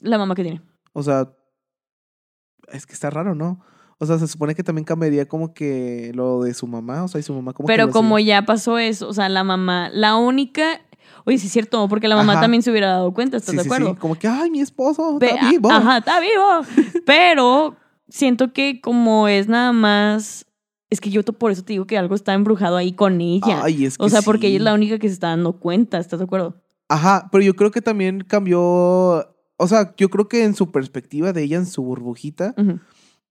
La 0.00 0.16
mamá 0.18 0.34
que 0.34 0.42
tiene. 0.42 0.62
o 0.94 1.02
sea, 1.02 1.28
es 2.72 2.86
que 2.86 2.92
está 2.94 3.10
raro, 3.10 3.34
¿no? 3.34 3.60
O 3.98 4.06
sea, 4.06 4.18
se 4.18 4.26
supone 4.26 4.54
que 4.54 4.64
también 4.64 4.84
cambiaría 4.84 5.26
como 5.28 5.54
que 5.54 6.10
lo 6.14 6.42
de 6.42 6.54
su 6.54 6.66
mamá, 6.66 7.04
o 7.04 7.08
sea, 7.08 7.20
y 7.20 7.22
su 7.22 7.32
mamá 7.34 7.52
como 7.52 7.66
que 7.68 7.72
Pero 7.72 7.90
como 7.90 8.16
sigue. 8.16 8.28
ya 8.28 8.42
pasó 8.44 8.78
eso, 8.78 9.08
o 9.08 9.12
sea, 9.12 9.28
la 9.28 9.44
mamá, 9.44 9.90
la 9.92 10.16
única. 10.16 10.80
Oye, 11.24 11.38
sí 11.38 11.46
es 11.46 11.52
cierto, 11.52 11.88
porque 11.88 12.08
la 12.08 12.16
mamá 12.16 12.32
Ajá. 12.32 12.42
también 12.42 12.62
se 12.62 12.70
hubiera 12.70 12.88
dado 12.88 13.12
cuenta, 13.12 13.36
¿estás 13.36 13.52
Sí, 13.52 13.56
de 13.56 13.62
acuerdo? 13.62 13.90
sí, 13.90 13.96
como 13.96 14.16
que, 14.18 14.26
ay, 14.28 14.50
mi 14.50 14.60
esposo 14.60 15.18
está 15.20 15.48
vivo. 15.50 15.70
Ajá, 15.70 15.98
está 15.98 16.18
vivo. 16.20 16.62
Pero 17.06 17.76
siento 18.08 18.52
que 18.52 18.80
como 18.80 19.28
es 19.28 19.48
nada 19.48 19.72
más. 19.72 20.46
Es 20.90 21.00
que 21.00 21.08
yo 21.08 21.22
por 21.22 21.50
eso 21.52 21.62
te 21.64 21.72
digo 21.72 21.86
que 21.86 21.96
algo 21.96 22.14
está 22.14 22.34
embrujado 22.34 22.76
ahí 22.76 22.92
con 22.92 23.20
ella. 23.22 23.62
Ay, 23.62 23.86
es 23.86 23.96
que 23.96 24.04
o 24.04 24.08
sea, 24.10 24.20
porque 24.20 24.48
ella 24.48 24.56
es 24.58 24.62
la 24.62 24.74
única 24.74 24.98
que 24.98 25.08
se 25.08 25.14
está 25.14 25.28
dando 25.28 25.54
cuenta, 25.54 25.98
¿estás 25.98 26.18
de 26.18 26.24
acuerdo? 26.24 26.60
Ajá, 26.88 27.28
pero 27.32 27.42
yo 27.42 27.56
creo 27.56 27.70
que 27.70 27.80
también 27.80 28.22
cambió. 28.26 28.60
O 29.56 29.68
sea, 29.68 29.94
yo 29.96 30.10
creo 30.10 30.28
que 30.28 30.44
en 30.44 30.54
su 30.54 30.70
perspectiva 30.70 31.32
de 31.32 31.44
ella, 31.44 31.56
en 31.56 31.64
su 31.66 31.82
burbujita, 31.82 32.54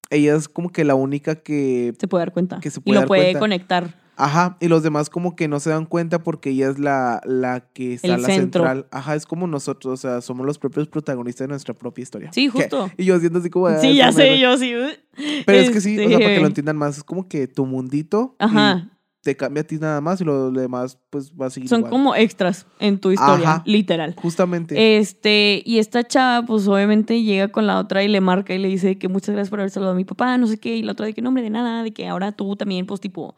ella 0.09 0.35
es 0.35 0.47
como 0.49 0.71
que 0.71 0.83
la 0.83 0.95
única 0.95 1.35
que. 1.35 1.93
Se 1.99 2.07
puede 2.07 2.21
dar 2.23 2.33
cuenta. 2.33 2.59
Que 2.59 2.71
se 2.71 2.79
y 2.79 2.83
puede 2.83 2.95
lo 2.95 2.99
dar 3.01 3.07
puede 3.07 3.21
cuenta. 3.23 3.39
conectar. 3.39 4.00
Ajá, 4.23 4.57
y 4.59 4.67
los 4.67 4.83
demás 4.83 5.09
como 5.09 5.35
que 5.35 5.47
no 5.47 5.59
se 5.59 5.69
dan 5.71 5.85
cuenta 5.85 6.23
porque 6.23 6.51
ella 6.51 6.69
es 6.69 6.77
la, 6.79 7.21
la 7.25 7.61
que 7.73 7.95
está 7.95 8.07
El 8.15 8.21
la 8.21 8.27
centro. 8.27 8.63
central. 8.63 8.85
Ajá, 8.91 9.15
es 9.15 9.25
como 9.25 9.47
nosotros, 9.47 9.93
o 9.93 9.97
sea, 9.97 10.21
somos 10.21 10.45
los 10.45 10.59
propios 10.59 10.87
protagonistas 10.87 11.45
de 11.45 11.49
nuestra 11.49 11.73
propia 11.73 12.03
historia. 12.03 12.29
Sí, 12.31 12.45
¿Qué? 12.45 12.49
justo. 12.51 12.91
Y 12.97 13.05
yo 13.05 13.19
siento 13.19 13.39
así 13.39 13.49
como... 13.49 13.69
Sí, 13.79 13.87
"Ay, 13.87 13.95
ya 13.97 14.09
esa 14.09 14.19
madre". 14.19 14.33
sé, 14.35 14.39
yo 14.39 14.57
sí. 14.57 14.73
Pero 15.45 15.57
es 15.59 15.69
que 15.71 15.81
sí, 15.81 15.95
o 15.97 16.07
sea, 16.07 16.17
para 16.17 16.19
que 16.19 16.25
Este, 16.33 16.41
lo 16.41 16.47
entiendan 16.47 16.77
más, 16.77 16.97
es 16.97 17.03
como 17.03 17.27
que 17.27 17.47
tu 17.47 17.65
mundito 17.65 18.35
y 18.39 18.43
Ajá. 18.43 18.89
te 19.23 19.35
cambia 19.35 19.61
a 19.61 19.63
ti 19.65 19.77
nada 19.77 20.01
más 20.01 20.19
y 20.21 20.23
lo 20.23 20.51
demás 20.51 20.97
pues 21.09 21.31
va 21.33 21.47
a 21.47 21.49
seguir 21.49 21.69
Son 21.69 21.79
igual. 21.81 21.91
como 21.91 22.15
extras 22.15 22.65
en 22.79 22.99
tu 22.99 23.11
historia, 23.11 23.49
Ajá. 23.55 23.63
literal. 23.65 24.15
Justamente. 24.21 24.97
Este, 24.97 25.61
y 25.65 25.79
esta 25.79 26.03
chava, 26.03 26.45
pues 26.45 26.67
obviamente 26.67 27.21
llega 27.23 27.47
con 27.49 27.67
la 27.67 27.79
otra 27.79 28.03
y 28.03 28.07
le 28.07 28.21
marca 28.21 28.53
y 28.53 28.57
le 28.59 28.67
dice 28.67 28.97
que 28.97 29.07
muchas 29.09 29.33
gracias 29.33 29.49
por 29.49 29.59
haber 29.59 29.69
saludado 29.71 29.93
a 29.93 29.97
mi 29.97 30.05
papá, 30.05 30.37
no 30.37 30.47
sé 30.47 30.59
qué, 30.59 30.75
y 30.75 30.83
la 30.83 30.93
otra 30.93 31.05
de 31.07 31.13
que 31.13 31.21
no, 31.21 31.29
hombre, 31.29 31.43
de 31.43 31.49
nada, 31.49 31.83
de 31.83 31.91
que 31.91 32.07
ahora 32.07 32.31
tú 32.31 32.55
también, 32.55 32.85
pues 32.85 32.99
tipo, 33.01 33.35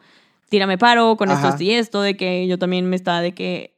tírame 0.54 0.78
paro 0.78 1.18
con 1.18 1.32
esto, 1.32 1.48
Ajá. 1.48 1.50
esto 1.56 1.63
y 1.63 1.72
esto, 1.72 2.02
de 2.04 2.16
que 2.16 2.46
yo 2.46 2.60
también 2.60 2.86
me 2.88 2.96
está, 2.96 3.22
de 3.22 3.34
que 3.34 3.74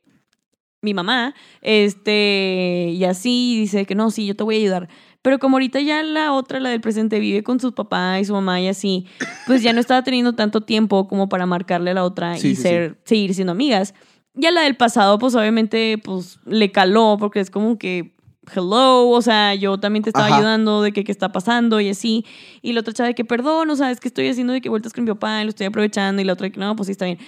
mi 0.82 0.94
mamá, 0.94 1.34
este, 1.62 2.90
y 2.94 3.06
así, 3.06 3.58
dice 3.62 3.86
que 3.86 3.96
no, 3.96 4.12
sí, 4.12 4.26
yo 4.26 4.36
te 4.36 4.44
voy 4.44 4.56
a 4.56 4.60
ayudar. 4.60 4.90
Pero 5.22 5.40
como 5.40 5.56
ahorita 5.56 5.80
ya 5.80 6.04
la 6.04 6.34
otra, 6.34 6.60
la 6.60 6.72
del 6.72 6.82
presente, 6.82 7.22
vive 7.22 7.44
con 7.44 7.62
su 7.62 7.74
papá 7.74 8.20
y 8.20 8.26
su 8.26 8.34
mamá 8.34 8.60
y 8.60 8.68
así, 8.68 9.08
pues 9.48 9.64
ya 9.64 9.72
no 9.72 9.80
estaba 9.80 10.04
teniendo 10.04 10.34
tanto 10.34 10.60
tiempo 10.60 11.08
como 11.08 11.30
para 11.30 11.46
marcarle 11.46 11.92
a 11.92 11.94
la 11.94 12.04
otra 12.04 12.36
Sí, 12.36 12.50
y 12.50 12.56
sí, 12.58 12.64
ser, 12.64 13.00
seguir 13.06 13.34
siendo 13.34 13.54
amigas. 13.54 13.94
Ya 14.34 14.52
la 14.52 14.60
del 14.60 14.76
pasado, 14.76 15.18
pues 15.18 15.34
obviamente, 15.34 15.98
pues 16.04 16.40
le 16.46 16.74
caló, 16.74 17.16
porque 17.18 17.40
es 17.40 17.50
como 17.50 17.78
que, 17.78 18.15
hello, 18.54 19.08
o 19.10 19.22
sea, 19.22 19.56
yo 19.56 19.78
también 19.80 20.04
te 20.04 20.10
estaba 20.10 20.28
Ajá. 20.28 20.38
ayudando 20.38 20.82
de 20.82 20.92
que 20.92 21.04
qué 21.04 21.12
está 21.12 21.32
pasando 21.32 21.80
y 21.80 21.90
así. 21.90 22.26
Y 22.62 22.74
la 22.74 22.82
otra 22.82 22.94
chava 22.94 23.08
de 23.08 23.16
que, 23.16 23.26
perdón, 23.26 23.70
o 23.70 23.76
sea, 23.76 23.92
es 23.92 24.00
que 24.00 24.08
estoy 24.08 24.28
haciendo 24.28 24.54
de 24.54 24.62
que 24.62 24.70
vueltas 24.70 24.94
con 24.94 25.04
mi 25.04 25.12
papá 25.12 25.42
y 25.42 25.46
lo 25.46 25.50
estoy 25.50 25.68
aprovechando. 25.68 26.22
Y 26.22 26.26
la 26.26 26.34
otra 26.34 26.46
de 26.46 26.52
que, 26.52 26.60
no, 26.60 26.76
pues 26.76 26.88
sí, 26.88 26.92
está 26.92 27.06
bien. 27.06 27.20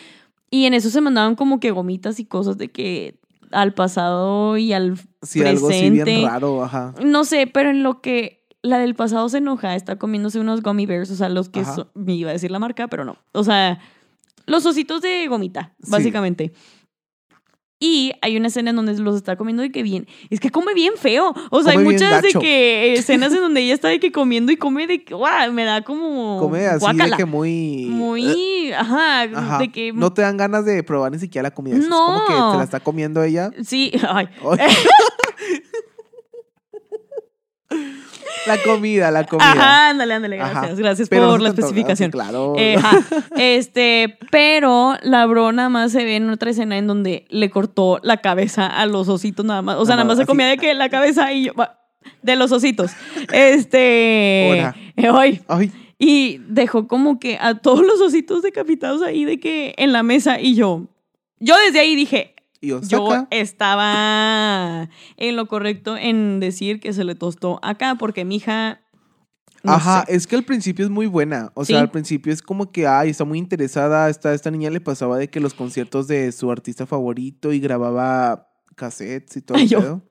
Y 0.51 0.65
en 0.65 0.73
eso 0.73 0.89
se 0.89 1.01
mandaban 1.01 1.35
como 1.35 1.59
que 1.59 1.71
gomitas 1.71 2.19
y 2.19 2.25
cosas 2.25 2.57
de 2.57 2.69
que 2.69 3.15
al 3.51 3.73
pasado 3.73 4.57
y 4.57 4.73
al 4.73 4.97
sí, 5.21 5.41
algo 5.41 5.69
así 5.69 5.79
presente. 5.79 6.03
bien 6.03 6.25
raro, 6.27 6.63
ajá. 6.63 6.93
No 7.03 7.23
sé, 7.23 7.47
pero 7.47 7.69
en 7.69 7.83
lo 7.83 8.01
que 8.01 8.43
la 8.61 8.77
del 8.79 8.95
pasado 8.95 9.29
se 9.29 9.37
enoja, 9.37 9.75
está 9.75 9.97
comiéndose 9.97 10.39
unos 10.39 10.61
gummy 10.61 10.85
bears, 10.85 11.11
o 11.11 11.15
sea, 11.15 11.29
los 11.29 11.47
que 11.49 11.63
son- 11.63 11.87
me 11.93 12.13
iba 12.15 12.29
a 12.29 12.33
decir 12.33 12.51
la 12.51 12.59
marca, 12.59 12.87
pero 12.87 13.05
no. 13.05 13.15
O 13.31 13.43
sea, 13.43 13.79
los 14.45 14.65
ositos 14.65 15.01
de 15.01 15.27
gomita, 15.27 15.73
Sí. 15.81 15.91
Y 17.79 18.13
hay 18.21 18.35
una 18.37 18.47
escena 18.47 18.71
en 18.71 18.75
donde 18.75 18.97
los 18.97 19.15
está 19.15 19.35
comiendo 19.35 19.61
de 19.61 19.71
que 19.71 19.83
bien. 19.83 20.07
Es 20.31 20.39
que 20.39 20.49
come 20.49 20.73
bien 20.73 20.93
feo. 20.97 21.33
O 21.51 21.61
sea, 21.61 21.73
hay 21.73 21.77
Come 21.77 21.91
muchas 21.93 22.23
de 22.23 22.29
que 22.33 22.93
escenas 22.93 23.31
en 23.33 23.39
donde 23.41 23.61
ella 23.61 23.75
está 23.75 23.87
de 23.89 23.99
que 23.99 24.11
comiendo 24.11 24.51
y 24.51 24.57
come 24.57 24.87
de 24.87 25.03
que, 25.03 25.13
guau, 25.13 25.51
me 25.53 25.63
da 25.63 25.83
como. 25.83 26.39
Come 26.39 26.65
así 26.65 26.79
guácala. 26.79 27.11
de 27.11 27.17
que 27.17 27.25
muy... 27.25 27.85
Muy. 27.89 28.71
Ajá, 28.71 29.21
Ajá. 29.23 29.57
de 29.59 29.71
que. 29.71 29.93
No 29.93 30.11
te 30.11 30.23
dan 30.23 30.37
ganas 30.37 30.65
de 30.65 30.81
probar 30.81 31.11
ni 31.11 31.19
siquiera 31.19 31.43
la 31.49 31.53
comida. 31.53 31.77
Es 31.77 31.87
como 31.87 32.25
que 32.25 32.33
No. 32.33 32.51
te 32.53 32.57
la 32.57 32.63
está 32.63 32.79
comiendo 32.79 33.21
ella. 33.21 33.51
Sí, 33.63 33.91
ay. 34.09 34.27
La 38.47 38.57
comida, 38.63 39.11
la 39.11 39.25
comida. 39.25 39.51
Ajá, 39.51 39.89
ándale, 39.89 40.13
ándale, 40.13 40.39
Ajá. 40.41 40.51
gracias. 40.51 40.79
Gracias 40.79 41.09
Pero 41.09 41.29
por 41.29 41.41
la 41.41 41.49
especificación. 41.49 42.11
claro. 42.11 42.53
Eh. 42.57 42.77
Este, 43.35 44.17
pero 44.31 44.95
la 45.03 45.25
bro 45.25 45.51
nada 45.51 45.69
más 45.69 45.91
se 45.91 46.03
ve 46.03 46.15
en 46.15 46.29
otra 46.29 46.51
escena 46.51 46.77
en 46.77 46.87
donde 46.87 47.25
le 47.29 47.49
cortó 47.49 47.99
la 48.03 48.17
cabeza 48.17 48.67
a 48.67 48.85
los 48.85 49.07
ositos 49.09 49.45
nada 49.45 49.61
más. 49.61 49.75
O 49.77 49.85
sea, 49.85 49.95
Nada 49.95 50.03
nada 50.05 50.15
más 50.15 50.17
se 50.17 50.25
comía 50.25 50.47
de 50.47 50.57
que 50.57 50.73
la 50.73 50.89
cabeza 50.89 51.31
y 51.33 51.45
yo, 51.45 51.53
de 52.21 52.35
los 52.35 52.51
ositos. 52.51 52.91
Este, 53.33 54.47
Ahora. 54.49 54.75
eh, 54.95 55.09
hoy. 55.09 55.41
Ay, 55.47 55.71
Y 55.99 56.37
dejó 56.47 56.87
como 56.87 57.19
que 57.19 57.37
a 57.41 57.55
todos 57.55 57.85
los 57.85 57.99
ositos 58.01 58.43
decapitados 58.43 59.01
ahí 59.01 59.25
de 59.25 59.39
que 59.39 59.73
en 59.77 59.91
la 59.93 60.03
mesa 60.03 60.39
y 60.39 60.55
yo, 60.55 60.83
yo 61.39 61.55
desde 61.65 61.79
ahí 61.79 61.95
dije, 61.95 62.35
y 62.61 62.69
yo 62.87 63.27
estaba 63.31 64.89
en 65.17 65.35
lo 65.35 65.47
correcto 65.47 65.97
en 65.97 66.39
decir 66.39 66.79
que 66.79 66.93
se 66.93 67.03
le 67.03 67.15
tostó 67.15 67.59
acá 67.63 67.95
porque 67.95 68.25
mi 68.25 68.37
hija... 68.37 68.81
no 69.63 69.73
Ajá, 69.73 70.05
sé. 70.07 70.15
es 70.15 70.27
que 70.27 70.35
al 70.35 70.43
principio 70.43 70.85
es 70.85 70.91
muy 70.91 71.07
buena. 71.07 71.51
O 71.55 71.65
Sí. 71.65 71.73
sea, 71.73 71.81
al 71.81 71.91
principio 71.91 72.31
es 72.33 72.41
como 72.41 72.71
que, 72.71 72.87
ay, 72.87 73.09
está 73.09 73.25
muy 73.25 73.37
interesada. 73.39 74.09
Esta, 74.09 74.33
esta 74.33 74.51
niña 74.51 74.69
le 74.69 74.81
pasaba 74.81 75.17
de 75.17 75.29
que 75.29 75.39
los 75.39 75.53
conciertos 75.53 76.07
de 76.07 76.31
su 76.31 76.51
artista 76.51 76.85
favorito 76.85 77.51
y 77.53 77.59
grababa 77.59 78.47
cassettes 78.75 79.37
y 79.37 79.41
todo 79.41 79.57
Ay, 79.57 79.63
el 79.63 79.69
yo. 79.69 80.01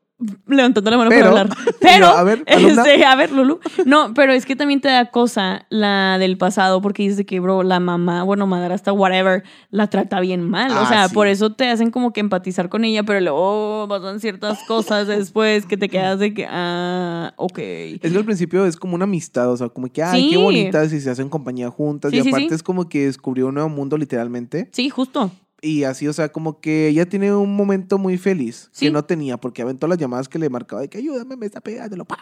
Levantando 0.47 0.91
la 0.91 0.97
mano 0.97 1.11
Pero- 1.11 1.29
para 1.31 1.41
hablar. 1.43 1.57
Pero, 1.81 2.07
a 2.07 2.23
ver, 2.25 2.43
este, 2.47 3.05
a 3.05 3.15
ver, 3.17 3.33
Lulu. 3.33 3.61
No, 3.85 4.13
pero 4.15 4.33
es 4.33 4.45
que 4.47 4.57
también 4.57 4.81
te 4.81 4.89
da 4.89 5.11
cosa 5.11 5.67
la 5.71 6.19
del 6.19 6.37
pasado, 6.37 6.81
porque 6.83 7.03
dices 7.05 7.25
que, 7.27 7.39
bro, 7.41 7.63
la 7.63 7.81
mamá, 7.81 8.23
bueno, 8.25 8.47
madrastra, 8.47 8.93
whatever, 8.93 9.45
la 9.71 9.87
trata 9.89 10.21
bien 10.21 10.43
mal. 10.49 10.73
o 10.73 10.81
Ah, 10.81 10.89
sea, 10.89 11.09
sí. 11.09 11.15
por 11.15 11.27
eso 11.27 11.53
te 11.53 11.69
hacen 11.69 11.91
como 11.91 12.13
que 12.13 12.21
empatizar 12.21 12.69
con 12.69 12.85
ella, 12.85 13.03
pero 13.05 13.21
luego 13.21 13.87
pasan 13.89 14.21
ciertas 14.21 14.59
cosas 14.67 15.07
después 15.07 15.65
que 15.67 15.77
te 15.77 15.89
quedas 15.89 16.19
de 16.19 16.35
que, 16.35 16.47
ah, 16.51 17.33
ok. 17.37 17.59
Es 17.59 18.13
que 18.13 18.19
al 18.19 18.25
principio 18.25 18.67
es 18.67 18.77
como 18.77 18.95
una 18.95 19.05
amistad, 19.05 19.51
o 19.53 19.57
sea, 19.57 19.69
como 19.69 19.87
que, 19.93 20.03
ay, 20.03 20.31
qué 20.31 20.37
bonitas 20.39 20.93
y 20.93 21.01
se 21.01 21.11
hacen 21.11 21.29
compañía 21.29 21.71
juntas. 21.71 22.11
Sí, 22.11 22.21
y 22.25 22.29
aparte 22.29 22.55
es 22.55 22.63
como 22.63 22.89
que 22.89 23.07
descubrió 23.07 23.47
un 23.49 23.55
nuevo 23.55 23.69
mundo 23.69 23.97
literalmente. 23.97 24.69
Sí, 24.73 24.89
justo. 24.91 25.31
Y 25.63 25.85
así, 25.85 26.07
o 26.07 26.13
sea, 26.13 26.29
como 26.31 26.61
que 26.61 26.89
ella 26.89 27.07
tiene 27.09 27.35
un 27.35 27.57
momento 27.57 27.99
muy 27.99 28.19
feliz 28.19 28.69
Sí. 28.73 28.87
que 28.87 28.91
no 28.93 29.05
tenía, 29.05 29.37
porque 29.39 29.63
aventó 29.63 29.87
las 29.87 29.99
llamadas 29.99 30.29
que 30.29 30.39
le 30.39 30.51
marcaba 30.51 30.83
de 30.83 30.89
que 30.89 30.99
ayúdame, 30.99 31.37
me 31.37 31.47
está 31.47 31.61
pegando. 31.61 32.05
Pa. 32.05 32.19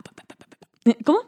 Eh, 0.84 0.96
¿Cómo? 1.04 1.18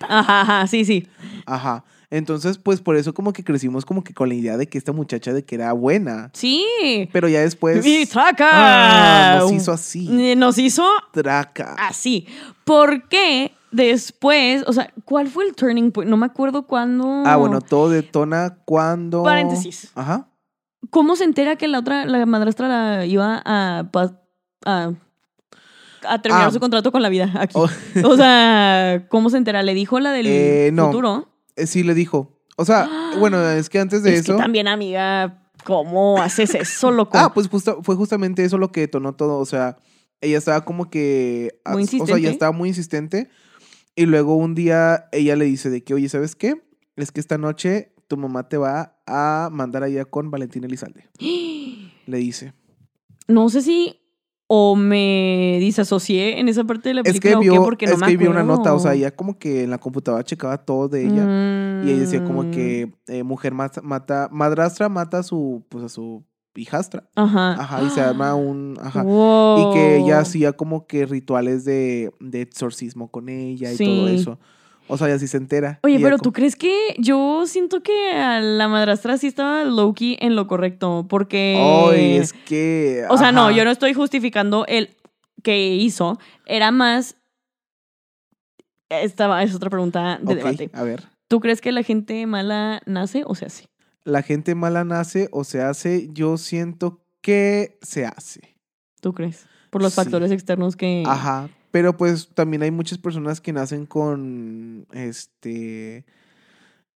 Ajá, 0.00 0.40
ajá, 0.40 0.66
sí, 0.66 0.84
sí. 0.84 1.06
Ajá. 1.46 1.84
Entonces, 2.12 2.58
pues 2.58 2.80
por 2.80 2.96
eso 2.96 3.14
como 3.14 3.32
que 3.32 3.44
crecimos 3.44 3.84
como 3.84 4.02
que 4.02 4.12
con 4.12 4.28
la 4.28 4.34
idea 4.34 4.56
de 4.56 4.66
que 4.68 4.78
esta 4.78 4.90
muchacha 4.92 5.32
de 5.32 5.44
que 5.44 5.54
era 5.54 5.72
buena. 5.72 6.30
Sí. 6.32 6.66
Pero 7.12 7.28
ya 7.28 7.40
después... 7.40 7.84
¡Mi 7.84 8.04
traca! 8.06 8.48
ah, 8.52 9.38
nos 9.40 9.52
hizo 9.52 9.70
así. 9.72 10.08
Eh, 10.20 10.34
Nos 10.34 10.58
hizo 10.58 10.84
Traca. 11.12 11.76
así. 11.78 12.26
¿Por 12.64 13.08
qué 13.08 13.52
después, 13.70 14.64
o 14.66 14.72
sea, 14.72 14.92
cuál 15.04 15.28
fue 15.28 15.44
el 15.46 15.54
turning 15.54 15.92
point? 15.92 16.10
No 16.10 16.16
me 16.16 16.26
acuerdo 16.26 16.66
cuándo. 16.66 17.22
Ah, 17.24 17.36
bueno, 17.36 17.60
todo 17.60 17.90
detona 17.90 18.56
cuando... 18.64 19.22
Paréntesis. 19.22 19.92
Ajá. 19.94 20.26
¿Cómo 20.88 21.14
se 21.16 21.24
entera 21.24 21.56
que 21.56 21.68
la 21.68 21.78
otra, 21.78 22.06
la 22.06 22.24
madrastra 22.26 22.66
la 22.68 23.04
iba 23.06 23.42
a, 23.44 23.80
a, 24.64 24.92
a 26.04 26.22
terminar 26.22 26.48
Ah. 26.48 26.50
su 26.50 26.58
contrato 26.60 26.90
con 26.90 27.02
la 27.02 27.08
vida 27.10 27.30
aquí? 27.38 27.54
Oh. 27.56 27.68
O 28.04 28.16
sea, 28.16 29.06
¿cómo 29.08 29.28
se 29.30 29.36
entera? 29.36 29.62
¿Le 29.62 29.74
dijo 29.74 30.00
la 30.00 30.12
del 30.12 30.26
Eh, 30.26 30.70
no. 30.72 30.86
futuro? 30.86 31.28
Eh, 31.56 31.66
sí, 31.66 31.82
le 31.82 31.94
dijo. 31.94 32.40
O 32.56 32.64
sea, 32.64 32.88
bueno, 33.18 33.46
es 33.50 33.68
que 33.68 33.78
antes 33.78 34.02
de 34.02 34.14
es 34.14 34.20
eso... 34.20 34.36
que 34.36 34.42
también, 34.42 34.68
amiga, 34.68 35.42
¿cómo 35.64 36.20
haces 36.20 36.54
eso, 36.54 36.90
loco? 36.90 37.18
Ah, 37.18 37.32
pues 37.34 37.48
justo, 37.48 37.80
fue 37.82 37.94
justamente 37.96 38.44
eso 38.44 38.56
lo 38.58 38.72
que 38.72 38.80
detonó 38.80 39.14
todo. 39.14 39.38
O 39.38 39.46
sea, 39.46 39.76
ella 40.22 40.38
estaba 40.38 40.64
como 40.64 40.88
que. 40.90 41.60
Muy 41.66 41.82
O 41.84 41.86
sea, 41.86 41.94
insistente. 41.98 42.22
ya 42.22 42.30
estaba 42.30 42.52
muy 42.52 42.68
insistente. 42.70 43.28
Y 43.96 44.06
luego 44.06 44.36
un 44.36 44.54
día 44.54 45.08
ella 45.12 45.36
le 45.36 45.44
dice 45.44 45.68
de 45.68 45.82
que, 45.84 45.92
oye, 45.94 46.08
¿sabes 46.08 46.34
qué? 46.36 46.54
Es 46.96 47.12
que 47.12 47.20
esta 47.20 47.38
noche 47.38 47.92
tu 48.10 48.16
mamá 48.16 48.48
te 48.48 48.56
va 48.56 48.96
a 49.06 49.48
mandar 49.52 49.84
allá 49.84 50.04
con 50.04 50.32
Valentín 50.32 50.64
Elizalde. 50.64 51.04
Le 52.06 52.18
dice. 52.18 52.52
No 53.28 53.48
sé 53.48 53.62
si 53.62 53.96
o 54.48 54.74
me 54.74 55.58
disasocié 55.60 56.40
en 56.40 56.48
esa 56.48 56.64
parte 56.64 56.88
de 56.88 56.94
la 56.96 57.00
Es 57.02 57.04
película 57.20 57.30
que 57.30 57.36
o 57.36 57.40
vio, 57.40 57.52
qué, 57.52 57.60
porque 57.60 57.86
no 57.86 57.92
es 57.92 57.98
me 58.00 58.06
que 58.08 58.16
vio 58.16 58.30
una 58.30 58.40
acuerdo. 58.40 58.58
nota. 58.58 58.74
O 58.74 58.80
sea, 58.80 58.94
ella 58.94 59.14
como 59.14 59.38
que 59.38 59.62
en 59.62 59.70
la 59.70 59.78
computadora 59.78 60.24
checaba 60.24 60.58
todo 60.58 60.88
de 60.88 61.04
ella. 61.04 61.84
Y 61.86 61.90
ella 61.92 62.00
decía 62.00 62.24
como 62.24 62.42
Mm. 62.42 62.50
que 62.50 62.92
eh, 63.06 63.22
mujer 63.22 63.54
mata, 63.54 63.80
mata, 63.80 64.28
madrastra 64.32 64.88
mata 64.88 65.18
a 65.20 65.22
su, 65.22 65.64
pues 65.68 65.84
a 65.84 65.88
su 65.88 66.24
hijastra. 66.56 67.08
Ajá. 67.14 67.52
Ajá, 67.52 67.82
y 67.84 67.90
se 67.90 68.00
arma 68.00 68.34
un, 68.34 68.76
ajá. 68.82 69.04
Wow. 69.04 69.70
Y 69.70 69.74
que 69.74 69.96
ella 69.98 70.18
hacía 70.18 70.52
como 70.52 70.88
que 70.88 71.06
rituales 71.06 71.64
de, 71.64 72.10
de 72.18 72.42
exorcismo 72.42 73.08
con 73.08 73.28
ella 73.28 73.72
y 73.72 73.76
todo 73.76 74.08
eso. 74.08 74.40
O 74.90 74.98
sea, 74.98 75.06
ella 75.08 75.18
sí 75.18 75.28
se 75.28 75.36
entera. 75.36 75.78
Oye, 75.82 75.98
pero 76.00 76.18
¿tú 76.18 76.32
crees 76.32 76.56
que 76.56 76.72
yo 76.98 77.44
siento 77.46 77.82
que 77.82 78.12
a 78.12 78.40
la 78.40 78.66
madrastra 78.68 79.16
sí 79.18 79.28
estaba 79.28 79.64
Loki 79.64 80.16
en 80.20 80.34
lo 80.36 80.46
correcto? 80.46 81.06
Porque... 81.08 81.56
Ay, 81.58 82.16
es 82.16 82.32
que... 82.32 83.04
O 83.08 83.16
sea, 83.16 83.30
no, 83.32 83.50
yo 83.50 83.64
no 83.64 83.70
estoy 83.70 83.94
justificando 83.94 84.66
el 84.66 84.96
que 85.42 85.74
hizo. 85.74 86.18
Era 86.44 86.70
más... 86.72 87.16
Esta 88.88 89.42
es 89.42 89.54
otra 89.54 89.70
pregunta 89.70 90.18
de 90.20 90.34
debate. 90.34 90.70
a 90.72 90.82
ver. 90.82 91.04
¿Tú 91.28 91.38
crees 91.38 91.60
que 91.60 91.70
la 91.70 91.84
gente 91.84 92.26
mala 92.26 92.82
nace 92.86 93.22
o 93.24 93.36
se 93.36 93.46
hace? 93.46 93.66
La 94.02 94.22
gente 94.22 94.56
mala 94.56 94.82
nace 94.84 95.28
o 95.30 95.44
se 95.44 95.62
hace. 95.62 96.08
Yo 96.12 96.36
siento 96.38 97.04
que 97.20 97.78
se 97.82 98.04
hace. 98.06 98.56
¿Tú 99.00 99.14
crees? 99.14 99.46
Por 99.70 99.82
los 99.82 99.92
Sí. 99.92 99.96
factores 100.00 100.32
externos 100.32 100.74
que... 100.74 101.04
Ajá. 101.06 101.48
Pero 101.70 101.96
pues 101.96 102.28
también 102.34 102.62
hay 102.62 102.70
muchas 102.70 102.98
personas 102.98 103.40
que 103.40 103.52
nacen 103.52 103.86
con 103.86 104.86
este 104.92 106.04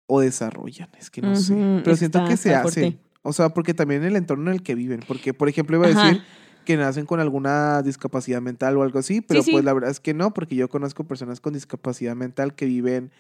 o 0.07 0.21
desarrollan, 0.21 0.89
es 0.99 1.11
que 1.11 1.23
no 1.23 1.37
sé. 1.37 1.55
Pero 1.85 1.97
siento 1.97 2.25
que 2.25 2.37
se 2.37 2.51
está 2.51 2.63
hace. 2.63 2.81
fuerte. 2.81 2.99
O 3.23 3.33
sea, 3.33 3.51
porque 3.51 3.75
también 3.75 4.03
el 4.05 4.17
entorno 4.17 4.51
en 4.51 4.57
el 4.57 4.63
que 4.63 4.75
viven. 4.75 5.01
Porque, 5.07 5.35
por 5.35 5.49
ejemplo, 5.49 5.77
iba 5.77 5.87
a 5.87 5.91
Ajá. 5.91 6.07
decir 6.07 6.23
que 6.65 6.77
nacen 6.77 7.07
con 7.07 7.21
alguna 7.21 7.83
discapacidad 7.83 8.41
mental 8.41 8.77
o 8.77 8.83
algo 8.83 8.99
así, 8.99 9.21
pero 9.21 9.43
sí. 9.43 9.53
pues 9.53 9.65
la 9.65 9.73
verdad 9.73 9.91
es 9.91 10.01
que 10.01 10.15
no, 10.15 10.33
porque 10.35 10.57
yo 10.57 10.69
conozco 10.69 11.05
personas 11.05 11.41
con 11.41 11.53
discapacidad 11.53 12.15
mental 12.17 12.55
que 12.55 12.67
viven 12.67 13.11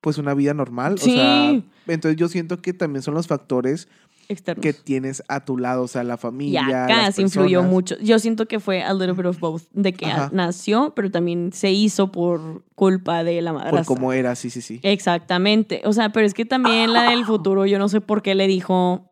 pues 0.00 0.18
una 0.18 0.34
vida 0.34 0.52
normal. 0.52 0.94
O 0.94 0.98
sea, 0.98 1.50
entonces 1.86 2.16
yo 2.16 2.28
siento 2.28 2.60
que 2.60 2.72
también 2.72 3.02
son 3.02 3.14
los 3.14 3.28
factores 3.28 3.88
Externos. 4.28 4.62
que 4.62 4.72
tienes 4.72 5.22
a 5.28 5.44
tu 5.44 5.58
lado, 5.58 5.82
o 5.82 5.88
sea, 5.88 6.04
la 6.04 6.16
familia. 6.16 6.84
acá 6.84 6.96
las 7.02 7.14
se 7.16 7.22
influyó 7.22 7.62
mucho. 7.62 7.96
Yo 8.00 8.18
siento 8.18 8.46
que 8.46 8.60
fue 8.60 8.82
a 8.82 8.92
little 8.94 9.12
bit 9.12 9.26
of 9.26 9.38
both. 9.40 9.62
De 9.72 9.92
que 9.92 10.06
Ajá. 10.06 10.30
nació, 10.32 10.92
pero 10.94 11.10
también 11.10 11.52
se 11.52 11.70
hizo 11.70 12.10
por 12.12 12.64
culpa 12.74 13.24
de 13.24 13.42
la 13.42 13.52
Por 13.52 13.60
madrastra. 13.62 13.84
cómo 13.84 14.12
era, 14.12 14.34
sí, 14.34 14.50
sí, 14.50 14.60
sí. 14.62 14.80
Exactamente. 14.82 15.82
O 15.84 15.92
sea, 15.92 16.10
pero 16.10 16.26
es 16.26 16.34
que 16.34 16.44
también 16.44 16.92
la 16.92 17.10
del 17.10 17.24
futuro, 17.24 17.66
yo 17.66 17.78
no 17.78 17.88
sé 17.88 18.00
por 18.00 18.22
qué 18.22 18.34
le 18.34 18.46
dijo 18.46 19.10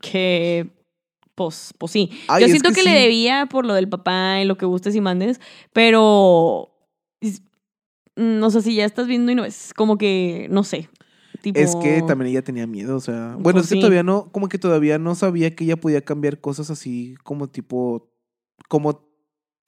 que. 0.00 0.70
Pues, 1.34 1.72
pues 1.78 1.92
sí. 1.92 2.10
Ay, 2.28 2.42
yo 2.42 2.48
siento 2.48 2.68
que, 2.70 2.76
que 2.76 2.82
le 2.82 2.90
debía 2.92 3.46
por 3.46 3.64
lo 3.64 3.72
del 3.72 3.88
papá 3.88 4.40
y 4.40 4.44
lo 4.44 4.58
que 4.58 4.66
gustes 4.66 4.94
y 4.94 5.00
mandes, 5.00 5.40
pero. 5.72 6.68
No 8.14 8.50
sé 8.50 8.60
si 8.60 8.74
ya 8.74 8.84
estás 8.84 9.06
viendo 9.06 9.32
y 9.32 9.34
no 9.34 9.44
es 9.44 9.72
como 9.74 9.96
que. 9.96 10.46
No 10.50 10.64
sé. 10.64 10.90
Tipo, 11.42 11.58
Es 11.60 11.74
que 11.76 12.02
también 12.06 12.30
ella 12.30 12.42
tenía 12.42 12.66
miedo, 12.66 12.96
o 12.96 13.00
sea, 13.00 13.34
bueno, 13.38 13.42
Pues 13.42 13.56
es 13.64 13.68
que 13.68 13.74
sí. 13.74 13.80
todavía 13.80 14.02
no, 14.04 14.30
como 14.32 14.48
que 14.48 14.58
todavía 14.58 14.98
no 14.98 15.14
sabía 15.14 15.54
que 15.54 15.64
ella 15.64 15.76
podía 15.76 16.00
cambiar 16.00 16.40
cosas 16.40 16.70
así 16.70 17.16
como 17.24 17.48
tipo, 17.50 18.08
como 18.68 19.04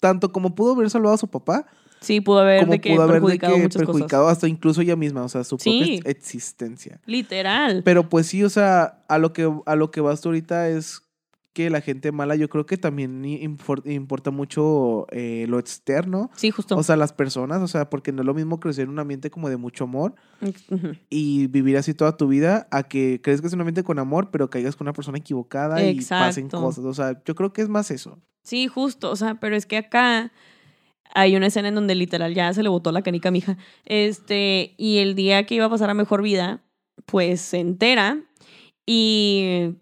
tanto 0.01 0.31
como 0.33 0.55
pudo 0.55 0.75
haber 0.75 0.89
salvado 0.89 1.15
a 1.15 1.19
su 1.19 1.29
papá, 1.29 1.67
Sí, 2.01 2.21
pudo 2.21 2.41
haber 2.41 2.61
como 2.61 2.73
de 2.73 2.81
que 2.83 2.91
pudo 2.93 3.03
haber 3.03 3.15
de 3.15 3.21
perjudicado 3.23 3.55
que 3.57 3.63
muchas 3.63 3.81
perjudicado 3.83 4.29
hasta 4.29 4.47
incluso 4.47 4.83
ella 4.83 4.95
misma, 4.95 5.23
o 5.25 5.29
sea, 5.29 5.43
su 5.43 5.57
propia 5.57 5.85
Sí. 5.87 6.01
existencia. 6.05 6.97
cosas. 6.97 7.03
Literal. 7.07 7.83
Pero 7.83 8.09
pues 8.11 8.27
sí, 8.27 8.45
o 8.45 8.51
sea, 8.51 9.05
a 9.09 9.19
lo 9.19 9.33
que 9.33 9.51
a 9.65 9.75
lo 9.75 9.91
que 9.91 10.01
vas 10.03 10.21
tú 10.21 10.29
ahorita 10.29 10.69
es 10.69 11.01
que 11.55 11.71
la 11.71 11.81
gente 11.81 12.13
mala, 12.13 12.35
yo 12.35 12.49
creo 12.51 12.67
que 12.67 12.77
también 12.77 13.25
importa 13.25 14.31
mucho 14.31 15.07
eh, 15.11 15.47
lo 15.49 15.59
externo, 15.59 16.31
sí, 16.35 16.51
justo. 16.51 16.77
o 16.77 16.83
sea, 16.83 16.97
las 16.97 17.13
personas, 17.13 17.63
o 17.63 17.69
sea, 17.69 17.89
porque 17.89 18.13
no 18.13 18.23
es 18.23 18.27
lo 18.27 18.35
mismo 18.35 18.61
crecer 18.61 18.85
en 18.85 18.91
un 18.91 18.99
ambiente 18.99 19.31
como 19.31 19.49
de 19.49 19.57
mucho 19.57 19.85
amor 19.85 20.15
Ujú. 20.43 20.93
y 21.09 21.47
vivir 21.47 21.77
así 21.79 21.95
toda 21.95 22.17
tu 22.17 22.27
vida 22.29 22.67
a 22.71 22.83
que 22.83 23.21
crees 23.23 23.41
que 23.41 23.47
es 23.47 23.53
un 23.53 23.61
ambiente 23.61 23.85
con 23.85 23.99
amor, 23.99 24.31
pero 24.31 24.51
caigas 24.51 24.77
con 24.77 24.85
una 24.87 24.93
persona 24.93 25.17
equivocada 25.17 25.83
y 25.83 26.01
pasen 26.05 26.49
cosas. 26.51 26.85
O 26.85 26.93
sea, 26.93 27.23
yo 27.25 27.35
creo 27.35 27.53
que 27.53 27.63
es 27.63 27.69
más 27.69 27.91
eso. 27.91 28.19
Sí, 28.43 28.67
justo, 28.67 29.11
o 29.11 29.17
sea, 29.17 29.37
pero 29.37 29.57
es 29.57 29.65
que 29.65 29.77
acá 29.79 30.33
hay 31.15 31.37
una 31.37 31.47
escena 31.47 31.69
en 31.69 31.77
donde 31.77 31.95
literal 31.95 32.35
ya 32.35 32.53
se 32.53 32.65
le 32.65 32.69
botó 32.69 32.91
la 32.91 33.03
canica 33.03 33.29
a 33.29 33.33
mi 33.33 33.39
hija. 33.39 33.57
Este, 33.85 34.75
y 34.77 34.99
el 34.99 35.15
día 35.15 35.47
que 35.47 35.55
iba 35.55 35.67
a 35.67 35.71
pasar 35.71 35.89
a 35.89 35.95
mejor 35.95 36.21
vida, 36.21 36.65
pues 37.07 37.41
se 37.41 37.61
entera 37.61 38.21
y 38.87 39.77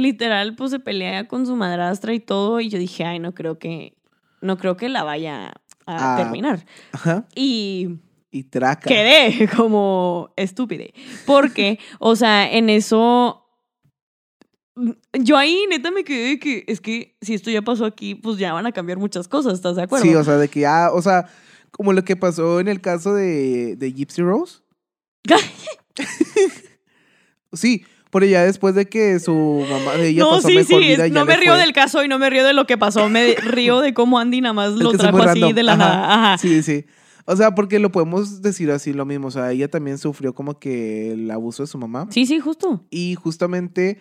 literal 0.00 0.54
pues 0.56 0.70
se 0.72 0.80
pelea 0.80 1.28
con 1.28 1.46
su 1.46 1.54
madrastra 1.56 2.12
y 2.14 2.20
todo 2.20 2.60
y 2.60 2.68
yo 2.68 2.78
dije, 2.78 3.04
"Ay, 3.04 3.18
no 3.20 3.32
creo 3.34 3.58
que 3.58 3.94
no 4.40 4.56
creo 4.58 4.76
que 4.76 4.88
la 4.88 5.04
vaya 5.04 5.48
a 5.86 6.14
Ah. 6.14 6.16
terminar." 6.16 6.64
Ajá. 6.92 7.26
Y 7.34 7.98
Y 8.32 8.44
traca. 8.44 8.88
quedé 8.88 9.48
como 9.56 10.30
estúpide. 10.36 10.94
Porque, 11.26 11.78
o 11.98 12.14
sea, 12.16 12.50
en 12.50 12.70
eso. 12.70 13.44
mm, 14.76 14.90
Yo 15.20 15.36
ahí 15.36 15.64
neta 15.68 15.90
me 15.90 16.04
quedé 16.04 16.28
de 16.30 16.38
que 16.38 16.64
es 16.68 16.80
que 16.80 17.16
si 17.20 17.34
esto 17.34 17.50
ya 17.50 17.62
pasó 17.62 17.84
aquí, 17.84 18.14
pues 18.14 18.38
ya 18.38 18.52
van 18.52 18.66
a 18.66 18.72
cambiar 18.72 18.98
muchas 18.98 19.26
cosas, 19.28 19.54
¿estás 19.54 19.76
de 19.76 19.82
acuerdo? 19.82 20.04
Sí, 20.06 20.14
o 20.14 20.22
sea, 20.24 20.36
de 20.36 20.48
que 20.48 20.60
ya, 20.60 20.90
o 20.92 21.02
sea, 21.02 21.28
como 21.72 21.92
lo 21.92 22.04
que 22.04 22.14
pasó 22.16 22.60
en 22.60 22.68
el 22.68 22.80
caso 22.80 23.14
de, 23.14 23.74
de 23.76 23.92
Gypsy 23.92 24.22
Rose. 24.22 24.60
sí, 27.52 27.84
por 28.10 28.24
ella 28.24 28.44
después 28.44 28.74
de 28.74 28.88
que 28.88 29.18
su 29.20 29.64
mamá 29.70 29.92
de 29.94 30.08
ella 30.08 30.22
no, 30.24 30.30
pasó 30.32 30.48
sí, 30.48 30.54
mejor 30.56 30.82
sí, 30.82 30.88
vida, 30.88 31.06
es- 31.06 31.12
ya 31.12 31.18
no 31.20 31.24
me 31.26 31.36
río 31.36 31.52
fue. 31.52 31.60
del 31.60 31.72
caso 31.72 32.02
y 32.04 32.08
no 32.08 32.18
me 32.18 32.28
río 32.28 32.44
de 32.44 32.52
lo 32.52 32.66
que 32.66 32.76
pasó, 32.76 33.08
me 33.08 33.34
río 33.36 33.80
de 33.80 33.94
cómo 33.94 34.18
Andy 34.18 34.40
nada 34.40 34.52
más 34.52 34.70
Es 34.72 34.76
lo 34.76 34.90
que 34.90 34.96
es 34.96 35.02
trajo 35.02 35.18
así 35.18 35.40
random. 35.40 35.54
de 35.54 35.62
la 35.62 35.72
Ajá. 35.74 35.78
nada. 35.78 36.14
Ajá. 36.14 36.38
Sí, 36.38 36.62
sí. 36.62 36.84
O 37.26 37.36
sea, 37.36 37.54
porque 37.54 37.78
lo 37.78 37.92
podemos 37.92 38.42
decir 38.42 38.70
así 38.72 38.92
lo 38.92 39.04
mismo. 39.06 39.28
O 39.28 39.30
sea, 39.30 39.52
ella 39.52 39.68
también 39.68 39.98
sufrió 39.98 40.34
como 40.34 40.58
que 40.58 41.12
el 41.12 41.30
abuso 41.30 41.62
de 41.62 41.68
su 41.68 41.78
mamá. 41.78 42.08
Sí, 42.10 42.26
sí, 42.26 42.40
justo. 42.40 42.84
Y 42.90 43.14
justamente 43.14 44.00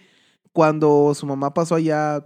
cuando 0.52 1.14
su 1.14 1.26
mamá 1.28 1.54
pasó 1.54 1.76
allá, 1.76 2.26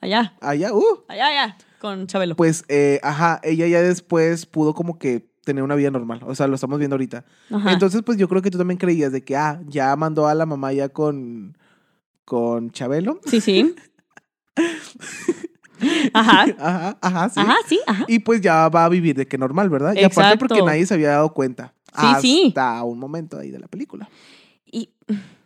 Allá, 0.00 0.36
allá, 0.40 0.72
uh, 0.74 1.04
allá, 1.08 1.26
allá, 1.28 1.56
con 1.80 2.06
Chabelo. 2.06 2.36
pues, 2.36 2.64
eh, 2.68 3.00
ajá, 3.02 3.40
ella 3.42 3.66
ya 3.66 3.80
después 3.80 4.44
pudo 4.46 4.74
como 4.74 4.98
que 4.98 5.30
tener 5.46 5.62
una 5.62 5.76
vida 5.76 5.90
normal. 5.90 6.20
O 6.26 6.34
sea, 6.34 6.48
lo 6.48 6.56
estamos 6.56 6.78
viendo 6.78 6.94
ahorita. 6.94 7.24
Ajá. 7.50 7.72
Entonces, 7.72 8.02
pues 8.04 8.18
yo 8.18 8.28
creo 8.28 8.42
que 8.42 8.50
tú 8.50 8.58
también 8.58 8.78
creías 8.78 9.12
de 9.12 9.22
que, 9.22 9.36
ah, 9.36 9.60
ya 9.66 9.94
mandó 9.94 10.26
a 10.26 10.34
la 10.34 10.44
mamá 10.44 10.72
ya 10.72 10.88
con, 10.88 11.56
con 12.24 12.70
Chabelo. 12.72 13.20
sí, 13.24 13.40
sí. 13.40 13.74
Ajá. 16.14 16.46
Ajá, 16.58 16.98
ajá, 17.00 17.28
sí. 17.28 17.40
Ajá, 17.40 17.54
sí, 17.68 17.80
ajá. 17.86 18.04
Y 18.08 18.18
pues 18.20 18.40
ya 18.40 18.68
va 18.70 18.86
a 18.86 18.88
vivir 18.88 19.14
de 19.14 19.28
que 19.28 19.36
normal, 19.36 19.68
¿verdad? 19.68 19.94
Y 19.94 20.02
aparte 20.02 20.38
porque 20.38 20.62
nadie 20.62 20.86
se 20.86 20.94
había 20.94 21.10
dado 21.10 21.32
cuenta. 21.32 21.74
Sí, 21.94 22.06
sí. 22.20 22.44
hasta 22.48 22.82
un 22.82 22.98
momento 22.98 23.38
ahí 23.38 23.50
de 23.50 23.58
la 23.58 23.68
película. 23.68 24.08
Y 24.64 24.88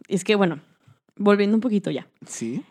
es 0.08 0.24
que, 0.24 0.36
bueno, 0.36 0.60
volviendo 1.16 1.56
un 1.56 1.60
poquito 1.60 1.90
ya. 1.90 2.06
Sí. 2.26 2.64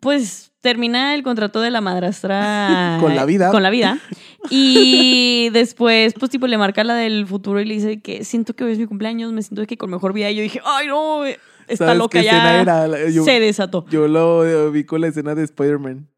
Pues 0.00 0.52
termina 0.60 1.14
el 1.14 1.22
contrato 1.22 1.60
de 1.60 1.70
la 1.70 1.80
madrastra. 1.80 2.98
Con 3.00 3.16
la 3.16 3.24
vida. 3.24 3.50
Con 3.50 3.62
la 3.62 3.70
vida. 3.70 3.98
Y 4.50 5.48
después, 5.50 6.14
pues, 6.18 6.30
tipo, 6.30 6.46
le 6.46 6.58
marca 6.58 6.84
la 6.84 6.94
del 6.94 7.26
futuro 7.26 7.60
y 7.60 7.64
le 7.64 7.74
dice 7.74 8.00
que 8.00 8.24
siento 8.24 8.54
que 8.54 8.64
hoy 8.64 8.72
es 8.72 8.78
mi 8.78 8.86
cumpleaños, 8.86 9.32
me 9.32 9.42
siento 9.42 9.66
que 9.66 9.76
con 9.76 9.90
mejor 9.90 10.12
vida. 10.12 10.30
Y 10.30 10.36
yo 10.36 10.42
dije, 10.42 10.60
ay, 10.64 10.86
no, 10.88 11.24
está 11.24 11.86
¿Sabes 11.86 11.98
loca 11.98 12.22
ya. 12.22 12.60
era? 12.60 13.08
Yo, 13.10 13.24
Se 13.24 13.40
desató. 13.40 13.84
yo 13.90 14.08
lo 14.08 14.70
vi 14.70 14.84
con 14.84 15.00
la 15.00 15.08
escena 15.08 15.34
de 15.34 15.44
Spider-Man. 15.44 16.08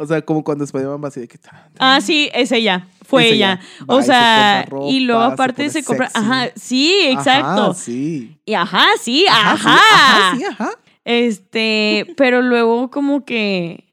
O 0.00 0.06
sea, 0.06 0.22
como 0.22 0.44
cuando 0.44 0.62
Spider-Man 0.62 1.02
va 1.02 1.08
así 1.08 1.18
de 1.20 1.26
que... 1.28 1.38
Ah, 1.80 2.00
sí, 2.00 2.30
es 2.32 2.52
ella. 2.52 2.86
Fue 3.04 3.26
Es 3.26 3.32
ella. 3.32 3.60
ella. 3.60 3.84
Va 3.90 3.94
O 3.96 4.00
se 4.00 4.06
sea, 4.06 4.68
y 4.88 5.00
luego 5.00 5.26
se 5.26 5.32
aparte 5.32 5.54
pone 5.64 5.70
se, 5.70 5.82
compra. 5.82 6.06
sexy. 6.08 6.20
Ajá, 6.24 6.48
sí, 6.54 6.94
exacto. 7.08 7.62
Ajá, 7.62 7.74
sí. 7.74 8.38
Y 8.44 8.54
ajá, 8.54 8.84
sí, 9.00 9.26
Ajá, 9.28 9.52
ajá. 9.54 9.76
sí, 9.76 9.80
ajá, 9.80 10.36
sí, 10.36 10.44
ajá. 10.44 10.70
Este, 11.04 12.14
pero 12.16 12.42
luego 12.42 12.90
como 12.90 13.24
que... 13.24 13.84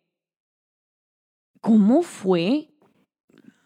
¿Cómo 1.62 2.04
fue? 2.04 2.68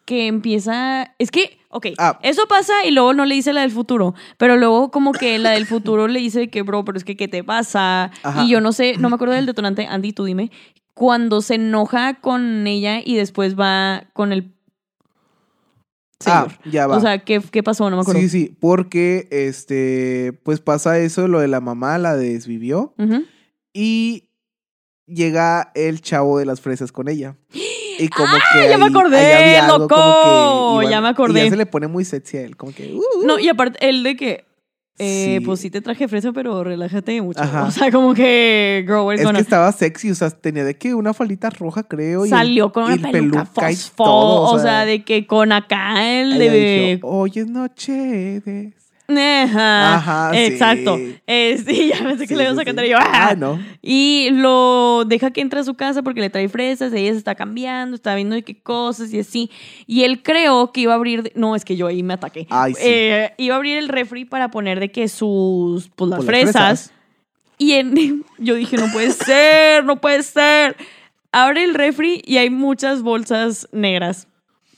Que 0.09 0.25
empieza... 0.25 1.13
Es 1.19 1.29
que, 1.29 1.59
ok, 1.69 1.89
Ah. 1.99 2.17
eso 2.23 2.47
pasa 2.47 2.73
y 2.83 2.89
luego 2.89 3.13
no 3.13 3.25
le 3.25 3.35
dice 3.35 3.53
la 3.53 3.61
del 3.61 3.69
futuro, 3.69 4.15
pero 4.39 4.57
luego 4.57 4.89
como 4.89 5.11
que 5.11 5.37
la 5.37 5.51
del 5.51 5.67
futuro 5.67 6.07
le 6.07 6.19
dice 6.19 6.47
que, 6.49 6.63
bro, 6.63 6.83
pero 6.83 6.97
es 6.97 7.03
que, 7.03 7.15
¿qué 7.15 7.27
te 7.27 7.43
pasa? 7.43 8.09
Ajá. 8.23 8.43
Y 8.43 8.49
yo 8.49 8.59
no 8.59 8.71
sé, 8.71 8.97
no 8.97 9.09
me 9.09 9.15
acuerdo 9.15 9.35
del 9.35 9.45
detonante, 9.45 9.85
Andy, 9.85 10.11
tú 10.11 10.23
dime, 10.25 10.49
cuando 10.95 11.41
se 11.41 11.55
enoja 11.55 12.15
con 12.21 12.65
ella 12.65 13.01
y 13.05 13.17
después 13.17 13.53
va 13.55 14.05
con 14.13 14.33
el... 14.33 14.51
Señor. 16.19 16.53
Ah, 16.53 16.59
ya 16.71 16.87
va. 16.87 16.97
o 16.97 17.01
sea, 17.01 17.19
¿qué, 17.19 17.39
¿qué 17.39 17.61
pasó? 17.61 17.87
No 17.91 17.97
me 17.97 18.01
acuerdo. 18.01 18.19
sí, 18.19 18.29
sí, 18.29 18.57
porque 18.59 19.27
este, 19.29 20.33
pues 20.41 20.59
pasa 20.59 20.97
eso, 20.97 21.27
lo 21.27 21.39
de 21.39 21.47
la 21.49 21.61
mamá 21.61 21.99
la 21.99 22.17
desvivió 22.17 22.95
y 23.73 24.31
llega 25.05 25.71
el 25.75 26.01
chavo 26.01 26.39
de 26.39 26.45
las 26.45 26.61
fresas 26.61 26.91
con 26.91 27.09
ella. 27.09 27.37
Y 27.99 28.07
como 28.07 28.27
¡Ah, 28.33 28.39
que 28.53 28.69
ya 28.69 28.77
me 28.77 28.85
acordé, 28.85 29.59
como 29.67 29.77
loco! 29.79 30.79
que 30.81 30.89
Ya 30.89 31.01
me 31.01 31.07
Y 31.07 31.11
acordé. 31.11 31.43
ya 31.43 31.49
se 31.49 31.57
le 31.57 31.65
pone 31.65 31.87
muy 31.87 32.05
sexy 32.05 32.37
a 32.37 32.41
él, 32.41 32.55
como 32.57 32.73
que... 32.73 32.93
uh, 32.93 32.97
uh. 32.97 33.27
No, 33.27 33.37
y 33.39 33.49
aparte, 33.49 33.87
el 33.87 34.03
de 34.03 34.15
que, 34.15 34.45
eh, 34.97 35.37
Sí. 35.39 35.45
pues 35.45 35.59
sí 35.61 35.69
te 35.69 35.81
traje 35.81 36.07
fresa, 36.07 36.31
pero 36.33 36.63
relájate 36.63 37.21
mucho. 37.21 37.41
Ajá. 37.41 37.65
O 37.65 37.71
sea, 37.71 37.91
como 37.91 38.13
que, 38.13 38.83
girl, 38.87 39.11
Es 39.13 39.25
que 39.29 39.37
estaba 39.41 39.71
sexy, 39.71 40.11
o 40.11 40.15
sea, 40.15 40.29
tenía 40.29 40.63
de 40.63 40.77
que 40.77 40.93
una 40.93 41.13
faldita 41.13 41.49
roja, 41.49 41.83
creo. 41.83 42.25
y 42.25 42.29
Salió 42.29 42.71
con 42.71 42.83
y 42.91 42.93
una 42.93 43.07
el 43.07 43.11
peluca, 43.11 43.45
peluca 43.45 43.71
y 43.71 43.77
todo, 43.95 44.51
o, 44.51 44.59
sea, 44.59 44.85
de 44.85 45.03
que 45.03 45.25
con 45.27 45.51
acá 45.51 46.19
el 46.21 46.37
de... 46.37 46.95
dijo, 46.95 47.07
Hoy 47.07 47.31
es 47.35 47.47
noche 47.47 47.91
de... 47.93 48.73
Ajá, 49.17 49.95
Ajá, 49.95 50.31
sí. 50.33 50.39
exacto. 50.39 50.97
Eh, 51.27 51.61
sí, 51.65 51.87
ya 51.89 52.03
pensé 52.03 52.19
que 52.23 52.27
Sí, 52.27 52.35
le 52.35 52.43
ibas 52.43 52.55
sí, 52.55 52.61
a 52.61 52.65
cantar 52.65 52.85
sí. 52.85 52.89
y 52.89 52.91
yo, 52.91 52.97
¡ah! 52.99 53.29
Ah, 53.29 53.35
no. 53.35 53.59
Y 53.81 54.29
lo 54.31 55.03
deja 55.05 55.31
que 55.31 55.41
entre 55.41 55.59
a 55.59 55.63
su 55.63 55.73
casa 55.75 56.03
porque 56.03 56.21
le 56.21 56.29
trae 56.29 56.47
fresas, 56.49 56.93
ella 56.93 57.11
se 57.11 57.17
está 57.17 57.35
cambiando, 57.35 57.95
está 57.95 58.13
viendo 58.15 58.35
de 58.35 58.43
qué 58.43 58.59
cosas 58.61 59.11
y 59.13 59.19
así. 59.19 59.49
Y 59.87 60.03
él 60.03 60.21
creó 60.21 60.71
que 60.71 60.81
iba 60.81 60.93
a 60.93 60.95
abrir, 60.95 61.23
de- 61.23 61.31
no, 61.35 61.55
es 61.55 61.65
que 61.65 61.75
yo 61.75 61.87
ahí 61.87 62.03
me 62.03 62.13
ataqué. 62.13 62.45
Ay, 62.49 62.73
sí. 62.73 62.81
Eh, 62.83 63.33
iba 63.37 63.55
a 63.55 63.57
abrir 63.57 63.77
el 63.77 63.87
refri 63.89 64.25
para 64.25 64.51
poner 64.51 64.79
de 64.79 64.91
que 64.91 65.07
sus, 65.09 65.89
pues 65.95 66.09
las 66.09 66.19
las 66.19 66.25
fresas. 66.25 66.93
Y 67.57 67.73
en, 67.73 68.23
yo 68.37 68.55
dije, 68.55 68.77
no 68.77 68.91
puede 68.91 69.11
ser, 69.11 69.83
no 69.85 69.99
puede 69.99 70.23
ser. 70.23 70.75
Abre 71.31 71.63
el 71.63 71.73
refri 71.73 72.21
y 72.25 72.37
hay 72.37 72.49
muchas 72.49 73.01
bolsas 73.03 73.67
negras 73.71 74.27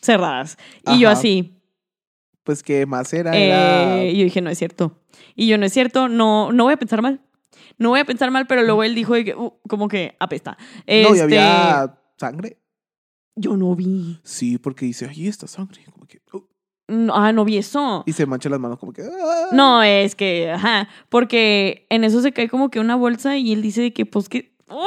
cerradas. 0.01 0.57
Y 0.87 0.99
yo 0.99 1.09
así, 1.09 1.53
Pues 2.43 2.63
que 2.63 2.85
más 2.85 3.13
era, 3.13 3.35
era... 3.37 4.01
eh, 4.03 4.15
yo 4.15 4.23
dije, 4.23 4.41
no 4.41 4.49
es 4.49 4.57
cierto. 4.57 4.99
Y 5.35 5.47
yo, 5.47 5.57
no 5.57 5.65
es 5.65 5.73
cierto, 5.73 6.07
no, 6.09 6.51
no 6.51 6.63
voy 6.65 6.73
a 6.73 6.77
pensar 6.77 7.01
mal. 7.01 7.21
No 7.77 7.89
voy 7.89 7.99
a 7.99 8.05
pensar 8.05 8.31
mal, 8.31 8.47
pero 8.47 8.63
luego 8.63 8.83
él 8.83 8.95
dijo 8.95 9.13
de 9.13 9.25
que, 9.25 9.35
uh, 9.35 9.53
como 9.67 9.87
que 9.87 10.15
apesta. 10.19 10.57
No, 10.87 10.93
y 10.93 11.01
Este, 11.01 11.21
había 11.21 11.97
sangre. 12.17 12.57
Yo 13.35 13.55
no 13.57 13.75
vi. 13.75 14.19
Sí, 14.23 14.57
porque 14.57 14.85
dice, 14.85 15.07
ahí 15.07 15.27
está 15.27 15.47
sangre. 15.47 15.83
Como 15.91 16.05
que, 16.07 16.19
oh, 16.33 16.47
No, 16.87 17.13
ah, 17.15 17.31
no 17.31 17.45
vi 17.45 17.57
eso. 17.57 18.03
y 18.05 18.13
se 18.13 18.25
mancha 18.25 18.49
las 18.49 18.59
manos 18.59 18.77
como 18.79 18.91
que... 18.91 19.01
"Ah". 19.03 19.47
No, 19.51 19.81
es 19.83 20.15
que, 20.15 20.51
ajá, 20.51 20.89
porque 21.09 21.85
en 21.89 22.03
eso 22.03 22.21
se 22.21 22.31
cae 22.33 22.49
como 22.49 22.69
que 22.69 22.79
una 22.79 22.95
bolsa 22.95 23.37
y 23.37 23.53
él 23.53 23.61
dice 23.61 23.81
de 23.81 23.93
que, 23.93 24.05
pues 24.05 24.27
que... 24.29 24.51
¡Uy! 24.69 24.77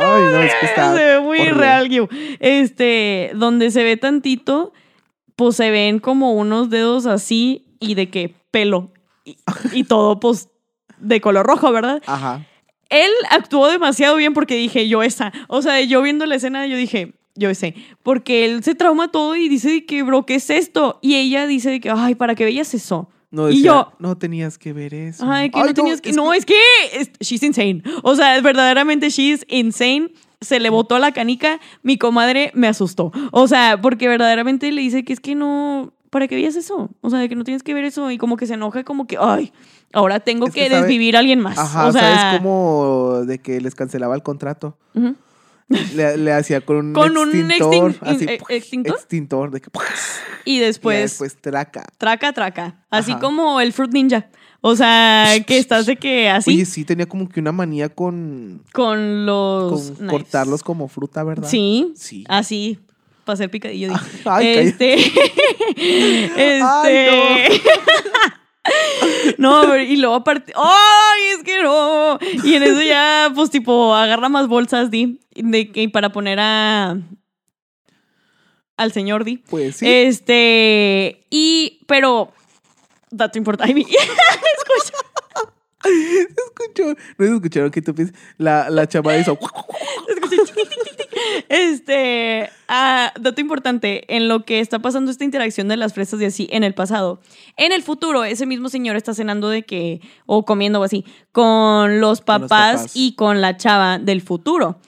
Ay, 0.00 0.22
no, 0.22 0.38
es 0.42 0.54
que 0.60 0.66
está 0.66 0.94
se 0.96 1.02
ve 1.04 1.20
muy 1.20 1.38
horrible. 1.40 1.60
real, 1.60 1.88
Gio. 1.88 2.08
Este, 2.40 3.30
donde 3.34 3.70
se 3.70 3.82
ve 3.84 3.96
tantito, 3.96 4.72
pues 5.38 5.54
se 5.54 5.70
ven 5.70 6.00
como 6.00 6.32
unos 6.32 6.68
dedos 6.68 7.06
así 7.06 7.64
y 7.78 7.94
de 7.94 8.10
que 8.10 8.34
pelo. 8.50 8.90
Y, 9.24 9.36
y 9.72 9.84
todo, 9.84 10.18
pues, 10.18 10.48
de 10.98 11.20
color 11.20 11.46
rojo, 11.46 11.70
¿verdad? 11.70 12.02
Ajá. 12.06 12.44
Él 12.90 13.10
actuó 13.30 13.68
demasiado 13.68 14.16
bien 14.16 14.34
porque 14.34 14.56
dije, 14.56 14.88
yo 14.88 15.02
esa. 15.04 15.32
O 15.46 15.62
sea, 15.62 15.80
yo 15.82 16.02
viendo 16.02 16.26
la 16.26 16.34
escena, 16.34 16.66
yo 16.66 16.76
dije, 16.76 17.12
yo 17.36 17.54
sé. 17.54 17.76
Porque 18.02 18.44
él 18.46 18.64
se 18.64 18.74
trauma 18.74 19.12
todo 19.12 19.36
y 19.36 19.48
dice 19.48 19.70
de 19.70 19.86
que, 19.86 20.02
bro, 20.02 20.26
¿qué 20.26 20.34
es 20.34 20.50
esto? 20.50 20.98
Y 21.02 21.14
ella 21.14 21.46
dice 21.46 21.70
de 21.70 21.78
que, 21.80 21.90
ay, 21.90 22.16
¿para 22.16 22.34
qué 22.34 22.44
veías 22.44 22.74
eso? 22.74 23.08
No, 23.30 23.48
Y 23.48 23.56
decía, 23.58 23.64
yo- 23.70 23.92
no 24.00 24.16
tenías 24.18 24.58
que 24.58 24.72
ver 24.72 24.92
eso. 24.92 25.24
Ay, 25.30 25.50
que 25.50 25.58
Ay, 25.60 25.66
no 25.68 25.74
tenías 25.74 26.00
que. 26.00 26.10
es 26.10 26.16
no, 26.16 26.32
es 26.34 26.44
que. 26.46 26.54
es- 26.94 27.10
she's 27.20 27.42
insane. 27.44 27.82
O 28.02 28.16
sea, 28.16 28.40
verdaderamente 28.40 29.10
she's 29.10 29.44
insane. 29.48 30.10
Se 30.40 30.60
le 30.60 30.70
botó 30.70 30.98
la 30.98 31.12
canica. 31.12 31.58
Mi 31.82 31.98
comadre 31.98 32.52
me 32.54 32.68
asustó. 32.68 33.12
O 33.32 33.48
sea, 33.48 33.80
porque 33.80 34.06
verdaderamente 34.08 34.70
le 34.72 34.80
dice 34.82 35.04
que 35.04 35.12
es 35.12 35.20
que 35.20 35.34
no. 35.34 35.92
¿Para 36.10 36.26
qué 36.26 36.36
veías 36.36 36.56
eso? 36.56 36.90
O 37.02 37.10
sea, 37.10 37.18
de 37.18 37.28
que 37.28 37.34
no 37.34 37.44
tienes 37.44 37.62
que 37.62 37.74
ver 37.74 37.84
eso. 37.84 38.10
Y 38.10 38.16
como 38.18 38.36
que 38.36 38.46
se 38.46 38.54
enoja, 38.54 38.82
como 38.84 39.06
que, 39.06 39.18
ay, 39.20 39.52
ahora 39.92 40.20
tengo 40.20 40.46
Es 40.46 40.54
que, 40.54 40.60
que 40.64 40.68
sabe- 40.70 40.80
desvivir 40.82 41.16
a 41.16 41.18
alguien 41.18 41.40
más. 41.40 41.58
Ajá, 41.58 41.86
o 41.86 41.92
sea, 41.92 42.00
¿sabes 42.00 42.38
cómo 42.40 43.20
de 43.26 43.40
que 43.40 43.60
les 43.60 43.74
cancelaba 43.74 44.14
el 44.14 44.22
contrato? 44.22 44.78
Le, 45.94 46.16
le 46.16 46.32
hacía 46.32 46.62
con 46.62 46.76
un 46.78 46.92
Con 46.94 47.18
un 47.18 47.28
extintor. 47.50 47.92
extin- 47.92 47.98
así, 48.00 48.24
eh, 48.24 48.38
¿extintor? 48.48 48.94
Extintor. 48.96 49.50
De 49.50 49.60
que, 49.60 49.68
Y 50.46 50.52
y 50.56 50.60
ya 50.60 50.66
después, 50.66 50.98
después 51.02 51.36
traca. 51.42 51.84
traca, 51.98 52.32
traca. 52.32 52.86
Así 52.88 53.10
Ajá. 53.12 53.20
como 53.20 53.60
el 53.60 53.74
Fruit 53.74 53.92
Ninja. 53.92 54.28
O 54.60 54.74
sea, 54.74 55.34
que 55.46 55.58
estás 55.58 55.86
de 55.86 55.96
que 55.96 56.28
así 56.28 56.50
Oye, 56.50 56.64
sí, 56.64 56.84
tenía 56.84 57.06
como 57.06 57.28
que 57.28 57.38
una 57.40 57.52
manía 57.52 57.88
con, 57.88 58.62
con 58.72 59.24
los. 59.24 59.92
con 59.92 60.06
cortarlos 60.08 60.62
como 60.64 60.88
fruta, 60.88 61.22
¿verdad? 61.22 61.48
Sí, 61.48 61.92
Sí. 61.94 62.24
así, 62.28 62.78
para 63.24 63.34
hacer 63.34 63.50
picadillo. 63.50 63.92
Ay, 64.24 64.46
este. 64.48 64.94
Ay, 65.76 66.96
este. 66.96 67.62
no, 69.38 69.60
pero- 69.62 69.80
y 69.82 69.96
luego 69.96 70.16
aparte. 70.16 70.52
¡Ay! 70.56 71.20
Es 71.36 71.44
que 71.44 71.62
no. 71.62 72.18
Y 72.44 72.54
en 72.54 72.62
eso 72.64 72.82
ya, 72.82 73.30
pues, 73.34 73.50
tipo, 73.50 73.94
agarra 73.94 74.28
más 74.28 74.48
bolsas, 74.48 74.90
Di, 74.90 75.20
de 75.36 75.70
que 75.70 75.88
para 75.88 76.10
poner 76.10 76.38
a. 76.40 76.96
Al 78.76 78.92
señor 78.92 79.24
Di. 79.24 79.36
Pues 79.38 79.76
sí. 79.76 79.86
Este. 79.88 81.26
Y. 81.30 81.80
Pero. 81.86 82.32
Dato 83.10 83.38
importante. 83.38 83.80
Escucha. 83.80 84.98
Escuchó, 85.84 86.94
no 87.18 87.26
se 87.26 87.34
escucharon 87.34 87.70
que 87.70 87.82
tú 87.82 87.94
piensas. 87.94 88.16
La, 88.36 88.68
la 88.70 88.86
chava 88.86 89.16
hizo. 89.16 89.38
Este, 91.48 92.48
ah, 92.68 93.12
dato 93.18 93.40
importante, 93.40 94.14
en 94.14 94.28
lo 94.28 94.44
que 94.44 94.60
está 94.60 94.78
pasando 94.80 95.10
esta 95.10 95.24
interacción 95.24 95.68
de 95.68 95.76
las 95.76 95.94
fresas 95.94 96.20
y 96.20 96.26
así 96.26 96.48
en 96.52 96.62
el 96.64 96.74
pasado. 96.74 97.20
En 97.56 97.72
el 97.72 97.82
futuro, 97.82 98.24
ese 98.24 98.46
mismo 98.46 98.68
señor 98.68 98.96
está 98.96 99.14
cenando 99.14 99.48
de 99.48 99.62
que, 99.62 100.00
o 100.26 100.44
comiendo 100.44 100.80
o 100.80 100.84
así, 100.84 101.04
con 101.32 102.00
los 102.00 102.20
Con 102.20 102.40
los 102.40 102.48
papás, 102.50 102.76
papás. 102.76 102.90
y 102.94 103.14
con 103.14 103.40
la 103.40 103.56
chava 103.56 103.98
del 103.98 104.20
futuro. 104.20 104.78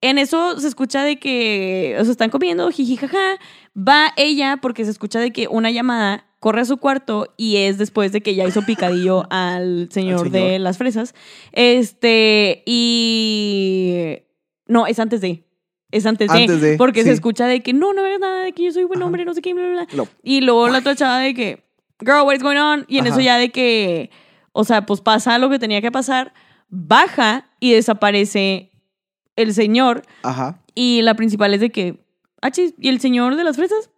En 0.00 0.18
eso 0.18 0.58
se 0.60 0.68
escucha 0.68 1.02
de 1.04 1.18
que, 1.18 1.96
o 1.98 2.04
sea, 2.04 2.12
están 2.12 2.30
comiendo, 2.30 2.70
jiji, 2.70 2.96
jaja. 2.96 3.38
Va 3.76 4.12
ella 4.16 4.58
porque 4.60 4.84
se 4.84 4.90
escucha 4.90 5.20
de 5.20 5.32
que 5.32 5.48
una 5.48 5.70
llamada 5.70 6.26
corre 6.40 6.62
a 6.62 6.64
su 6.64 6.78
cuarto 6.78 7.32
y 7.36 7.58
es 7.58 7.78
después 7.78 8.10
de 8.12 8.22
que 8.22 8.34
ya 8.34 8.46
hizo 8.46 8.62
picadillo 8.62 9.26
al 9.30 9.88
señor, 9.92 10.30
de 10.30 10.58
las 10.58 10.78
fresas. 10.78 11.14
Este, 11.52 12.64
y... 12.66 14.18
No, 14.66 14.86
es 14.86 14.98
antes 14.98 15.20
de. 15.20 15.44
Es 15.90 16.06
antes 16.06 16.30
de. 16.30 16.38
Antes 16.38 16.60
de, 16.60 16.76
porque 16.76 17.02
se 17.02 17.10
escucha 17.10 17.46
de 17.46 17.60
que 17.60 17.72
no, 17.72 17.92
no 17.92 18.04
hagas 18.04 18.20
nada, 18.20 18.44
de 18.44 18.52
que 18.52 18.64
yo 18.64 18.72
soy 18.72 18.84
buen 18.84 18.98
Ajá. 18.98 19.06
hombre, 19.06 19.24
no 19.24 19.34
sé 19.34 19.42
qué, 19.42 19.52
bla, 19.52 19.66
bla, 19.66 19.72
bla. 19.72 19.88
No. 19.94 20.08
Y 20.22 20.40
luego 20.40 20.68
la 20.68 20.78
otra 20.78 20.94
chava 20.94 21.18
de 21.18 21.34
que, 21.34 21.64
girl, 22.00 22.22
what 22.24 22.34
is 22.34 22.42
going 22.42 22.56
on? 22.56 22.84
Y 22.88 22.98
en 22.98 23.06
Ajá. 23.06 23.14
eso 23.14 23.20
ya 23.20 23.36
de 23.36 23.50
que, 23.50 24.10
o 24.52 24.62
sea, 24.62 24.86
pues 24.86 25.00
pasa 25.00 25.38
lo 25.38 25.50
que 25.50 25.58
tenía 25.58 25.80
que 25.80 25.90
pasar, 25.90 26.32
baja 26.68 27.50
y 27.58 27.72
desaparece 27.72 28.70
el 29.34 29.52
señor. 29.52 30.02
Ajá. 30.22 30.62
Y 30.76 31.02
la 31.02 31.14
principal 31.14 31.52
es 31.52 31.60
de 31.60 31.70
que, 31.70 32.04
ah, 32.40 32.52
chis, 32.52 32.74
¿y 32.78 32.88
el 32.88 33.00
señor 33.00 33.34
de 33.34 33.42
las 33.42 33.56
fresas? 33.56 33.90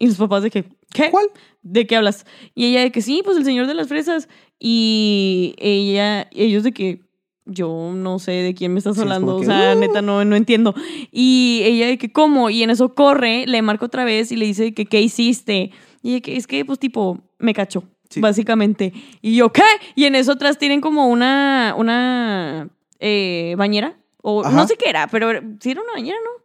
Y 0.00 0.06
los 0.08 0.16
papás 0.16 0.42
de 0.42 0.50
que, 0.50 0.64
¿qué? 0.92 1.10
¿Cuál? 1.10 1.26
¿De 1.62 1.86
qué 1.86 1.94
hablas? 1.94 2.26
Y 2.54 2.64
ella 2.66 2.80
de 2.80 2.90
que 2.90 3.02
sí, 3.02 3.20
pues 3.24 3.36
el 3.36 3.44
señor 3.44 3.66
de 3.68 3.74
las 3.74 3.86
fresas. 3.86 4.28
Y 4.58 5.54
ella, 5.58 6.26
ellos 6.32 6.62
de 6.64 6.72
que 6.72 7.02
yo 7.44 7.92
no 7.94 8.18
sé 8.18 8.32
de 8.32 8.54
quién 8.54 8.72
me 8.72 8.78
estás 8.78 8.94
Sí, 8.96 9.02
hablando, 9.02 9.36
o 9.36 9.44
sea, 9.44 9.74
"Uh". 9.76 9.78
neta 9.78 10.00
no, 10.02 10.24
no 10.24 10.36
entiendo. 10.36 10.74
Y 11.12 11.60
ella 11.64 11.86
de 11.86 11.98
que, 11.98 12.10
¿cómo? 12.12 12.48
Y 12.50 12.62
en 12.62 12.70
eso 12.70 12.94
corre, 12.94 13.44
le 13.46 13.60
marca 13.62 13.84
otra 13.86 14.04
vez 14.04 14.32
y 14.32 14.36
le 14.36 14.46
dice 14.46 14.72
que, 14.72 14.86
¿qué 14.86 15.00
hiciste? 15.02 15.70
Y 16.02 16.12
ella 16.12 16.20
que, 16.22 16.36
es 16.36 16.46
que, 16.46 16.64
pues 16.64 16.78
tipo, 16.78 17.18
me 17.38 17.52
cachó, 17.52 17.84
Sí. 18.08 18.20
básicamente. 18.20 18.92
Y 19.20 19.36
yo, 19.36 19.52
¿qué? 19.52 19.62
Y 19.96 20.04
en 20.06 20.14
eso 20.14 20.32
atrás 20.32 20.56
tienen 20.58 20.80
como 20.80 21.08
una, 21.08 21.74
una 21.76 22.68
eh, 23.00 23.54
bañera, 23.58 23.98
o 24.22 24.44
Ajá. 24.44 24.56
no 24.56 24.66
sé 24.66 24.76
qué 24.76 24.88
era, 24.88 25.08
pero 25.08 25.28
sí 25.60 25.70
era 25.72 25.82
una 25.82 25.92
bañera, 25.92 26.16
¿no? 26.24 26.39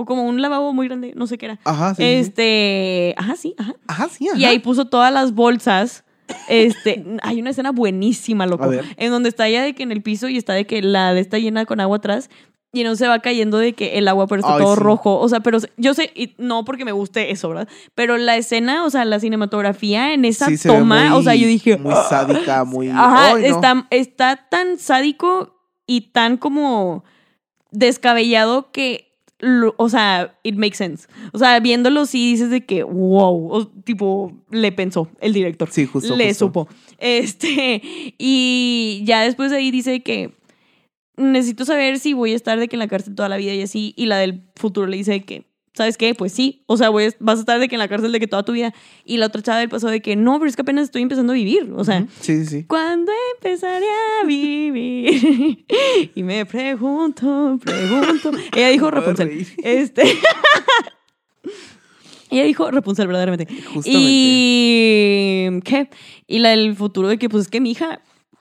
O 0.00 0.04
como 0.06 0.22
un 0.24 0.40
lavabo 0.40 0.72
muy 0.72 0.88
grande, 0.88 1.12
no 1.14 1.26
sé 1.26 1.36
qué 1.36 1.46
era. 1.46 1.58
Ajá, 1.64 1.94
sí. 1.94 2.02
Este, 2.02 3.14
ajá, 3.18 3.36
sí, 3.36 3.54
ajá. 3.58 3.74
Ajá, 3.86 4.08
sí, 4.08 4.28
ajá. 4.28 4.38
Y 4.38 4.44
ahí 4.46 4.58
puso 4.58 4.86
todas 4.86 5.12
las 5.12 5.34
bolsas. 5.34 6.04
Este, 6.48 7.04
hay 7.22 7.40
una 7.40 7.50
escena 7.50 7.70
buenísima, 7.72 8.46
loco. 8.46 8.64
A 8.64 8.68
ver. 8.68 8.84
En 8.96 9.10
donde 9.10 9.28
está 9.28 9.46
ella 9.46 9.62
de 9.62 9.74
que 9.74 9.82
en 9.82 9.92
el 9.92 10.00
piso 10.02 10.28
y 10.28 10.36
está 10.38 10.54
de 10.54 10.66
que 10.66 10.80
la 10.80 11.12
de 11.12 11.20
está 11.20 11.38
llena 11.38 11.66
con 11.66 11.80
agua 11.80 11.98
atrás. 11.98 12.30
Y 12.72 12.84
no 12.84 12.94
se 12.94 13.08
va 13.08 13.18
cayendo 13.18 13.58
de 13.58 13.72
que 13.72 13.98
el 13.98 14.06
agua, 14.06 14.28
pero 14.28 14.42
está 14.42 14.54
Ay, 14.54 14.60
todo 14.62 14.76
sí. 14.76 14.80
rojo. 14.80 15.18
O 15.18 15.28
sea, 15.28 15.40
pero 15.40 15.58
yo 15.76 15.92
sé, 15.92 16.12
y 16.14 16.34
no 16.38 16.64
porque 16.64 16.84
me 16.84 16.92
guste 16.92 17.32
eso, 17.32 17.48
¿verdad? 17.48 17.66
Pero 17.96 18.16
la 18.16 18.36
escena, 18.36 18.84
o 18.84 18.90
sea, 18.90 19.04
la 19.04 19.18
cinematografía 19.18 20.14
en 20.14 20.24
esa 20.24 20.46
Sí, 20.46 20.56
se 20.56 20.68
ve 20.70 20.78
toma, 20.78 21.10
muy- 21.10 21.18
o 21.18 21.22
sea, 21.22 21.34
yo 21.34 21.48
dije. 21.48 21.76
Muy 21.78 21.92
sádica, 22.08 22.62
muy. 22.64 22.88
Ajá, 22.88 23.34
Ay, 23.34 23.42
no. 23.42 23.56
está, 23.56 23.86
está 23.90 24.46
tan 24.48 24.78
sádico 24.78 25.56
y 25.84 26.12
tan 26.12 26.36
como 26.36 27.02
descabellado 27.72 28.70
que, 28.72 29.09
o 29.76 29.88
sea, 29.88 30.38
it 30.42 30.56
makes 30.56 30.76
sense. 30.76 31.08
O 31.32 31.38
sea, 31.38 31.58
viéndolo 31.60 32.06
sí 32.06 32.32
dices 32.32 32.50
de 32.50 32.64
que, 32.64 32.82
wow, 32.82 33.52
o- 33.52 33.66
tipo, 33.68 34.32
le 34.50 34.72
pensó 34.72 35.08
el 35.20 35.32
director. 35.32 35.68
Sí, 35.70 35.86
justo. 35.86 36.14
le 36.16 36.28
justo. 36.28 36.46
supo. 36.46 36.68
Este, 36.98 37.80
y 38.18 39.02
ya 39.04 39.22
después 39.22 39.50
de 39.50 39.58
ahí 39.58 39.70
dice 39.70 40.00
que 40.02 40.32
necesito 41.16 41.64
saber 41.64 41.98
si 41.98 42.12
voy 42.14 42.32
a 42.32 42.36
estar 42.36 42.58
de 42.58 42.68
que 42.68 42.76
en 42.76 42.80
la 42.80 42.88
cárcel 42.88 43.14
toda 43.14 43.28
la 43.28 43.36
vida 43.36 43.52
y 43.54 43.62
así. 43.62 43.92
Y 43.96 44.06
la 44.06 44.16
del 44.18 44.42
futuro 44.56 44.86
le 44.86 44.96
dice 44.96 45.20
que, 45.22 45.44
¿sabes 45.74 45.96
qué? 45.96 46.14
Pues 46.14 46.32
sí. 46.32 46.62
O 46.66 46.76
sea, 46.76 46.88
a- 46.88 46.90
vas 46.90 47.36
a 47.38 47.40
estar 47.40 47.58
de 47.60 47.68
que 47.68 47.74
en 47.76 47.78
la 47.78 47.88
cárcel 47.88 48.12
de 48.12 48.20
que 48.20 48.26
toda 48.26 48.44
tu 48.44 48.52
vida. 48.52 48.72
Y 49.04 49.16
la 49.18 49.26
otra 49.26 49.42
chava 49.42 49.58
del 49.58 49.68
pasado 49.68 49.90
de 49.92 50.00
que 50.00 50.16
no, 50.16 50.38
pero 50.38 50.48
es 50.48 50.56
que 50.56 50.62
apenas 50.62 50.84
estoy 50.84 51.02
empezando 51.02 51.32
a 51.32 51.36
vivir. 51.36 51.72
O 51.76 51.84
sea. 51.84 52.06
Sí, 52.20 52.44
sí, 52.44 52.46
sí. 52.46 52.64
¿Cuándo 52.64 53.12
empezaré 53.36 53.86
a 54.22 54.26
vivir? 54.26 55.64
y 56.14 56.22
me 56.22 56.44
pregunto, 56.46 57.58
pregunto. 57.62 58.30
Ella 58.56 58.68
dijo 58.68 58.90
Rapunzel. 58.90 59.46
Este. 59.62 60.02
Ella 62.30 62.44
dijo 62.44 62.70
Rapunzel, 62.70 63.06
verdaderamente. 63.08 63.46
Justamente. 63.74 63.90
Y. 63.92 65.60
¿Qué? 65.64 65.90
Y 66.28 66.38
la 66.38 66.50
del 66.50 66.76
futuro 66.76 67.08
de 67.08 67.18
que, 67.18 67.28
pues 67.28 67.44
es 67.44 67.48
que 67.50 67.60
mi 67.60 67.72
hija, 67.72 68.00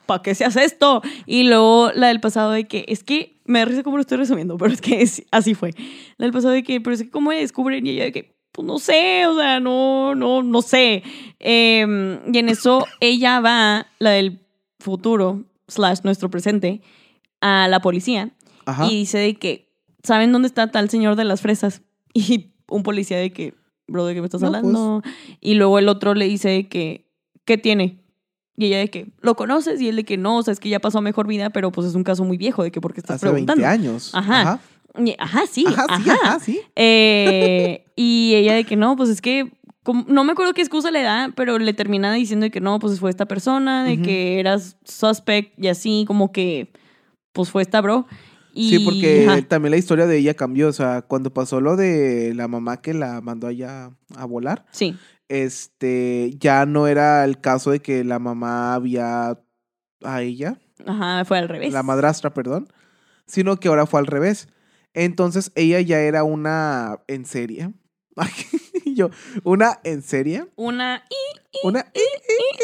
¿para 0.10 0.24
qué 0.24 0.34
se 0.34 0.44
hace 0.44 0.64
esto? 0.66 1.04
Y 1.28 1.44
luego 1.44 1.92
la 1.94 2.08
del 2.08 2.20
pasado 2.20 2.50
de 2.52 2.66
que, 2.68 2.84
es 2.88 3.04
que, 3.04 3.38
me 3.46 3.60
da 3.60 3.66
risa 3.66 3.84
cómo 3.84 3.98
lo 3.98 4.02
estoy 4.02 4.18
resumiendo, 4.18 4.58
pero 4.58 4.74
es 4.74 4.82
que 4.82 5.02
es- 5.04 5.24
así 5.32 5.54
fue. 5.54 5.72
La 6.18 6.26
del 6.26 6.34
pasado 6.34 6.54
de 6.56 6.64
que, 6.64 6.82
pero 6.82 6.96
es 6.96 7.04
que, 7.04 7.10
¿cómo 7.12 7.30
descubren? 7.32 7.86
Y 7.86 7.92
ella 7.92 8.06
de 8.06 8.12
que, 8.12 8.36
pues 8.52 8.66
no 8.68 8.80
sé, 8.80 9.28
o 9.28 9.36
sea, 9.38 9.60
no, 9.60 10.16
no, 10.16 10.42
no 10.42 10.62
sé. 10.64 11.04
Eh, 11.40 12.20
y 12.34 12.38
en 12.38 12.50
eso 12.50 12.86
ella 13.00 13.40
va, 13.40 13.86
la 14.00 14.10
del 14.12 14.40
futuro, 14.80 15.44
slash 15.68 16.00
nuestro 16.04 16.30
presente, 16.32 16.82
a 17.42 17.68
la 17.68 17.80
policía 17.80 18.32
Ajá. 18.66 18.88
y 18.88 18.96
dice 18.98 19.18
de 19.20 19.36
que, 19.36 19.70
¿saben 20.04 20.32
dónde 20.32 20.48
está 20.48 20.72
tal 20.72 20.90
señor 20.90 21.16
de 21.16 21.24
las 21.26 21.42
fresas? 21.42 21.82
Y 22.14 22.54
un 22.68 22.82
policía 22.84 23.18
de 23.18 23.32
que, 23.32 23.54
bro, 23.88 24.06
¿de 24.06 24.14
qué 24.16 24.22
me 24.22 24.26
estás 24.28 24.42
No, 24.42 24.48
pues. 24.50 24.58
hablando? 24.60 25.02
Y 25.40 25.54
luego 25.54 25.78
el 25.80 25.88
otro 25.88 26.14
le 26.16 26.26
dice 26.26 26.50
de 26.50 26.68
que, 26.68 27.06
¿qué 27.46 27.58
tiene? 27.58 28.00
Y 28.60 28.66
ella 28.66 28.80
de 28.80 28.90
que, 28.90 29.08
¿lo 29.22 29.36
conoces? 29.36 29.80
Y 29.82 29.88
él 29.88 29.96
de 29.96 30.04
que 30.04 30.18
no, 30.18 30.38
o 30.38 30.44
sea, 30.44 30.52
es 30.52 30.60
que 30.60 30.68
ya 30.70 30.80
pasó 30.80 30.98
a 30.98 31.02
mejor 31.02 31.28
vida, 31.28 31.50
pero 31.50 31.72
pues 31.72 31.88
es 31.88 31.96
un 31.96 32.04
caso 32.04 32.26
muy 32.26 32.38
viejo, 32.38 32.62
de 32.64 32.72
que, 32.72 32.82
¿por 32.82 32.94
qué 32.94 33.00
estás 33.00 33.16
Hace 33.16 33.28
preguntando? 33.28 33.64
20 33.64 33.66
años. 33.66 34.12
Ajá. 34.14 34.42
Ajá. 34.42 34.60
Sí, 35.50 35.66
Ajá, 35.68 35.86
sí, 36.04 36.10
ajá, 36.10 36.40
sí. 36.40 36.60
eh, 36.76 37.86
y 37.96 38.34
ella 38.36 38.54
de 38.56 38.66
que 38.66 38.76
no, 38.76 38.96
pues 38.98 39.10
es 39.10 39.22
que 39.22 39.52
como- 39.84 40.04
no 40.10 40.24
me 40.24 40.34
acuerdo 40.34 40.54
qué 40.54 40.62
excusa 40.62 40.92
le 40.92 41.02
da, 41.04 41.32
pero 41.36 41.58
le 41.58 41.74
termina 41.74 42.12
diciendo 42.14 42.44
de 42.46 42.52
que 42.52 42.60
no, 42.60 42.80
pues 42.80 43.00
fue 43.00 43.10
esta 43.10 43.26
persona, 43.28 43.84
de 43.86 44.02
que 44.02 44.40
eras 44.40 44.76
suspect 44.84 45.54
y 45.58 45.68
así, 45.70 46.04
como 46.08 46.32
que 46.32 46.72
pues 47.32 47.50
fue 47.50 47.62
esta 47.62 47.80
bro. 47.82 48.08
Y, 48.54 48.70
Sí, 48.70 48.80
porque 48.80 49.26
ajá, 49.28 49.42
también 49.44 49.72
la 49.72 49.78
historia 49.78 50.06
de 50.08 50.18
ella 50.18 50.34
cambió. 50.34 50.68
O 50.68 50.74
sea, 50.74 51.02
cuando 51.04 51.32
pasó 51.34 51.62
lo 51.62 51.76
de 51.78 52.34
la 52.36 52.48
mamá 52.48 52.82
que 52.82 52.94
la 52.94 53.22
mandó 53.22 53.48
allá 53.48 53.92
a 54.16 54.26
volar, 54.26 54.66
sí. 54.72 54.98
Este, 55.30 56.32
ya 56.38 56.66
no 56.66 56.88
era 56.88 57.24
el 57.24 57.40
caso 57.40 57.72
de 57.72 57.82
que 57.82 58.04
la 58.04 58.20
mamá 58.20 58.74
había 58.74 59.40
a 60.04 60.22
ella, 60.22 60.60
Ajá, 60.86 61.24
fue 61.26 61.38
al 61.40 61.48
revés. 61.50 61.72
la 61.74 61.84
madrastra, 61.84 62.34
perdón, 62.34 62.68
sino 63.26 63.58
que 63.60 63.68
ahora 63.70 63.86
fue 63.86 64.00
al 64.00 64.08
revés. 64.08 64.48
Entonces 64.94 65.52
ella 65.56 65.80
ya 65.82 66.00
era 66.02 66.24
una 66.24 67.00
en 67.08 67.26
serie. 67.26 67.74
Yo, 68.86 69.10
una 69.44 69.80
en 69.84 70.02
serie. 70.02 70.48
Una. 70.56 71.04
y- 71.10 71.68
Una. 71.68 71.86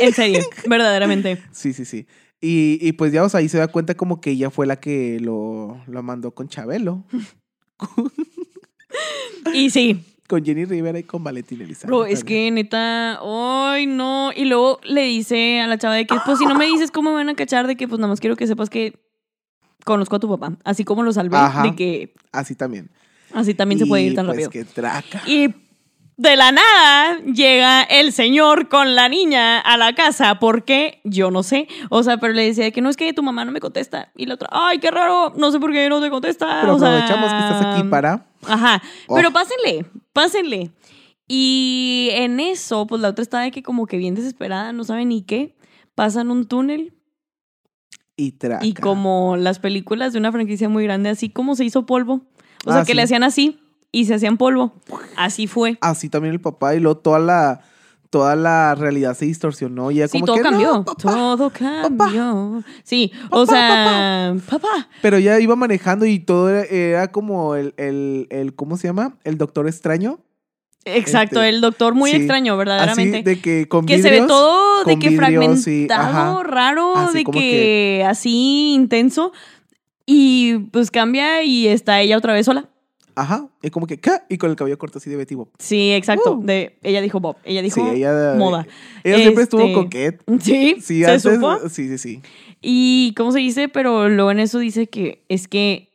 En 0.01 0.13
serio, 0.13 0.41
verdaderamente. 0.69 1.41
Sí, 1.51 1.71
sí, 1.73 1.85
sí. 1.85 2.07
Y, 2.41 2.77
y 2.81 2.91
pues 2.93 3.11
ya, 3.13 3.23
o 3.23 3.29
sea, 3.29 3.39
ahí 3.39 3.49
se 3.49 3.57
da 3.57 3.67
cuenta 3.67 3.95
como 3.95 4.19
que 4.21 4.31
ella 4.31 4.49
fue 4.49 4.65
la 4.67 4.79
que 4.79 5.19
lo, 5.19 5.81
lo 5.87 6.03
mandó 6.03 6.33
con 6.35 6.47
Chabelo, 6.49 7.05
Y 9.53 9.69
sí, 9.69 10.03
con 10.27 10.43
Jenny 10.43 10.65
Rivera 10.65 10.97
y 10.99 11.03
con 11.03 11.23
Valentín 11.23 11.61
Elizalde. 11.61 11.87
bro, 11.87 12.05
es 12.05 12.23
que 12.23 12.49
neta. 12.51 13.19
¡Ay, 13.21 13.85
no! 13.85 14.31
Y 14.35 14.45
luego 14.45 14.79
le 14.83 15.03
dice 15.03 15.61
a 15.61 15.67
la 15.67 15.77
chava 15.77 15.93
de 15.95 16.05
que, 16.07 16.15
pues 16.25 16.39
si 16.39 16.45
no 16.45 16.55
me 16.55 16.65
dices 16.65 16.91
cómo 16.91 17.11
me 17.11 17.17
van 17.17 17.29
a 17.29 17.35
cachar, 17.35 17.67
de 17.67 17.75
que, 17.75 17.87
pues 17.87 17.99
nada 17.99 18.09
más 18.09 18.19
quiero 18.19 18.35
que 18.35 18.47
sepas 18.47 18.69
que 18.69 18.99
conozco 19.83 20.15
a 20.15 20.19
tu 20.19 20.27
papá. 20.29 20.53
Así 20.63 20.83
como 20.83 21.03
lo 21.03 21.13
salvé, 21.13 21.37
Ajá. 21.37 21.61
de 21.63 21.75
que 21.75 22.13
Así 22.31 22.55
también. 22.55 22.89
así 23.33 23.53
también 23.53 23.79
se 23.79 23.85
puede 23.85 24.03
ir 24.03 24.15
tan 24.15 24.25
pues, 24.25 24.37
rápido. 24.37 24.49
que 24.51 24.65
traca. 24.65 25.21
Y 25.27 25.53
de 26.17 26.35
la 26.37 26.51
nada 26.53 27.19
llega 27.19 27.83
el 27.83 28.13
señor 28.13 28.67
con 28.69 28.95
la 28.95 29.09
niña 29.09 29.59
a 29.59 29.77
la 29.77 29.93
casa. 29.93 30.39
¿Por 30.39 30.63
qué? 30.63 31.01
Yo 31.03 31.29
no 31.29 31.43
sé. 31.43 31.67
O 31.89 32.01
sea, 32.03 32.17
pero 32.17 32.33
le 32.33 32.45
decía 32.47 32.71
que 32.71 32.81
no 32.81 32.89
es 32.89 32.97
que 32.97 33.11
tu 33.13 33.21
mamá 33.21 33.45
no 33.45 33.51
me 33.51 33.59
contesta. 33.59 34.11
Y 34.15 34.25
la 34.25 34.35
otra, 34.35 34.47
ay, 34.51 34.79
qué 34.79 34.89
raro, 34.91 35.33
no 35.37 35.51
sé 35.51 35.59
por 35.59 35.71
qué 35.71 35.87
no 35.89 36.01
te 36.01 36.09
contesta. 36.09 36.61
Pero 36.61 36.75
o 36.75 36.79
sea, 36.79 36.87
aprovechamos 37.03 37.31
que 37.31 37.39
estás 37.39 37.65
aquí 37.65 37.83
para. 37.89 38.25
Ajá. 38.47 38.81
Oh. 39.07 39.15
Pero 39.15 39.31
pásenle, 39.31 39.85
pásenle. 40.13 40.71
Y 41.27 42.09
en 42.11 42.39
eso, 42.39 42.85
pues 42.87 43.01
la 43.01 43.09
otra 43.09 43.23
está 43.23 43.39
de 43.41 43.51
que 43.51 43.63
como 43.63 43.87
que 43.87 43.97
bien 43.97 44.15
desesperada, 44.15 44.71
no 44.73 44.83
sabe 44.83 45.05
ni 45.05 45.21
qué. 45.23 45.55
Pasan 45.95 46.29
un 46.29 46.45
túnel 46.47 46.93
Y 48.17 48.33
traca. 48.33 48.65
y 48.65 48.73
como 48.73 49.35
las 49.37 49.59
películas 49.59 50.13
de 50.13 50.19
una 50.19 50.31
franquicia 50.31 50.69
muy 50.69 50.83
grande, 50.83 51.09
así 51.09 51.29
como 51.29 51.55
se 51.55 51.65
hizo 51.65 51.85
polvo. 51.85 52.21
O 52.65 52.71
sea, 52.71 52.81
Ah, 52.81 52.85
que 52.85 52.91
sí. 52.91 52.95
le 52.95 53.01
hacían 53.03 53.23
así 53.23 53.59
y 53.91 54.05
se 54.05 54.13
hacían 54.15 54.37
polvo. 54.37 54.73
Así 55.15 55.47
fue. 55.47 55.77
Así 55.81 56.09
también 56.09 56.33
el 56.33 56.41
papá 56.41 56.75
y 56.75 56.79
luego 56.79 56.97
toda 56.99 57.19
la, 57.19 57.61
toda 58.15 58.37
la 58.37 58.75
realidad 58.75 59.13
se 59.13 59.25
distorsionó. 59.25 59.91
Y 59.91 59.95
ella 59.97 60.07
Sí, 60.07 60.13
como 60.21 60.27
todo 60.27 60.35
que, 60.37 60.41
cambió. 60.41 60.71
"No, 60.73 60.85
papá". 60.85 61.01
todo 61.01 61.49
cambió. 61.49 62.63
Sí, 62.85 63.11
o 63.29 63.45
sea, 63.45 64.33
papá. 64.49 64.87
Pero 65.01 65.19
ya 65.19 65.37
iba 65.41 65.57
manejando 65.57 66.05
y 66.05 66.19
todo 66.19 66.49
era, 66.49 66.63
era 66.63 67.11
como 67.11 67.55
el, 67.55 67.73
el, 67.75 68.27
el, 68.29 68.55
¿cómo 68.55 68.77
se 68.77 68.87
llama? 68.87 69.17
El 69.25 69.37
doctor 69.37 69.67
extraño. 69.67 70.19
Exacto, 70.85 71.41
Este, 71.41 71.49
el 71.49 71.59
doctor 71.59 71.93
muy 71.93 72.11
sí, 72.11 72.15
extraño, 72.15 72.55
verdaderamente. 72.55 73.17
Así 73.17 73.23
de 73.25 73.41
que 73.41 73.67
con 73.67 73.85
que 73.85 74.01
se 74.01 74.09
ve 74.09 74.21
todo 74.21 74.85
de 74.85 74.97
que 74.97 75.09
vidrios, 75.09 75.17
fragmentado, 75.19 76.43
raro, 76.43 76.95
Así 76.95 77.17
de 77.17 77.25
que- 77.25 78.05
así 78.07 78.73
intenso. 78.75 79.33
Y 80.05 80.59
pues 80.71 80.89
cambia 80.89 81.43
y 81.43 81.67
está 81.67 81.99
ella 81.99 82.17
otra 82.17 82.31
vez 82.31 82.45
sola. 82.45 82.69
Ajá. 83.15 83.47
Y 83.61 83.69
como 83.69 83.87
que, 83.87 83.97
¿qué? 83.99 84.11
Y 84.29 84.37
con 84.37 84.49
el 84.49 84.55
cabello 84.55 84.77
corto 84.77 84.97
así 84.97 85.09
de 85.09 85.15
Betty 85.15 85.35
Bob. 85.35 85.49
Sí, 85.57 85.91
exacto. 85.93 86.33
Uh. 86.33 86.45
De, 86.45 86.77
ella 86.83 87.01
dijo 87.01 87.19
Bob. 87.19 87.37
Ella 87.45 87.61
dijo 87.61 87.75
sí, 87.81 87.95
ella. 87.97 88.35
moda. 88.37 88.67
Ella 89.03 89.17
siempre 89.17 89.43
estuvo 89.43 89.61
Este, 89.61 89.73
coquet. 89.73 90.21
Sí, 90.41 90.75
Sí, 90.81 90.99
se 91.03 91.05
antes. 91.05 91.21
supo. 91.23 91.57
Sí, 91.69 91.87
sí, 91.87 91.97
sí. 91.97 92.21
Y 92.61 93.13
cómo 93.15 93.31
se 93.31 93.39
dice, 93.39 93.69
pero 93.69 94.09
luego 94.09 94.31
en 94.31 94.39
eso 94.39 94.59
dice 94.59 94.87
que 94.87 95.23
es 95.29 95.47
que 95.47 95.89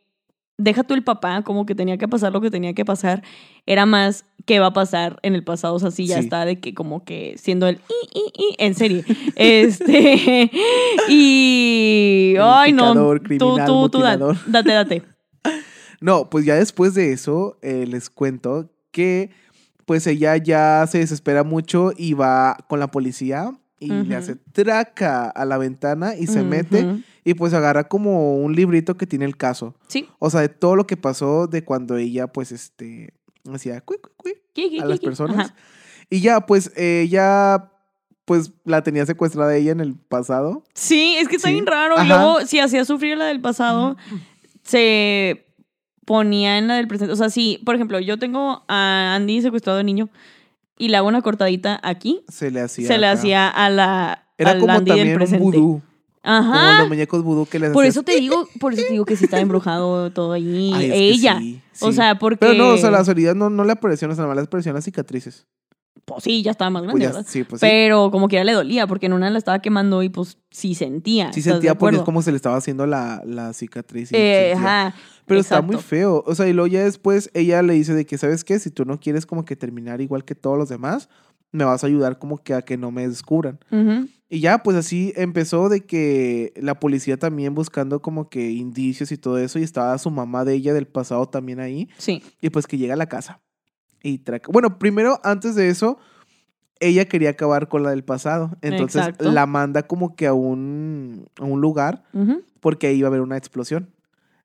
deja 0.57 0.83
tú 0.83 0.93
el 0.93 1.03
papá, 1.03 1.41
como 1.43 1.65
que 1.65 1.73
tenía 1.75 1.97
que 1.97 2.07
pasar 2.07 2.31
lo 2.33 2.39
que 2.41 2.51
tenía 2.51 2.73
que 2.73 2.85
pasar, 2.85 3.23
era 3.65 3.85
más 3.85 4.25
que 4.45 4.59
va 4.59 4.67
a 4.67 4.73
pasar 4.73 5.19
en 5.23 5.33
el 5.35 5.43
pasado, 5.43 5.75
o 5.75 5.79
sea, 5.79 5.89
sí 5.91 6.05
ya 6.07 6.17
Sí. 6.17 6.23
está 6.23 6.45
de 6.45 6.59
que 6.59 6.73
como 6.73 7.03
que 7.03 7.35
siendo 7.37 7.67
el 7.67 7.75
i, 7.75 8.19
i, 8.19 8.43
i, 8.43 8.55
en 8.59 8.73
serie. 8.75 9.03
este 9.35 10.51
y 11.09 12.35
ay 12.39 12.73
no, 12.73 12.93
tú 13.37 13.57
tú 13.65 13.89
tú 13.89 13.99
date 14.47 14.71
date. 14.71 15.03
No, 16.01 16.29
pues 16.29 16.43
ya 16.45 16.55
después 16.55 16.93
de 16.93 17.13
eso, 17.13 17.57
eh, 17.61 17.85
les 17.87 18.09
cuento 18.09 18.69
que 18.91 19.29
pues 19.85 20.05
ella 20.07 20.35
ya 20.37 20.85
se 20.89 20.97
desespera 20.99 21.43
mucho 21.43 21.91
y 21.95 22.13
va 22.13 22.57
con 22.67 22.79
la 22.79 22.91
policía 22.91 23.51
y 23.79 23.87
le 23.89 24.15
hace 24.15 24.35
traca 24.35 25.27
a 25.29 25.43
la 25.45 25.57
ventana 25.57 26.15
y 26.15 26.27
se 26.27 26.43
mete 26.43 27.03
y 27.23 27.33
pues 27.33 27.53
agarra 27.53 27.87
como 27.87 28.37
un 28.37 28.55
librito 28.55 28.95
que 28.95 29.07
tiene 29.07 29.25
el 29.25 29.37
caso. 29.37 29.75
Sí. 29.87 30.07
O 30.19 30.29
sea, 30.29 30.41
de 30.41 30.49
todo 30.49 30.75
lo 30.75 30.85
que 30.85 30.97
pasó 30.97 31.47
de 31.47 31.63
cuando 31.63 31.97
ella 31.97 32.27
pues 32.27 32.51
este 32.51 33.13
hacía 33.51 33.81
cui, 33.81 33.97
a 34.81 34.85
las 34.85 34.99
personas. 34.99 35.37
Ajá. 35.47 35.55
Y 36.09 36.21
ya 36.21 36.41
pues 36.45 36.71
ella 36.77 37.71
pues 38.25 38.51
la 38.65 38.83
tenía 38.83 39.05
secuestrada 39.05 39.55
ella 39.55 39.71
en 39.71 39.79
el 39.81 39.95
pasado. 39.95 40.63
Sí, 40.75 41.15
es 41.19 41.27
que 41.27 41.35
está 41.37 41.47
Sí. 41.49 41.53
bien 41.55 41.65
raro. 41.65 41.95
Y 42.03 42.07
luego, 42.07 42.45
si 42.45 42.59
hacía 42.59 42.85
sufrir 42.85 43.17
la 43.17 43.25
del 43.25 43.41
pasado, 43.41 43.97
se 44.63 45.47
ponía 46.11 46.57
en 46.57 46.67
la 46.67 46.75
del 46.75 46.87
presente. 46.87 47.13
O 47.13 47.15
sea, 47.15 47.29
sí, 47.29 47.61
por 47.65 47.75
ejemplo, 47.75 47.99
yo 47.99 48.17
tengo 48.19 48.63
a 48.67 49.15
Andy 49.15 49.41
secuestrado 49.41 49.77
de 49.77 49.83
niño 49.85 50.09
y 50.77 50.89
le 50.89 50.97
hago 50.97 51.07
una 51.07 51.21
cortadita 51.21 51.79
aquí, 51.83 52.21
Se 52.27 52.51
le 52.51 52.61
hacía 52.61 52.87
se 52.87 52.97
le 52.97 53.07
acá. 53.07 53.19
hacía 53.19 53.47
a 53.47 53.69
la 53.69 54.25
Era 54.37 54.51
al 54.51 54.59
como 54.59 54.73
Andy 54.73 54.91
del 54.91 54.97
también 54.97 55.07
un 55.09 55.15
presente. 55.17 55.43
vudú, 55.43 55.81
como 56.23 56.35
Ajá. 56.35 56.79
los 56.81 56.89
muñecos 56.89 57.23
vudú 57.23 57.45
que 57.45 57.59
les 57.59 57.71
Por 57.71 57.83
hacías- 57.83 57.95
eso 57.95 58.03
te 58.03 58.15
digo, 58.19 58.47
por 58.59 58.73
eso 58.73 58.83
te 58.83 58.91
digo 58.91 59.05
que 59.05 59.15
sí 59.15 59.25
está 59.25 59.39
embrujado 59.39 60.11
todo 60.11 60.33
ahí. 60.33 60.71
Ay, 60.75 60.85
es 60.85 60.91
que 60.91 61.09
Ella. 61.09 61.37
sí, 61.39 61.61
O 61.81 61.91
sea, 61.91 62.19
porque. 62.19 62.37
Pero 62.45 62.53
no, 62.55 62.69
o 62.73 62.77
sea, 62.77 62.91
las 62.91 63.07
heridas 63.07 63.35
no, 63.35 63.49
no 63.49 63.63
le 63.63 63.71
aparecieron, 63.71 64.11
o 64.11 64.15
sea, 64.15 64.23
nada 64.23 64.35
más 64.35 64.41
le 64.43 64.47
aparecieron 64.47 64.75
las 64.75 64.83
cicatrices. 64.85 65.45
Pues 66.05 66.23
sí, 66.23 66.41
ya 66.41 66.51
estaba 66.51 66.69
más 66.69 66.81
Pues 66.83 66.87
grande, 66.93 67.05
ya, 67.05 67.09
¿verdad? 67.11 67.25
sí, 67.29 67.43
pues 67.43 67.59
sí. 67.61 67.67
Pero 67.69 68.11
como 68.11 68.27
quiera 68.27 68.43
le 68.43 68.53
dolía, 68.53 68.87
porque 68.87 69.05
en 69.05 69.13
una 69.13 69.29
la 69.29 69.37
estaba 69.37 69.59
quemando 69.59 70.01
y 70.03 70.09
pues 70.09 70.37
sí 70.49 70.73
sentía. 70.75 71.31
Sí 71.31 71.39
¿estás 71.41 71.45
de 71.45 71.51
sentía 71.53 71.75
porque 71.75 71.95
es 71.95 71.99
acuerdo? 71.99 72.05
como 72.05 72.21
se 72.21 72.31
le 72.31 72.37
estaba 72.37 72.55
haciendo 72.57 72.85
la, 72.87 73.21
la 73.25 73.53
cicatriz. 73.53 74.11
y 74.11 74.15
Eh, 74.15 74.53
ajá. 74.55 74.95
Pero 75.25 75.39
está 75.39 75.55
exacto. 75.57 75.73
muy 75.73 75.81
feo. 75.81 76.23
O 76.25 76.35
sea, 76.35 76.47
y 76.47 76.53
luego 76.53 76.67
ya 76.67 76.83
después 76.83 77.29
ella 77.33 77.61
le 77.61 77.73
dice 77.73 77.93
de 77.93 78.05
que, 78.05 78.17
¿sabes 78.17 78.43
qué? 78.43 78.57
Si 78.59 78.71
tú 78.71 78.83
no 78.85 78.99
quieres 78.99 79.25
como 79.25 79.45
que 79.45 79.55
terminar 79.55 80.01
igual 80.01 80.25
que 80.25 80.35
todos 80.35 80.57
los 80.57 80.69
demás, 80.69 81.07
me 81.51 81.63
vas 81.65 81.83
a 81.83 81.87
ayudar 81.87 82.17
como 82.19 82.37
que 82.37 82.53
a 82.53 82.61
que 82.63 82.77
no 82.77 82.91
me 82.91 83.07
descubran. 83.07 83.59
Ujú. 83.71 84.07
Y 84.29 84.39
ya, 84.39 84.63
pues 84.63 84.77
así 84.77 85.13
empezó 85.17 85.67
de 85.69 85.81
que 85.85 86.53
la 86.55 86.79
policía 86.79 87.17
también 87.17 87.53
buscando 87.53 88.01
como 88.01 88.29
que 88.29 88.51
indicios 88.51 89.11
y 89.11 89.17
todo 89.17 89.37
eso, 89.37 89.59
y 89.59 89.63
estaba 89.63 89.97
su 89.97 90.09
mamá 90.09 90.45
de 90.45 90.53
ella 90.53 90.73
del 90.73 90.87
pasado 90.87 91.25
también 91.27 91.59
ahí, 91.59 91.89
Sí. 91.97 92.23
y 92.41 92.49
pues 92.49 92.65
que 92.65 92.77
llega 92.77 92.93
a 92.93 92.97
la 92.97 93.07
casa. 93.07 93.41
Y 94.03 94.19
traca. 94.19 94.49
Bueno, 94.51 94.79
primero, 94.79 95.19
antes 95.23 95.55
de 95.55 95.69
eso, 95.69 95.97
ella 96.79 97.05
quería 97.05 97.29
acabar 97.29 97.67
con 97.67 97.83
la 97.83 97.91
del 97.91 98.03
pasado. 98.03 98.51
Entonces 98.61 99.01
Exacto. 99.01 99.31
la 99.31 99.45
manda 99.45 99.83
como 99.83 100.15
que 100.15 100.27
a 100.27 100.33
un, 100.33 101.27
a 101.39 101.45
un 101.45 101.61
lugar, 101.61 102.03
porque 102.59 102.87
ahí 102.87 102.97
iba 102.97 103.07
a 103.07 103.09
haber 103.09 103.21
una 103.21 103.37
explosión. 103.37 103.89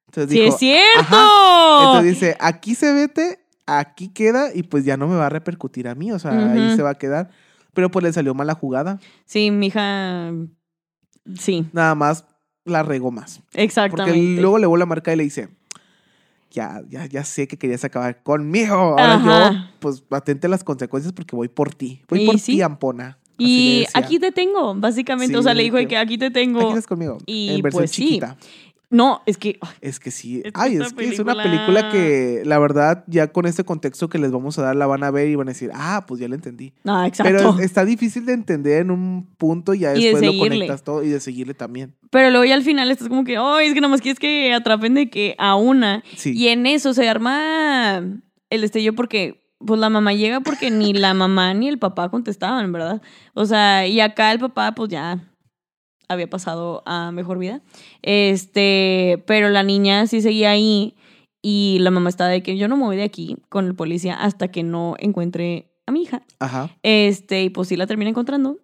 Entonces 0.07 0.31
¡Sí 0.33 0.41
dijo, 0.41 0.55
es 0.55 0.59
cierto! 0.59 1.01
Ajá. 1.01 1.85
Entonces 1.85 2.13
dice, 2.13 2.37
aquí 2.39 2.75
se 2.75 2.93
vete, 2.93 3.41
aquí 3.67 4.09
queda 4.09 4.55
y 4.55 4.63
pues 4.63 4.85
ya 4.85 4.97
no 4.97 5.09
me 5.09 5.17
va 5.17 5.27
a 5.27 5.31
repercutir 5.31 5.89
a 5.89 5.95
mí, 5.95 6.13
o 6.13 6.19
sea, 6.19 6.53
ahí 6.53 6.77
se 6.77 6.83
va 6.83 6.91
a 6.91 6.95
quedar. 6.95 7.31
Pero 7.75 7.91
pues 7.91 8.03
le 8.05 8.13
salió 8.13 8.33
mala 8.35 8.55
jugada, 8.55 8.99
Sí, 9.25 9.51
mi 9.51 9.67
hija. 9.67 10.33
Sí, 11.39 11.67
nada 11.73 11.95
más 11.95 12.25
la 12.65 12.83
regó 12.83 13.11
más. 13.11 13.41
Porque 13.47 13.65
exactamente. 13.65 14.41
luego 14.41 14.59
le 14.59 14.67
vuelve 14.67 14.85
a 14.85 14.87
marcar 14.87 15.15
y 15.15 15.17
le 15.19 15.25
dice, 15.25 15.49
ya, 16.57 16.83
ya, 16.89 17.05
ya 17.05 17.23
sé 17.23 17.47
que 17.47 17.59
querías 17.59 17.85
acabar 17.85 18.23
conmigo, 18.23 18.75
ahora 18.75 19.15
Ajá. 19.15 19.53
yo 19.53 19.59
pues 19.79 20.03
atente 20.11 20.47
a 20.47 20.51
las 20.51 20.65
consecuencias 20.65 21.13
porque 21.13 21.37
voy 21.37 21.49
por 21.49 21.75
ti, 21.75 22.01
voy 22.09 22.23
Y 22.23 22.27
por 22.27 22.39
sí. 22.39 22.53
ti, 22.53 22.63
Ampona. 22.63 23.19
Y 23.39 23.85
aquí 23.93 24.19
te 24.19 24.33
tengo, 24.33 24.75
básicamente. 24.75 25.35
Sí, 25.35 25.39
o 25.39 25.43
sea, 25.43 25.53
le 25.53 25.63
dijo 25.63 25.77
que- 25.87 25.99
aquí 25.99 26.17
te 26.17 26.31
tengo. 26.31 26.59
Aquí 26.61 26.69
estás 26.71 26.87
conmigo, 26.87 27.19
Y, 27.27 27.51
en 27.57 27.61
versión 27.61 27.83
pues, 27.83 27.91
sí. 27.91 28.19
No, 28.89 29.23
es 29.27 29.37
que. 29.37 29.59
ay, 29.61 29.75
Es 29.81 29.99
que 29.99 30.11
sí. 30.11 30.43
Es 30.45 30.53
Ay, 30.55 30.77
es 30.77 30.93
que 30.93 31.09
es 31.09 31.19
una 31.19 31.35
película- 31.35 31.91
que, 31.91 32.43
la 32.45 32.59
verdad, 32.59 33.03
ya 33.09 33.27
con 33.33 33.45
este 33.47 33.65
contexto 33.65 34.09
que 34.09 34.19
les 34.19 34.31
vamos 34.31 34.59
a 34.59 34.63
dar, 34.63 34.77
la 34.77 34.87
van 34.87 35.03
a 35.03 35.11
ver 35.11 35.29
y 35.29 35.35
van 35.35 35.49
a 35.49 35.53
decir, 35.53 35.71
ah, 35.75 36.05
pues 36.07 36.21
ya 36.21 36.29
la 36.29 36.37
entendí. 36.37 36.73
No, 36.85 37.05
exacto. 37.05 37.33
Pero 37.33 37.39
Pero, 37.51 37.59
es- 37.61 37.67
está 37.67 37.85
difícil 37.85 38.25
de 38.27 38.35
entender 38.35 38.83
en 38.83 38.91
un 38.93 39.27
punto 39.37 39.75
y 39.75 39.81
ya 39.81 39.97
Y 39.97 40.03
de 40.05 40.11
después 40.11 40.33
lo 40.35 40.39
conectas 40.39 40.83
todo 40.85 41.03
y 41.03 41.09
de 41.09 41.19
seguirle 41.21 41.55
también. 41.55 41.95
luego 42.13 42.45
ya 42.45 42.55
al 42.55 42.63
final 42.63 42.91
estás 42.91 43.09
como 43.09 43.25
que, 43.25 43.37
ay, 43.37 43.67
es 43.69 43.75
que 43.75 43.81
nomás 43.81 44.01
quieres 44.01 44.21
que 44.21 44.53
atrapen 44.55 44.95
de 44.95 45.11
que 45.11 45.35
a 45.39 45.57
una. 45.57 46.05
Sí. 46.17 46.33
Y 46.37 46.49
en 46.49 46.67
eso 46.67 46.95
se 46.95 47.09
arma 47.09 47.99
el 48.51 48.61
destello 48.61 48.95
porque. 48.95 49.43
Pues 49.59 49.81
la 49.81 49.89
mamá 49.89 50.13
llega 50.13 50.41
porque 50.41 50.71
ni 50.71 50.93
la 50.93 51.15
mamá 51.15 51.55
ni 51.55 51.67
el 51.67 51.79
papá 51.79 52.11
contestaban, 52.11 52.71
¿verdad? 52.73 53.01
O 53.33 53.47
sea, 53.47 53.87
y 53.87 54.01
acá 54.01 54.31
el 54.33 54.39
papá, 54.39 54.75
pues 54.75 54.91
ya 54.91 55.33
había 56.09 56.29
pasado 56.29 56.83
a 56.87 57.11
mejor 57.13 57.39
vida. 57.39 57.61
Este, 58.03 59.23
pero 59.27 59.49
la 59.49 59.63
niña 59.63 60.07
sí 60.07 60.21
seguía 60.21 60.51
ahí 60.51 60.95
y 61.43 61.79
la 61.81 61.91
mamá 61.91 62.09
estaba 62.09 62.31
de 62.31 62.43
que 62.43 62.57
yo 62.57 62.69
no 62.69 62.77
me 62.77 62.85
voy 62.85 62.97
de 62.97 63.05
aquí 63.05 63.37
con 63.49 63.67
el 63.67 63.75
policía 63.75 64.15
hasta 64.15 64.49
que 64.49 64.63
no 64.63 64.97
encuentre 64.99 65.73
a 65.87 65.93
mi 65.93 66.03
hija. 66.03 66.23
Ajá. 66.41 66.71
Este, 66.83 67.43
y 67.45 67.51
pues 67.51 67.69
sí 67.69 67.77
la 67.77 67.87
termina 67.87 68.11
encontrando. 68.11 68.59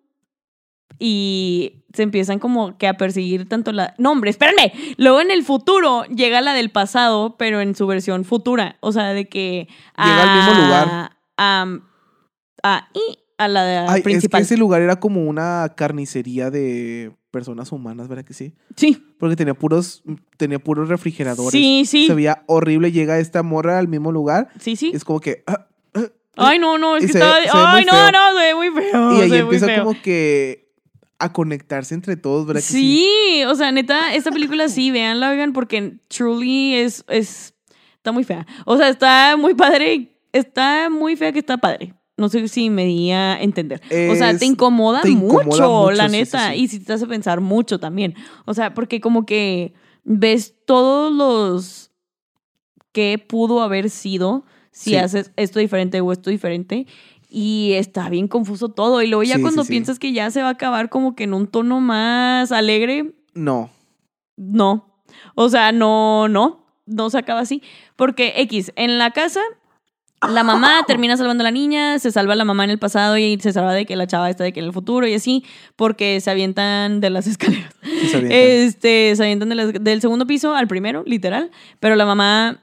y 0.99 1.85
se 1.95 2.03
empiezan 2.05 2.39
como 2.39 2.79
que 2.79 2.87
a 2.89 2.97
perseguir 2.97 3.49
tanto 3.49 3.73
la... 3.73 3.95
No, 3.99 4.13
hombre, 4.13 4.31
espérenme. 4.31 4.73
Luego 4.97 5.21
en 5.21 5.31
el 5.31 5.43
futuro 5.45 6.05
llega 6.05 6.41
la 6.41 6.55
del 6.55 6.71
pasado, 6.71 7.37
pero 7.37 7.61
en 7.61 7.75
su 7.75 7.87
versión 7.87 8.25
futura. 8.25 8.77
O 8.81 8.93
sea, 8.93 9.09
de 9.09 9.29
que... 9.29 9.69
Llega 9.99 10.23
al 10.23 10.37
mismo 10.39 10.65
lugar. 10.65 11.11
A, 11.37 11.67
a, 12.63 12.89
y 12.95 13.19
a 13.37 13.49
la 13.49 13.65
de 13.65 13.77
Ay, 13.79 14.03
principal. 14.03 14.43
Es 14.43 14.49
que 14.49 14.55
ese 14.55 14.61
lugar 14.61 14.81
era 14.81 14.97
como 15.01 15.25
una 15.25 15.73
carnicería 15.77 16.51
de 16.51 17.13
personas 17.33 17.73
humanas, 17.73 18.07
¿verdad 18.07 18.25
que 18.25 18.35
sí? 18.35 18.55
Sí. 18.77 19.05
Porque 19.19 19.35
tenía 19.35 19.55
puros, 19.55 20.05
tenía 20.37 20.61
puros 20.61 20.89
refrigeradores. 20.89 21.51
Sí, 21.51 21.83
sí. 21.87 22.07
Se 22.07 22.15
veía 22.15 22.45
horrible. 22.47 22.93
Llega 22.93 23.19
esta 23.19 23.43
morra 23.43 23.79
al 23.81 23.89
mismo 23.89 24.13
lugar. 24.13 24.51
Sí, 24.61 24.77
sí. 24.77 24.93
Es 24.95 25.03
como 25.03 25.19
que. 25.19 25.43
ah, 25.49 25.67
ah, 25.95 26.07
Ay, 26.37 26.59
no, 26.61 26.79
no, 26.79 26.97
es 26.97 27.07
que 27.07 27.13
se- 27.13 27.19
estaba... 27.19 27.43
se 27.43 27.49
Ay, 27.53 27.85
no, 27.85 27.93
feo. 27.93 28.13
no, 28.13 28.39
se 28.39 28.45
ve 28.45 28.55
muy 28.55 28.71
feo. 28.71 29.13
y 29.19 29.21
ahí 29.23 29.35
empieza 29.41 29.79
como 29.81 30.01
que 30.01 30.71
a 31.19 31.33
conectarse 31.33 31.95
entre 31.95 32.17
todos, 32.17 32.47
¿verdad 32.47 32.61
que 32.61 32.67
sí? 32.67 33.07
Sí, 33.07 33.45
o 33.45 33.55
sea, 33.55 33.71
neta, 33.73 34.15
esta 34.15 34.31
película 34.33 34.69
sí, 34.69 34.91
véanla, 34.91 35.31
oigan, 35.31 35.53
porque 35.53 35.99
truly 36.09 36.75
es, 36.75 37.05
es, 37.09 37.55
está 37.97 38.13
muy 38.13 38.25
fea. 38.25 38.47
O 38.67 38.77
sea, 38.77 38.89
está 38.89 39.37
muy 39.37 39.55
padre, 39.55 40.17
está 40.33 40.91
muy 40.91 41.15
fea 41.17 41.33
que 41.33 41.39
está 41.39 41.59
padre. 41.59 41.95
No 42.17 42.29
sé 42.29 42.47
si 42.49 42.69
me 42.71 42.85
di 42.85 43.11
a 43.11 43.41
entender. 43.41 43.81
o 44.11 44.15
sea, 44.15 44.37
te 44.37 44.45
incomoda, 44.45 45.01
te 45.01 45.09
incomoda 45.11 45.45
mucho, 45.45 45.69
mucho, 45.69 45.91
la 45.93 46.09
sí, 46.09 46.17
neta. 46.19 46.51
sí. 46.53 46.57
Y 46.61 46.69
si 46.69 46.81
te 46.81 46.93
hace 46.93 47.07
pensar 47.07 47.41
mucho 47.41 47.81
también. 47.81 48.15
O 48.45 48.55
sea, 48.55 48.75
porque 48.75 49.01
como 49.01 49.25
que 49.27 49.73
ves 50.05 50.55
todos 50.67 51.13
los 51.13 51.91
que 52.93 53.19
pudo 53.19 53.63
haber 53.63 53.89
sido 53.89 54.45
si 54.71 54.97
haces 54.97 55.33
esto 55.37 55.59
diferente 55.59 56.01
o 56.01 56.13
esto 56.13 56.29
diferente. 56.31 56.87
Y 57.29 57.73
está 57.73 58.11
bien 58.11 58.29
confuso 58.29 58.69
todo. 58.69 59.01
Y 59.01 59.07
luego 59.07 59.23
ya 59.23 59.41
cuando 59.41 59.65
piensas 59.65 59.99
que 59.99 60.13
ya 60.13 60.31
se 60.31 60.43
va 60.43 60.49
a 60.49 60.53
acabar 60.53 60.91
como 60.91 61.15
que 61.17 61.25
en 61.25 61.33
un 61.33 61.47
tono 61.47 61.81
más 61.81 62.53
alegre, 62.53 63.15
No. 63.35 63.71
no. 64.37 65.03
O 65.35 65.49
sea, 65.49 65.73
no, 65.73 66.29
no. 66.29 66.67
No 66.85 67.09
se 67.09 67.17
acaba 67.17 67.41
así. 67.41 67.63
Porque 67.97 68.35
X, 68.37 68.73
en 68.77 68.99
la 68.99 69.13
casa, 69.13 69.41
la 70.31 70.45
mamá 70.45 70.83
termina 70.87 71.17
salvando 71.17 71.43
a 71.43 71.45
la 71.45 71.51
niña, 71.51 71.99
se 71.99 72.11
salva 72.13 72.35
la 72.35 72.45
mamá 72.45 72.65
en 72.65 72.71
el 72.71 72.79
pasado 72.79 73.19
y 73.19 73.39
se 73.41 73.53
salva 73.53 73.73
de 73.75 73.87
que 73.87 73.97
la 73.97 74.07
chava 74.07 74.31
está 74.31 74.45
de 74.45 74.53
que 74.53 74.61
en 74.61 74.67
el 74.67 74.73
futuro 74.73 75.07
y 75.07 75.15
así, 75.15 75.45
porque 75.77 76.21
se 76.21 76.31
avientan 76.31 77.01
de 77.01 77.11
las 77.11 77.27
escaleras. 77.29 77.75
Sí 77.83 78.09
se 78.09 78.17
avientan. 78.19 78.39
Este, 78.41 79.17
se 79.17 79.23
avientan 79.23 79.49
de 79.49 79.55
las- 79.55 79.73
del 79.73 80.01
segundo 80.01 80.27
piso 80.27 80.55
al 80.55 80.69
primero, 80.69 81.03
literal. 81.07 81.51
Pero 81.81 81.97
la 81.97 82.07
mamá, 82.07 82.63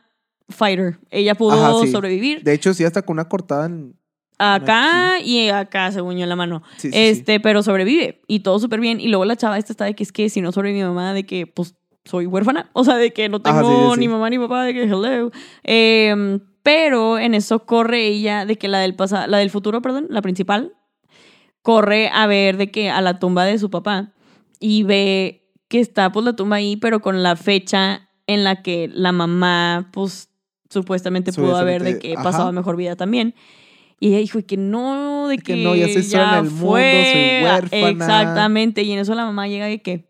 fighter. 0.49 0.99
Ella 1.11 1.35
pudo 1.35 1.53
Ajá, 1.53 1.85
sí. 1.85 1.91
sobrevivir. 1.91 2.43
De 2.43 2.53
hecho, 2.53 2.73
sí, 2.73 2.83
hasta 2.83 3.01
con 3.01 3.15
una 3.15 3.27
cortada 3.29 3.65
en. 3.65 3.95
Acá 4.41 5.19
y 5.19 5.49
acá, 5.49 5.91
según 5.91 6.15
yo, 6.15 6.23
en 6.23 6.29
la 6.29 6.37
mano. 6.37 6.63
Sí, 6.77 6.89
este, 6.93 7.41
pero 7.41 7.61
sobrevive 7.61 8.21
y 8.25 8.39
todo 8.39 8.57
súper 8.59 8.79
bien. 8.79 9.01
Y 9.01 9.09
luego 9.09 9.25
la 9.25 9.35
chava 9.35 9.57
esta 9.57 9.73
está 9.73 9.83
de 9.83 9.95
que 9.95 10.03
es 10.03 10.13
que 10.13 10.29
si 10.29 10.39
no 10.39 10.53
sobrevive 10.53 10.83
mi 10.83 10.87
mamá, 10.87 11.13
de 11.13 11.25
que 11.25 11.45
pues 11.45 11.75
soy 12.05 12.25
huérfana. 12.25 12.69
O 12.71 12.85
sea, 12.85 12.95
de 12.95 13.11
que 13.11 13.27
no 13.27 13.41
tengo 13.41 13.89
Ajá, 13.89 13.97
ni 13.97 14.07
mamá 14.07 14.29
ni 14.29 14.39
papá, 14.39 14.63
de 14.63 14.73
que 14.73 14.83
hello. 14.83 15.29
Em, 15.63 16.39
pero 16.69 17.17
en 17.17 17.33
eso 17.33 17.65
corre 17.65 18.05
ella, 18.05 18.45
de 18.45 18.55
que 18.55 18.67
la 18.67 18.77
del 18.77 18.93
pasado, 18.95 19.25
la 19.25 19.39
del 19.39 19.49
futuro, 19.49 19.81
perdón, 19.81 20.05
la 20.11 20.21
principal, 20.21 20.75
corre 21.63 22.11
a 22.13 22.27
ver 22.27 22.57
de 22.57 22.69
que 22.69 22.91
a 22.91 23.01
la 23.01 23.17
tumba 23.17 23.43
de 23.43 23.57
su 23.57 23.71
papá 23.71 24.13
y 24.59 24.83
ve 24.83 25.49
que 25.67 25.79
está 25.79 26.11
pues 26.11 26.23
la 26.23 26.35
tumba 26.35 26.57
ahí, 26.57 26.75
pero 26.77 26.99
con 26.99 27.23
la 27.23 27.35
fecha 27.35 28.07
en 28.27 28.43
la 28.43 28.61
que 28.61 28.87
la 28.93 29.11
mamá 29.11 29.89
pues 29.91 30.29
supuestamente 30.69 31.33
pudo 31.33 31.57
haber 31.57 31.81
de 31.81 31.97
que 31.97 32.13
ajá. 32.15 32.51
mejor 32.51 32.75
vida 32.75 32.95
también. 32.95 33.33
Y 33.99 34.09
ella 34.09 34.19
dijo 34.19 34.39
que 34.45 34.55
no, 34.55 35.27
de 35.27 35.37
De 35.37 35.41
que, 35.41 35.55
que 35.55 35.63
no, 35.63 35.75
ya 35.75 35.87
sola 36.03 36.37
en 36.37 36.45
el 36.45 36.51
mundo, 36.51 36.67
soy 36.67 37.43
huérfana. 37.45 37.89
Exactamente, 37.89 38.83
y 38.83 38.91
en 38.91 38.99
eso 38.99 39.15
la 39.15 39.25
mamá 39.25 39.47
llega 39.47 39.65
de 39.65 39.81
que, 39.81 40.08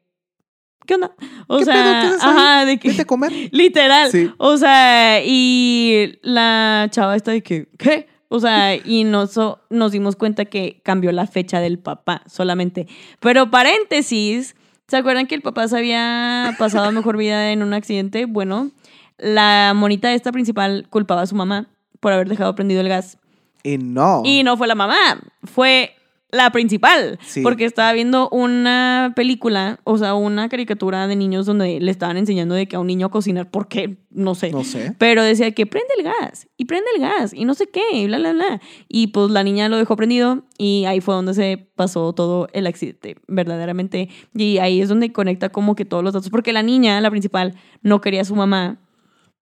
¿qué 0.90 0.96
onda? 0.96 1.12
O 1.46 1.60
¿Qué 1.60 1.66
sea, 1.66 1.74
pedo? 1.74 1.84
¿Qué 1.84 2.08
haces 2.08 2.24
ahí? 2.24 2.30
ajá, 2.32 2.66
de 2.66 2.80
que, 2.80 2.90
Vete 2.90 3.02
a 3.04 3.06
comer. 3.06 3.32
literal. 3.52 4.12
Sí. 4.12 4.32
O 4.38 4.58
sea, 4.58 5.22
y 5.24 6.18
la 6.24 6.88
chava 6.90 7.16
está 7.16 7.32
de 7.32 7.44
que, 7.44 7.68
¿qué? 7.78 8.08
O 8.28 8.40
sea, 8.40 8.76
y 8.76 9.04
nos, 9.04 9.40
nos 9.70 9.92
dimos 9.92 10.16
cuenta 10.16 10.46
que 10.46 10.82
cambió 10.84 11.12
la 11.12 11.28
fecha 11.28 11.60
del 11.60 11.78
papá 11.78 12.24
solamente. 12.28 12.88
Pero 13.20 13.52
paréntesis, 13.52 14.56
¿se 14.88 14.98
acuerdan 14.98 15.28
que 15.28 15.36
el 15.36 15.42
papá 15.42 15.68
se 15.68 15.78
había 15.78 16.56
pasado 16.58 16.86
a 16.86 16.92
mejor 16.92 17.18
vida 17.18 17.52
en 17.52 17.62
un 17.62 17.74
accidente? 17.74 18.26
Bueno, 18.26 18.72
la 19.20 19.74
monita 19.76 20.12
esta 20.14 20.32
principal 20.32 20.88
culpaba 20.90 21.22
a 21.22 21.28
su 21.28 21.36
mamá 21.36 21.70
por 22.00 22.14
haber 22.14 22.30
dejado 22.30 22.56
prendido 22.56 22.82
el 22.82 22.90
gas. 22.90 23.20
Y 23.62 23.78
no. 23.78 24.24
Y 24.26 24.44
no 24.44 24.58
fue 24.58 24.68
la 24.68 24.76
mamá, 24.76 25.20
fue 25.44 25.96
la 26.32 26.52
principal. 26.52 27.20
Sí. 27.26 27.42
Porque 27.42 27.66
estaba 27.66 27.92
viendo 27.94 28.30
una 28.30 29.14
película, 29.16 29.80
o 29.84 29.98
sea, 29.98 30.14
una 30.14 30.50
caricatura 30.50 31.08
de 31.08 31.16
niños 31.16 31.46
donde 31.46 31.80
le 31.80 31.92
estaban 31.92 32.18
enseñando 32.18 32.56
de 32.56 32.68
que 32.68 32.76
a 32.76 32.80
un 32.80 32.88
niño 32.88 33.08
a 33.08 33.12
cocinar, 33.12 33.50
¿por 33.50 33.68
qué? 33.68 33.98
No 34.12 34.36
sé. 34.36 34.52
No 34.52 34.64
sé. 34.64 34.96
Pero 34.98 35.24
decía 35.24 35.52
que 35.52 35.66
prende 35.66 35.90
el 35.98 36.04
gas, 36.04 36.48
y 36.58 36.66
prende 36.66 36.88
el 36.96 37.02
gas, 37.02 37.34
y 37.34 37.46
no 37.46 37.54
sé 37.54 37.68
qué, 37.68 37.82
y 37.94 38.08
bla, 38.08 38.20
bla, 38.20 38.34
bla. 38.34 38.62
Y 38.88 39.08
pues 39.08 39.32
la 39.32 39.44
niña 39.44 39.70
lo 39.70 39.78
dejó 39.78 39.96
prendido, 39.96 40.44
y 40.58 40.86
ahí 40.86 41.02
fue 41.02 41.16
donde 41.16 41.34
se 41.34 41.70
pasó 41.76 42.14
todo 42.14 42.48
el 42.54 42.68
accidente, 42.68 43.16
verdaderamente. 43.28 44.10
Y 44.36 44.60
ahí 44.60 44.82
es 44.82 44.90
donde 44.90 45.12
conecta 45.12 45.50
como 45.50 45.76
que 45.76 45.86
todos 45.86 46.04
los 46.04 46.14
datos, 46.14 46.30
porque 46.30 46.54
la 46.54 46.64
niña, 46.64 47.00
la 47.02 47.10
principal, 47.10 47.56
no 47.82 48.02
quería 48.02 48.22
a 48.22 48.26
su 48.26 48.36
mamá. 48.36 48.80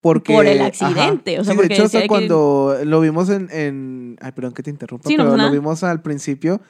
Porque, 0.08 0.34
Por 0.34 0.46
el 0.46 0.62
accidente, 0.62 1.38
o 1.38 1.44
sea, 1.44 1.52
Sí, 1.52 1.58
porque 1.58 1.68
de 1.68 1.74
hecho, 1.74 1.84
decía 1.84 2.00
hasta 2.00 2.02
que- 2.04 2.08
cuando 2.08 2.78
lo 2.86 3.02
vimos 3.02 3.30
en, 3.30 3.50
en- 3.52 4.16
Ay, 4.22 4.32
perdón 4.32 4.54
que 4.54 4.64
te 4.64 4.70
interrumpa, 4.70 5.10
Sí, 5.10 5.18
pero 5.18 5.32
pasa 5.32 5.46
lo 5.48 5.52
vimos 5.52 5.84
al 5.84 6.02
principio, 6.02 6.62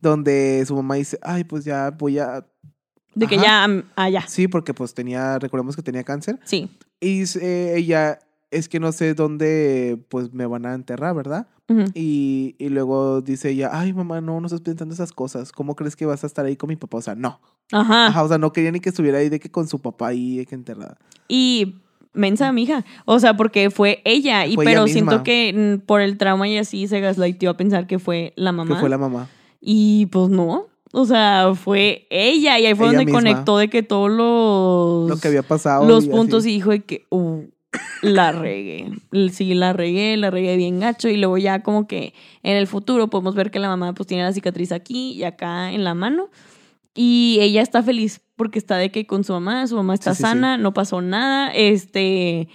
donde 0.00 0.64
su 0.66 0.74
mamá 0.74 0.94
dice, 0.94 1.18
ay, 1.22 1.44
pues 1.44 1.64
ya 1.66 1.90
voy 1.90 2.18
a... 2.18 2.46
De 3.14 3.26
que 3.26 3.36
ya, 3.36 3.68
mm, 3.68 3.82
ya. 4.10 4.26
Sí, 4.26 4.48
porque 4.48 4.72
pues 4.72 4.94
tenía, 4.94 5.38
recordemos 5.38 5.76
que 5.76 5.82
tenía 5.82 6.04
cáncer. 6.04 6.38
Sí. 6.44 6.70
Y 6.98 7.20
dice, 7.20 7.76
ella, 7.76 8.18
es 8.50 8.68
que 8.70 8.80
no 8.80 8.92
sé 8.92 9.12
dónde 9.12 9.98
pues 10.08 10.32
me 10.32 10.46
van 10.46 10.64
a 10.64 10.72
enterrar, 10.72 11.14
¿verdad? 11.14 11.48
Y, 11.94 12.54
y 12.58 12.68
luego 12.70 13.20
dice 13.20 13.50
ella, 13.50 13.70
ay, 13.72 13.92
mamá, 13.92 14.20
no, 14.22 14.40
no 14.40 14.46
estás 14.46 14.60
pensando 14.62 14.94
esas 14.94 15.12
cosas. 15.12 15.52
¿Cómo 15.52 15.74
crees 15.76 15.96
que 15.96 16.06
vas 16.06 16.24
a 16.24 16.26
estar 16.28 16.46
ahí 16.46 16.56
con 16.56 16.68
mi 16.68 16.76
papá? 16.76 16.96
O 16.98 17.02
sea, 17.02 17.14
no. 17.14 17.40
Ajá. 17.72 18.06
Ajá, 18.06 18.22
o 18.22 18.28
sea, 18.28 18.38
no 18.38 18.52
quería 18.52 18.70
ni 18.70 18.80
que 18.80 18.88
estuviera 18.90 19.18
ahí 19.18 19.28
de 19.28 19.38
que 19.40 19.50
con 19.50 19.66
su 19.68 19.80
papá 19.80 20.08
ahí, 20.08 20.38
de 20.38 20.46
que 20.46 20.54
enterrada. 20.54 20.96
Y 21.28 21.76
mensa 22.16 22.50
mi 22.52 22.64
hija. 22.64 22.84
O 23.04 23.20
sea, 23.20 23.36
porque 23.36 23.70
fue 23.70 24.02
ella. 24.04 24.46
Y 24.46 24.54
Fue 24.56 24.64
pero 24.64 24.86
siento 24.88 25.22
que 25.22 25.52
mm, 25.80 25.86
por 25.86 26.00
el 26.00 26.18
trauma 26.18 26.48
y 26.48 26.58
así 26.58 26.88
se 26.88 27.00
gaslightó 27.00 27.50
a 27.50 27.56
pensar 27.56 27.86
que 27.86 27.98
fue 27.98 28.32
la 28.36 28.52
mamá. 28.52 28.74
Que 28.74 28.80
fue 28.80 28.88
la 28.88 28.98
mamá. 28.98 29.28
Y 29.60 30.06
pues 30.06 30.28
no. 30.28 30.66
O 30.92 31.04
sea, 31.04 31.52
fue 31.54 32.06
ella. 32.10 32.58
Y 32.58 32.66
ahí 32.66 32.74
fue 32.74 32.86
Ella 32.86 32.98
donde 32.98 33.04
misma. 33.06 33.18
conectó 33.20 33.58
de 33.58 33.68
que 33.68 33.82
todos 33.82 34.10
los, 34.10 35.08
Lo 35.10 35.20
que 35.20 35.28
había 35.28 35.42
pasado. 35.42 35.86
los 35.86 36.06
y 36.06 36.08
puntos 36.08 36.44
así. 36.44 36.50
y 36.50 36.54
dijo 36.54 36.70
de 36.70 36.84
que 36.84 37.06
uh, 37.10 37.42
la 38.02 38.32
regué. 38.32 38.90
Sí, 39.30 39.54
la 39.54 39.72
regué, 39.72 40.16
la 40.16 40.30
regué 40.30 40.56
bien 40.56 40.80
gacho. 40.80 41.08
Y 41.08 41.16
luego 41.16 41.38
ya 41.38 41.62
como 41.62 41.86
que 41.86 42.14
en 42.42 42.56
el 42.56 42.66
futuro 42.66 43.08
podemos 43.08 43.34
ver 43.34 43.50
que 43.50 43.58
la 43.58 43.68
mamá 43.68 43.92
pues 43.94 44.06
tiene 44.06 44.22
la 44.24 44.32
cicatriz 44.32 44.72
aquí 44.72 45.12
y 45.12 45.24
acá 45.24 45.72
en 45.72 45.84
la 45.84 45.94
mano. 45.94 46.30
Y 46.94 47.38
ella 47.40 47.60
está 47.60 47.82
feliz 47.82 48.22
porque 48.36 48.58
está 48.58 48.76
de 48.76 48.90
que 48.90 49.06
con 49.06 49.24
su 49.24 49.32
mamá, 49.32 49.66
su 49.66 49.76
mamá 49.76 49.94
está 49.94 50.12
Sí, 50.12 50.18
sí, 50.18 50.22
sana, 50.22 50.58
no 50.58 50.72
pasó 50.72 51.00
nada. 51.00 51.48
Este. 51.48 52.48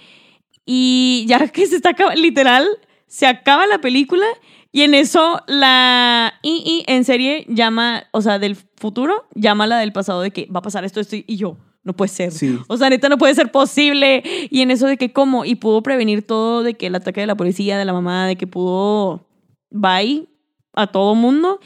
Y 0.64 1.24
ya 1.28 1.46
que 1.52 1.66
se 1.66 1.76
está 1.76 1.94
literal, 2.14 2.66
se 3.06 3.26
acaba 3.26 3.66
la 3.66 3.80
película 3.80 4.26
y 4.72 4.82
en 4.82 4.94
eso 4.94 5.40
la 5.46 6.34
II 6.42 6.84
en 6.86 7.04
serie 7.04 7.44
llama, 7.48 8.04
o 8.12 8.22
sea, 8.22 8.38
del 8.38 8.56
futuro, 8.56 9.26
llama 9.34 9.64
a 9.64 9.66
la 9.66 9.78
del 9.78 9.92
pasado 9.92 10.22
de 10.22 10.30
que 10.30 10.46
va 10.46 10.60
a 10.60 10.62
pasar 10.62 10.84
esto, 10.84 11.00
esto 11.00 11.16
y 11.16 11.36
yo. 11.36 11.58
No 11.84 11.94
puede 11.94 12.08
ser. 12.08 12.30
Sí. 12.30 12.58
O 12.68 12.76
sea, 12.76 12.88
neta, 12.88 13.08
no 13.08 13.18
puede 13.18 13.34
ser 13.34 13.50
posible. 13.50 14.22
Y 14.50 14.62
en 14.62 14.70
eso 14.70 14.86
de 14.86 14.96
que 14.96 15.12
cómo, 15.12 15.44
y 15.44 15.56
pudo 15.56 15.82
prevenir 15.82 16.24
todo, 16.24 16.62
de 16.62 16.74
que 16.74 16.86
el 16.86 16.94
ataque 16.94 17.20
de 17.20 17.26
la 17.26 17.34
policía, 17.34 17.76
de 17.76 17.84
la 17.84 17.92
mamá, 17.92 18.26
de 18.28 18.36
que 18.36 18.46
pudo, 18.46 19.28
bye, 19.70 20.28
a 20.74 20.86
todo 20.86 21.14
mundo. 21.14 21.58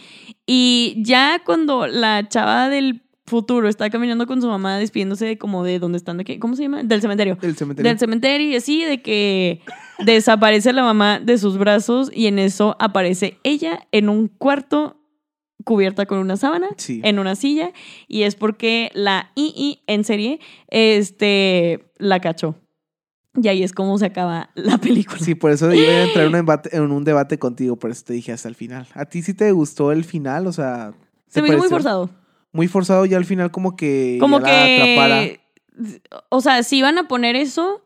Y 0.46 0.96
ya 0.98 1.42
cuando 1.44 1.86
la 1.86 2.26
chava 2.28 2.68
del 2.68 3.02
futuro 3.27 3.68
está 3.68 3.91
caminando 3.91 4.27
con 4.27 4.41
su 4.41 4.49
mamá 4.49 4.79
despidiéndose 4.79 5.27
de 5.27 5.39
como 5.39 5.64
de 5.64 5.79
donde 5.79 5.99
están, 5.99 6.16
de 6.16 6.24
que, 6.24 6.39
¿cómo 6.39 6.55
se 6.57 6.62
llama? 6.62 6.83
Del 6.83 7.01
cementerio. 7.01 7.37
El 7.43 7.57
cementerio. 7.57 7.89
Del 7.91 7.99
cementerio 7.99 8.49
y 8.51 8.57
así, 8.57 8.85
de 8.85 9.03
que 9.03 9.61
desaparece 10.05 10.72
la 10.72 10.83
mamá 10.83 11.18
de 11.20 11.37
sus 11.39 11.59
brazos 11.59 12.11
y 12.14 12.27
en 12.27 12.39
eso 12.39 12.77
aparece 12.79 13.39
ella 13.43 13.87
en 13.93 14.09
un 14.09 14.29
cuarto 14.29 14.97
cubierta 15.64 16.07
con 16.07 16.18
una 16.18 16.37
sábana, 16.37 16.68
Sí. 16.77 17.01
en 17.03 17.18
una 17.18 17.35
silla, 17.35 17.72
y 18.07 18.22
es 18.22 18.37
porque 18.37 18.91
la 18.95 19.33
II 19.35 19.81
en 19.89 20.05
serie, 20.05 20.39
este, 20.68 21.91
la 21.99 22.20
cachó. 22.20 22.55
Y 23.43 23.49
ahí 23.49 23.62
es 23.64 23.72
como 23.72 23.99
se 23.99 24.07
acaba 24.07 24.51
la 24.55 24.79
película. 24.79 25.18
Sí, 25.18 25.35
por 25.35 25.51
eso 25.51 25.72
iba 25.74 25.89
a 25.93 26.05
entrar 26.05 26.27
en 26.27 26.29
un, 26.29 26.33
debate, 26.41 26.77
en 26.77 26.91
un 26.91 27.05
debate 27.05 27.39
contigo, 27.39 27.77
por 27.77 27.91
eso 27.91 28.05
te 28.07 28.12
dije 28.12 28.31
hasta 28.33 28.49
el 28.49 28.55
final. 28.55 28.87
¿A 28.95 29.07
ti 29.07 29.22
sí 29.22 29.35
te 29.35 29.51
gustó 29.51 29.91
el 29.91 30.05
final? 30.05 30.47
O 30.47 30.53
sea, 30.53 30.95
se 31.27 31.41
¿te 31.41 31.43
me 31.43 31.49
hizo 31.49 31.59
muy 31.59 31.68
pareció 31.68 31.77
forzado. 31.77 32.11
Muy 32.57 32.66
forzado 32.68 33.04
ya 33.07 33.16
al 33.18 33.24
final 33.24 33.50
como 33.50 33.76
que 33.76 34.16
Como 34.20 34.40
ya 34.40 34.46
la 34.46 34.48
que, 34.66 35.40
o 36.30 36.40
sea, 36.40 36.62
si 36.62 36.78
iban 36.78 36.98
a 36.98 37.07
poner 37.07 37.36
eso, 37.36 37.82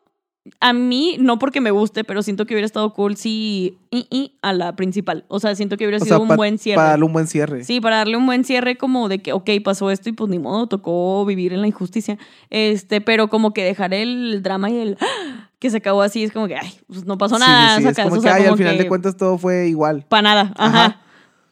a 0.60 0.72
mí, 0.72 1.16
no 1.20 1.38
porque 1.38 1.60
me 1.60 1.70
guste, 1.70 2.02
pero 2.02 2.22
siento 2.22 2.46
que 2.46 2.54
hubiera 2.54 2.64
estado 2.66 2.94
cool 2.94 3.16
si 3.16 3.78
y, 3.90 4.06
y 4.10 4.38
a 4.42 4.52
la 4.54 4.74
principal. 4.74 5.24
O 5.28 5.38
sea, 5.38 5.54
siento 5.54 5.76
que 5.76 5.84
hubiera 5.84 5.98
O 6.00 6.04
sido 6.04 6.16
sea, 6.16 6.22
un 6.22 6.28
pa- 6.28 6.36
buen 6.36 6.58
cierre. 6.58 6.76
Para 6.76 6.88
darle 6.90 7.04
un 7.04 7.12
buen 7.12 7.26
cierre. 7.26 7.64
Sí, 7.64 7.80
para 7.80 7.96
darle 7.96 8.16
un 8.16 8.24
buen 8.26 8.44
cierre 8.44 8.76
como 8.78 9.08
de 9.08 9.18
que, 9.18 9.32
ok, 9.34 9.50
pasó 9.62 9.90
esto 9.90 10.08
y 10.08 10.12
pues 10.12 10.30
ni 10.30 10.38
modo, 10.38 10.66
tocó 10.66 11.24
vivir 11.26 11.52
en 11.52 11.60
la 11.60 11.66
injusticia. 11.66 12.16
Este, 12.48 13.00
pero 13.02 13.28
como 13.28 13.52
que 13.52 13.64
dejar 13.64 13.92
el 13.92 14.42
drama 14.42 14.70
y 14.70 14.78
el 14.78 14.96
que 15.58 15.68
se 15.68 15.76
acabó 15.76 16.00
así, 16.02 16.22
es 16.24 16.32
como 16.32 16.48
que, 16.48 16.56
ay, 16.56 16.72
pues 16.86 17.04
no 17.04 17.18
pasó 17.18 17.38
nada, 17.38 17.76
sí, 17.76 17.82
sí, 17.82 17.88
es 17.88 17.96
como 17.98 18.16
o 18.16 18.22
que 18.22 18.28
ay, 18.30 18.46
al 18.46 18.56
final 18.56 18.76
que 18.76 18.82
de 18.84 18.88
cuentas 18.88 19.16
todo 19.16 19.36
fue 19.36 19.68
igual. 19.68 20.06
pa' 20.08 20.22
nada, 20.22 20.52
ajá. 20.56 21.00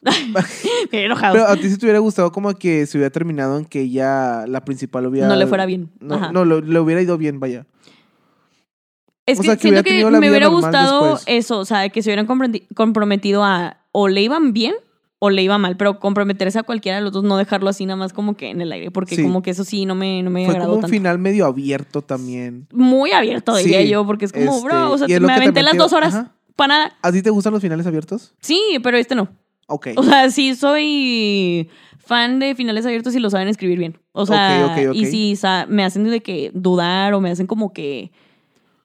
Bien 0.91 1.05
enojados. 1.05 1.37
Pero 1.37 1.47
a 1.49 1.55
ti 1.55 1.69
sí 1.69 1.77
te 1.77 1.85
hubiera 1.85 1.99
gustado 1.99 2.31
como 2.31 2.53
que 2.55 2.85
se 2.85 2.97
hubiera 2.97 3.11
terminado 3.11 3.57
en 3.57 3.65
que 3.65 3.89
ya 3.89 4.45
la 4.47 4.63
principal 4.63 5.05
hubiera... 5.07 5.27
No 5.27 5.35
le 5.35 5.47
fuera 5.47 5.65
bien. 5.65 5.89
No, 5.99 6.15
Ajá. 6.15 6.31
no, 6.31 6.45
lo- 6.45 6.61
le 6.61 6.79
hubiera 6.79 7.01
ido 7.01 7.17
bien, 7.17 7.39
vaya. 7.39 7.65
Es 9.25 9.37
o 9.37 9.41
que 9.41 9.47
sea, 9.47 9.55
que 9.57 9.61
siento 9.61 9.83
que 9.83 10.03
me 10.19 10.29
hubiera 10.29 10.47
gustado 10.47 11.01
después. 11.15 11.23
eso, 11.27 11.59
o 11.59 11.65
sea, 11.65 11.89
que 11.89 12.01
se 12.01 12.09
hubieran 12.09 12.27
comprometi- 12.27 12.65
comprometido 12.73 13.43
a 13.43 13.77
o 13.91 14.07
le 14.07 14.21
iban 14.21 14.53
bien 14.53 14.73
o 15.19 15.29
le 15.29 15.43
iba 15.43 15.57
mal, 15.57 15.75
pero 15.77 15.99
comprometerse 15.99 16.57
a 16.59 16.63
cualquiera 16.63 16.97
de 16.97 17.03
los 17.03 17.11
dos, 17.11 17.23
no 17.25 17.35
dejarlo 17.37 17.69
así 17.69 17.85
nada 17.85 17.97
más 17.97 18.13
como 18.13 18.37
que 18.37 18.49
en 18.49 18.61
el 18.61 18.71
aire, 18.71 18.89
porque 18.89 19.15
Sí. 19.17 19.23
como 19.23 19.41
que 19.43 19.51
eso 19.51 19.65
sí 19.65 19.85
no 19.85 19.93
me, 19.93 20.23
no 20.23 20.29
me 20.29 20.45
Fue 20.45 20.53
agradó 20.53 20.69
como 20.69 20.75
un 20.77 20.81
tanto. 20.81 20.93
final 20.93 21.19
medio 21.19 21.45
abierto 21.45 22.01
también. 22.01 22.67
Muy 22.71 23.11
abierto, 23.11 23.55
diría 23.57 23.81
Sí, 23.81 23.89
yo, 23.89 24.05
porque 24.05 24.25
es 24.25 24.31
como, 24.31 24.55
este, 24.55 24.65
bro, 24.67 24.91
o 24.93 24.97
sea, 24.97 25.19
me 25.19 25.33
aventé 25.33 25.61
las 25.61 25.75
dos 25.77 25.91
horas 25.93 26.15
Ajá. 26.15 26.31
para 26.55 26.67
nada. 26.73 26.97
¿A 27.01 27.11
ti 27.11 27.21
te 27.21 27.29
gustan 27.29 27.51
los 27.53 27.61
finales 27.61 27.85
abiertos? 27.85 28.33
Sí, 28.39 28.61
pero 28.81 28.97
este 28.97 29.13
no. 29.13 29.27
Ok. 29.69 29.89
O 29.95 30.03
sea, 30.03 30.29
sí 30.31 30.55
soy 30.55 31.69
fan 31.97 32.39
de 32.39 32.55
finales 32.55 32.85
abiertos 32.85 33.15
y 33.15 33.19
lo 33.19 33.29
saben 33.29 33.47
escribir 33.47 33.77
bien. 33.79 33.97
O 34.11 34.25
sea, 34.25 34.65
Ok, 34.65 34.71
ok, 34.71 34.89
ok. 34.89 34.95
y 34.95 35.05
si 35.05 35.35
me 35.67 35.83
hacen 35.83 36.03
de 36.09 36.21
que 36.21 36.51
dudar 36.53 37.13
o 37.13 37.21
me 37.21 37.29
hacen 37.31 37.47
como 37.47 37.71
que 37.71 38.11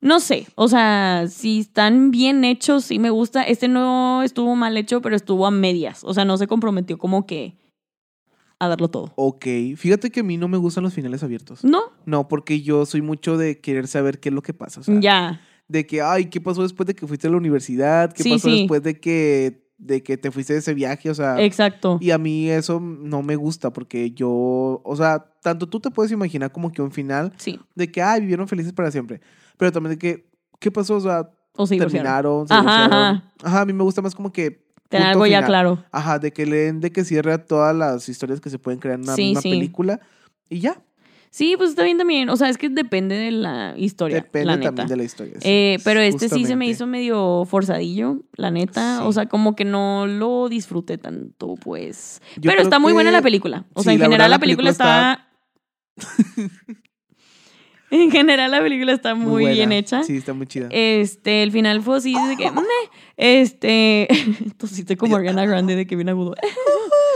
no 0.00 0.20
sé, 0.20 0.46
o 0.54 0.68
sea, 0.68 1.24
si 1.30 1.60
están 1.60 2.10
bien 2.10 2.44
hechos, 2.44 2.84
sí 2.84 2.98
me 2.98 3.08
gusta. 3.08 3.42
Este 3.42 3.68
no 3.68 4.22
estuvo 4.22 4.54
mal 4.54 4.76
hecho, 4.76 5.00
pero 5.00 5.16
estuvo 5.16 5.46
a 5.46 5.50
medias. 5.50 6.04
O 6.04 6.12
sea, 6.12 6.26
no 6.26 6.36
se 6.36 6.46
comprometió 6.46 6.98
como 6.98 7.26
que 7.26 7.56
a 8.58 8.68
darlo 8.68 8.88
todo. 8.88 9.12
Ok. 9.16 9.46
Fíjate 9.76 10.10
que 10.10 10.20
a 10.20 10.22
mí 10.22 10.36
no 10.36 10.46
me 10.46 10.58
gustan 10.58 10.84
los 10.84 10.92
finales 10.92 11.22
abiertos. 11.22 11.64
No, 11.64 11.84
No, 12.04 12.28
porque 12.28 12.60
yo 12.60 12.84
soy 12.84 13.00
mucho 13.00 13.38
de 13.38 13.60
querer 13.62 13.86
saber 13.88 14.20
qué 14.20 14.28
es 14.28 14.34
lo 14.34 14.42
que 14.42 14.52
pasa. 14.52 14.80
O 14.80 14.82
sea, 14.82 15.00
ya. 15.00 15.40
de 15.68 15.86
que, 15.86 16.02
ay, 16.02 16.26
¿qué 16.26 16.38
pasó 16.40 16.62
después 16.62 16.86
de 16.86 16.94
que 16.94 17.06
fuiste 17.06 17.26
a 17.26 17.30
la 17.30 17.38
universidad? 17.38 18.12
¿Qué 18.12 18.22
Sí, 18.24 18.30
pasó 18.32 18.48
sí. 18.50 18.58
después 18.60 18.82
de 18.82 19.00
que, 19.00 19.63
de 19.84 20.02
que 20.02 20.16
te 20.16 20.30
fuiste 20.30 20.52
de 20.54 20.58
ese 20.60 20.74
viaje? 20.74 21.10
O 21.10 21.14
sea, 21.14 21.40
Exacto. 21.42 21.98
y 22.00 22.10
a 22.10 22.18
mí 22.18 22.48
eso 22.50 22.80
no 22.80 23.22
me 23.22 23.36
gusta 23.36 23.72
porque 23.72 24.10
yo, 24.12 24.30
o 24.84 24.96
sea, 24.96 25.26
tanto 25.42 25.68
tú 25.68 25.78
te 25.80 25.90
puedes 25.90 26.10
imaginar 26.10 26.50
como 26.52 26.72
que 26.72 26.80
un 26.82 26.90
final 26.90 27.32
Sí. 27.36 27.60
de 27.74 27.90
que, 27.92 28.02
ay, 28.02 28.20
vivieron 28.22 28.48
felices 28.48 28.72
para 28.72 28.90
siempre. 28.90 29.20
Pero 29.56 29.70
también 29.72 29.90
de 29.90 29.98
que, 29.98 30.26
¿qué 30.58 30.70
pasó? 30.70 30.96
O 30.96 31.00
sea, 31.00 31.30
O 31.56 31.66
se 31.66 31.76
terminaron, 31.76 32.48
se 32.48 32.54
Ajá, 32.54 32.86
ajá. 32.86 33.32
Ajá, 33.42 33.60
a 33.60 33.64
mí 33.66 33.72
me 33.72 33.84
gusta 33.84 34.02
más 34.02 34.14
como 34.14 34.32
que... 34.32 34.64
Tener 34.88 35.08
algo 35.08 35.26
ya 35.26 35.44
claro. 35.44 35.82
Ajá, 35.92 36.18
de 36.18 36.32
que 36.32 36.46
le 36.46 36.56
den 36.56 36.80
de 36.80 36.92
que 36.92 37.04
cierre 37.04 37.32
a 37.32 37.44
todas 37.44 37.74
las 37.74 38.08
historias 38.08 38.40
que 38.40 38.50
se 38.50 38.58
pueden 38.58 38.78
crear 38.80 38.96
en 38.98 39.04
una 39.04 39.14
Sí, 39.16 39.22
misma 39.28 39.40
sí. 39.40 39.50
película. 39.50 40.00
Y 40.48 40.60
ya, 40.60 40.82
Sí, 41.34 41.56
pues 41.56 41.70
está 41.70 41.82
bien 41.82 41.98
también. 41.98 42.28
O 42.28 42.36
sea, 42.36 42.48
es 42.48 42.58
que 42.58 42.68
depende 42.68 43.16
de 43.16 43.32
la 43.32 43.74
historia. 43.76 44.18
depende 44.18 44.46
la 44.46 44.56
neta. 44.56 44.66
también 44.66 44.86
de 44.86 44.96
la 44.96 45.02
historia. 45.02 45.34
sí, 45.40 45.48
Eh, 45.48 45.78
pero 45.82 45.98
este 45.98 46.28
sí 46.28 46.44
se 46.44 46.54
me 46.54 46.68
hizo 46.68 46.86
medio 46.86 47.44
forzadillo, 47.44 48.20
la 48.36 48.52
neta. 48.52 48.98
Sí. 48.98 49.04
O 49.04 49.12
sea, 49.12 49.26
como 49.26 49.56
que 49.56 49.64
no 49.64 50.06
lo 50.06 50.48
disfruté 50.48 50.96
tanto, 50.96 51.56
pues. 51.56 52.22
Yo 52.36 52.52
pero 52.52 52.62
está 52.62 52.78
muy 52.78 52.92
buena 52.92 53.10
la 53.10 53.20
película. 53.20 53.64
O 53.72 53.82
sea, 53.82 53.90
sí, 53.90 53.94
en 53.94 53.98
la 53.98 54.04
general 54.04 54.10
verdad, 54.10 54.30
la 54.30 54.36
la 54.36 54.38
película, 54.38 54.70
película 54.70 55.26
está. 55.96 56.76
en 57.90 58.12
general 58.12 58.50
la 58.52 58.62
película 58.62 58.92
está 58.92 59.16
muy, 59.16 59.46
bien 59.46 59.72
hecha. 59.72 60.04
Sí, 60.04 60.18
está 60.18 60.34
muy 60.34 60.46
chida. 60.46 60.68
Este, 60.70 61.42
el 61.42 61.50
final 61.50 61.82
fue 61.82 61.96
así 61.96 62.14
de 62.28 62.36
que. 62.36 62.48
Este. 63.16 64.06
Estoy 64.62 64.94
como 64.94 65.16
Ariana 65.16 65.44
Grande 65.46 65.74
de 65.74 65.84
que 65.84 65.96
viene 65.96 66.12
agudo. 66.12 66.36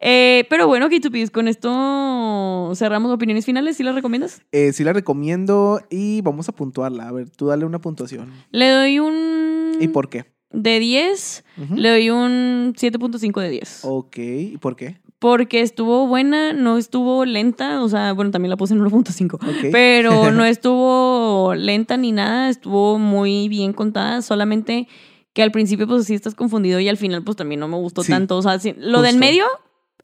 Eh, 0.00 0.44
pero 0.50 0.66
bueno, 0.66 0.88
K2Ps, 0.88 1.30
con 1.30 1.48
esto 1.48 2.72
cerramos 2.74 3.10
opiniones 3.12 3.44
finales. 3.46 3.76
¿Sí 3.76 3.82
las 3.82 3.94
recomiendas? 3.94 4.42
Eh, 4.52 4.72
sí 4.72 4.84
la 4.84 4.92
recomiendo 4.92 5.80
y 5.90 6.20
vamos 6.20 6.48
a 6.48 6.52
puntuarla. 6.52 7.08
A 7.08 7.12
ver, 7.12 7.30
tú 7.30 7.46
dale 7.46 7.64
una 7.64 7.80
puntuación. 7.80 8.30
Le 8.50 8.68
doy 8.70 8.98
un. 8.98 9.72
¿Y 9.80 9.88
por 9.88 10.08
qué? 10.08 10.26
De 10.50 10.78
10, 10.78 11.44
Ujú. 11.62 11.76
le 11.76 11.90
doy 11.90 12.10
un 12.10 12.74
7.5 12.76 13.40
de 13.40 13.50
10. 13.50 13.80
Ok, 13.84 14.18
¿y 14.18 14.56
por 14.58 14.76
qué? 14.76 15.00
Porque 15.18 15.60
estuvo 15.60 16.06
buena, 16.06 16.52
no 16.52 16.76
estuvo 16.78 17.24
lenta. 17.24 17.82
O 17.82 17.88
sea, 17.88 18.12
bueno, 18.12 18.30
también 18.30 18.50
la 18.50 18.56
puse 18.56 18.74
en 18.74 18.80
1.5. 18.80 19.34
Ok. 19.34 19.42
Pero 19.72 20.30
no 20.30 20.44
estuvo 20.46 21.54
lenta 21.54 21.96
ni 21.96 22.12
nada, 22.12 22.48
estuvo 22.50 22.98
muy 22.98 23.48
bien 23.48 23.72
contada. 23.72 24.22
Solamente 24.22 24.88
que 25.32 25.42
al 25.42 25.50
principio, 25.52 25.86
pues 25.86 26.04
sí 26.06 26.14
estás 26.14 26.34
confundido 26.34 26.80
y 26.80 26.88
al 26.88 26.96
final, 26.96 27.22
pues 27.22 27.36
también 27.36 27.60
no 27.60 27.68
me 27.68 27.76
gustó 27.76 28.02
Sí, 28.02 28.12
tanto. 28.12 28.36
O 28.38 28.42
sea, 28.42 28.58
sí, 28.58 28.74
lo 28.78 29.02
del 29.02 29.12
justo. 29.12 29.18
medio, 29.26 29.44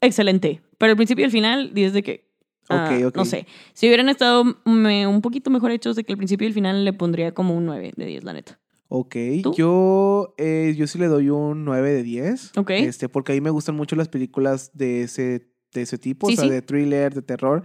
excelente. 0.05 0.61
Pero 0.77 0.91
al 0.91 0.95
principio 0.97 1.23
y 1.23 1.25
al 1.25 1.31
final, 1.31 1.73
dices 1.73 1.93
de 1.93 2.03
que. 2.03 2.29
ah, 2.69 2.89
Ok, 2.91 3.05
ok. 3.07 3.15
No 3.17 3.25
sé. 3.25 3.45
Si 3.73 3.87
hubieran 3.87 4.09
estado 4.09 4.43
me- 4.65 5.07
un 5.07 5.21
poquito 5.21 5.49
mejor 5.49 5.71
hechos 5.71 5.95
de 5.95 6.03
que 6.03 6.13
al 6.13 6.17
principio 6.17 6.45
y 6.45 6.49
al 6.49 6.53
final 6.53 6.85
le 6.85 6.93
pondría 6.93 7.33
como 7.33 7.55
un 7.55 7.65
9 7.65 7.93
de 7.95 8.05
10, 8.05 8.23
la 8.23 8.33
neta. 8.33 8.59
Ok, 8.89 9.15
¿Tú? 9.41 9.53
yo, 9.55 10.35
eh, 10.37 10.75
yo 10.77 10.85
sí 10.85 10.99
le 10.99 11.07
doy 11.07 11.29
un 11.29 11.65
9 11.65 11.91
de 11.91 12.03
10. 12.03 12.51
Ok. 12.57 12.69
Este, 12.71 13.09
porque 13.09 13.31
a 13.31 13.35
mí 13.35 13.41
me 13.41 13.49
gustan 13.49 13.75
mucho 13.75 13.95
las 13.95 14.07
películas 14.07 14.69
de 14.75 15.01
ese, 15.03 15.49
de 15.73 15.81
ese 15.81 15.97
tipo, 15.97 16.27
Sí, 16.27 16.33
o 16.33 16.35
sea, 16.37 16.45
sí. 16.45 16.51
de 16.51 16.61
thriller, 16.61 17.13
de 17.13 17.21
terror. 17.23 17.63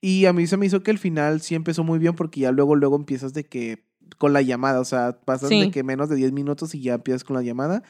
Y 0.00 0.26
a 0.26 0.32
mí 0.32 0.46
se 0.48 0.56
me 0.56 0.66
hizo 0.66 0.82
que 0.82 0.90
el 0.90 0.98
final 0.98 1.40
sí 1.40 1.54
empezó 1.54 1.84
muy 1.84 1.98
bien 2.00 2.14
porque 2.14 2.40
ya 2.40 2.50
luego, 2.52 2.74
luego 2.74 2.96
empiezas 2.96 3.32
de 3.32 3.44
que 3.44 3.84
con 4.18 4.32
la 4.32 4.42
llamada, 4.42 4.80
o 4.80 4.84
sea, 4.84 5.20
pasas 5.24 5.48
Sí. 5.50 5.60
de 5.60 5.70
que 5.70 5.82
menos 5.84 6.08
de 6.08 6.16
10 6.16 6.32
minutos 6.32 6.74
y 6.74 6.80
ya 6.80 6.94
empiezas 6.94 7.22
con 7.24 7.36
la 7.36 7.42
llamada. 7.42 7.82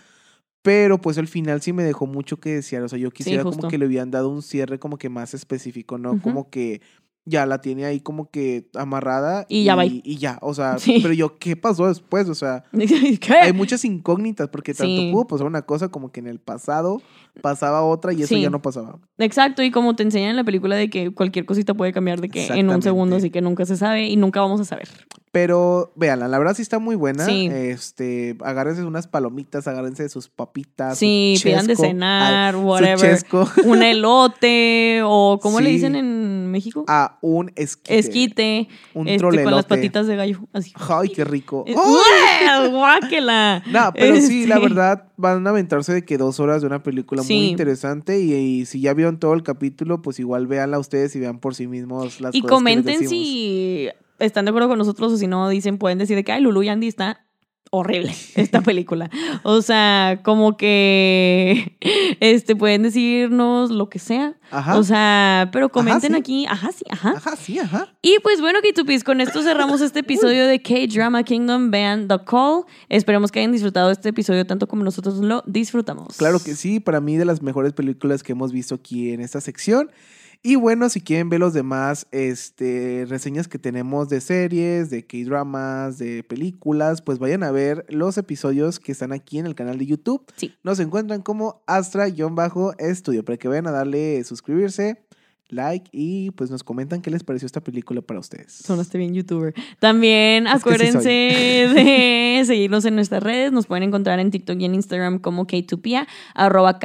Pero 0.67 1.01
pues 1.01 1.17
el 1.17 1.29
final 1.29 1.63
sí 1.63 1.73
me 1.73 1.85
dejó 1.85 2.07
mucho 2.07 2.41
que 2.41 2.51
desear, 2.57 2.83
o 2.83 2.89
sea, 2.89 2.99
yo 2.99 3.13
quisiera 3.13 3.45
como 3.45 3.69
que 3.69 3.79
le 3.79 3.87
hubieran 3.87 4.11
dado 4.11 4.29
un 4.29 4.43
cierre 4.43 4.81
como 4.81 4.99
que 4.99 5.09
más 5.09 5.33
específico, 5.33 5.97
¿no? 5.97 6.21
Como 6.21 6.51
que 6.51 6.81
ya 7.25 7.47
la 7.47 7.61
tiene 7.61 7.85
ahí 7.85 8.01
como 8.01 8.31
que 8.33 8.69
amarrada. 8.75 9.47
Y 9.49 9.63
ya 9.63 9.77
va. 9.77 9.85
Y 9.85 10.17
ya, 10.17 10.39
o 10.43 10.55
sea, 10.55 10.79
Sí. 10.79 10.99
pero 11.03 11.15
yo, 11.15 11.39
¿qué 11.39 11.55
pasó 11.55 11.87
después? 11.87 12.29
O 12.29 12.35
sea, 12.35 12.65
¿Qué? 13.21 13.33
hay 13.43 13.53
muchas 13.53 13.85
incógnitas 13.85 14.49
porque 14.49 14.75
tanto 14.75 14.97
Sí. 15.03 15.11
pudo 15.13 15.29
pasar 15.29 15.47
una 15.47 15.63
cosa 15.63 15.89
como 15.89 16.11
que 16.11 16.19
en 16.19 16.27
el 16.27 16.41
pasado 16.41 17.01
pasaba 17.43 17.83
otra 17.83 18.13
y 18.13 18.23
eso 18.23 18.37
ya 18.37 18.51
no 18.51 18.61
pasaba. 18.61 18.99
Exacto, 19.19 19.63
y 19.63 19.71
como 19.71 19.95
te 19.95 20.03
enseñan 20.03 20.31
en 20.31 20.37
la 20.37 20.45
película 20.45 20.75
de 20.75 20.91
que 20.91 21.13
cualquier 21.13 21.47
cosita 21.47 21.75
puede 21.75 21.93
cambiar 21.93 22.21
de 22.21 22.29
que 22.29 22.47
en 22.49 22.71
un 22.71 22.83
segundo, 22.83 23.15
así 23.17 23.31
que 23.31 23.41
nunca 23.41 23.67
se 23.67 23.77
sabe 23.77 24.07
y 24.09 24.17
nunca 24.17 24.41
vamos 24.41 24.61
a 24.61 24.65
saber. 24.65 24.89
Pero 25.37 25.93
véanla, 25.97 26.29
la 26.29 26.39
verdad 26.39 26.55
sí 26.57 26.63
está 26.63 26.79
muy 26.79 26.97
buena. 26.97 27.27
Sí. 27.27 27.47
Este, 27.53 28.39
agárrense 28.43 28.83
unas 28.85 29.07
palomitas, 29.07 29.69
agárrense 29.69 30.05
de 30.05 30.09
sus 30.09 30.29
papitas. 30.31 30.95
su 30.95 31.01
Sí, 31.01 31.39
pidan 31.45 31.67
de 31.67 31.77
cenar, 31.77 32.57
whatever. 32.57 33.19
Un 33.67 33.83
elote 33.83 35.01
o 35.05 35.39
¿cómo 35.43 35.61
le 35.61 35.69
dicen 35.69 35.95
en 35.95 36.51
México? 36.51 36.85
a 36.89 37.19
un 37.21 37.53
esquite. 37.55 37.99
Esquite, 37.99 38.69
Un 38.95 39.09
este, 39.09 39.23
con 39.23 39.35
las 39.35 39.43
trolelote. 39.43 39.69
patitas 39.69 40.07
de 40.07 40.17
gallo, 40.17 40.41
así. 40.55 40.73
Ay, 40.89 41.11
qué 41.11 41.25
rico. 41.25 41.65
Eh. 41.67 41.75
¡Guáquela! 42.71 43.63
No, 43.71 43.93
pero 43.93 44.17
sí, 44.21 44.47
la 44.47 44.55
Este, 44.57 44.69
verdad, 44.69 45.09
van 45.19 45.47
a 45.47 45.51
aventarse 45.51 45.93
de 45.93 46.05
que 46.05 46.17
dos 46.17 46.41
horas 46.41 46.63
de 46.63 46.67
una 46.67 46.83
película 46.83 47.23
muy 47.23 47.49
interesante 47.49 48.21
y, 48.21 48.33
y 48.33 48.65
si 48.67 48.81
ya 48.81 48.95
vieron 48.95 49.19
todo 49.19 49.35
el 49.35 49.43
capítulo, 49.43 50.01
pues 50.01 50.19
igual 50.19 50.47
véanla 50.47 50.79
ustedes 50.79 51.15
y 51.17 51.21
vean 51.21 51.41
por 51.41 51.55
sí 51.55 51.67
mismos 51.67 52.21
las 52.21 52.35
Y 52.35 52.41
cosas 52.41 52.41
que 52.41 52.41
les 52.41 52.49
comenten 52.49 53.01
decimos. 53.01 53.11
si 53.11 53.89
están 54.19 54.45
de 54.45 54.51
acuerdo 54.51 54.69
con 54.69 54.79
nosotros 54.79 55.13
o 55.13 55.17
si 55.17 55.27
no, 55.27 55.49
dicen, 55.49 55.79
pueden 55.79 55.99
decir 55.99 56.17
de 56.17 56.25
que, 56.25 56.33
ay, 56.33 56.41
Lulu 56.41 56.63
y 56.63 56.69
Andy 56.69 56.89
está 56.89 57.27
horrible 57.71 58.15
esta 58.35 58.61
película. 58.63 59.11
O 59.43 59.63
sea, 59.63 60.21
como 60.23 60.57
que 60.57 61.77
este 62.21 62.57
pueden 62.57 62.83
decirnos 62.83 63.71
lo 63.71 63.89
que 63.89 63.99
sea. 63.99 64.35
Ajá. 64.51 64.79
O 64.79 64.85
sea, 64.85 65.49
pero 65.53 65.71
comenten 65.71 66.13
sí. 66.13 66.19
aquí, 66.19 66.47
ajá, 66.47 66.71
sí, 66.73 66.85
ajá. 66.91 67.15
Ajá, 67.17 67.37
sí, 67.37 67.59
ajá. 67.59 67.95
Y 68.03 68.19
pues 68.23 68.41
bueno, 68.41 68.61
Kitupis, 68.63 69.05
con 69.05 69.21
esto 69.21 69.43
cerramos 69.43 69.81
este 69.81 70.01
episodio 70.01 70.47
de 70.47 70.63
K-Drama 70.63 71.23
Kingdom 71.25 71.71
Band 71.71 72.09
The 72.09 72.25
Call. 72.25 72.65
Esperemos 72.89 73.33
que 73.33 73.41
hayan 73.41 73.53
disfrutado 73.53 73.91
este 73.91 74.11
episodio 74.11 74.47
tanto 74.47 74.69
como 74.69 74.85
nosotros 74.85 75.17
lo 75.17 75.43
disfrutamos. 75.47 76.17
Claro 76.17 76.39
que 76.39 76.55
sí, 76.55 76.81
para 76.81 77.01
mí 77.01 77.17
de 77.17 77.25
las 77.25 77.43
mejores 77.43 77.73
películas 77.73 78.23
que 78.23 78.33
hemos 78.33 78.53
visto 78.53 78.77
aquí 78.77 79.11
en 79.13 79.21
esta 79.21 79.41
sección. 79.41 79.91
Y 80.43 80.57
bueno, 80.57 80.89
si 80.89 81.01
quieren 81.01 81.29
ver 81.29 81.41
los 81.41 81.55
demás 81.55 82.07
este, 82.11 83.05
reseñas 83.09 83.49
que 83.49 83.59
tenemos 83.59 84.09
de 84.09 84.21
series, 84.21 84.91
de 84.91 85.07
K-dramas, 85.07 85.99
de 85.99 86.23
películas, 86.23 87.03
pues 87.03 87.19
vayan 87.19 87.43
a 87.43 87.51
ver 87.51 87.85
los 87.89 88.19
episodios 88.19 88.79
que 88.79 88.93
están 88.93 89.13
aquí 89.13 89.39
en 89.39 89.47
el 89.47 89.55
canal 89.55 89.79
de 89.79 89.87
YouTube. 89.87 90.25
Sí. 90.37 90.55
Nos 90.63 90.79
encuentran 90.81 91.23
como 91.23 91.63
Astra-Estudio 91.67 93.25
para 93.25 93.39
que 93.39 93.49
vayan 93.49 93.67
a 93.67 93.73
darle 93.73 94.23
suscribirse, 94.25 95.06
like 95.49 95.89
y 95.93 96.31
pues 96.33 96.51
nos 96.51 96.63
comentan 96.65 97.03
qué 97.03 97.11
les 97.11 97.23
pareció 97.25 97.47
esta 97.47 97.61
película 97.61 98.01
para 98.03 98.19
ustedes. 98.21 98.53
Sonaste 98.53 98.99
bien 98.99 99.15
youtuber. 99.15 99.55
También 99.79 100.47
Es 100.47 100.53
que 100.55 100.59
sí 100.59 100.61
acuérdense 100.61 101.09
de 101.09 102.43
seguirnos 102.47 102.85
en 102.85 102.97
nuestras 102.97 103.23
redes. 103.23 103.53
Nos 103.53 103.67
pueden 103.67 103.85
encontrar 103.85 104.19
en 104.19 104.31
TikTok 104.31 104.59
y 104.61 104.65
en 104.65 104.75
Instagram 104.75 105.19
como 105.21 105.47
K2Pia, 105.47 106.07
arroba 106.35 106.79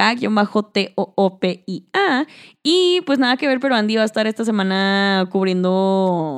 K-T-O-O-P-I-A. 1.14 2.26
Y 2.64 3.02
pues 3.06 3.20
nada 3.20 3.38
que 3.38 3.48
ver, 3.48 3.60
pero 3.60 3.76
Andy 3.76 3.96
va 3.96 4.04
a 4.04 4.06
estar 4.06 4.28
esta 4.28 4.46
semana 4.46 5.28
cubriendo 5.32 6.38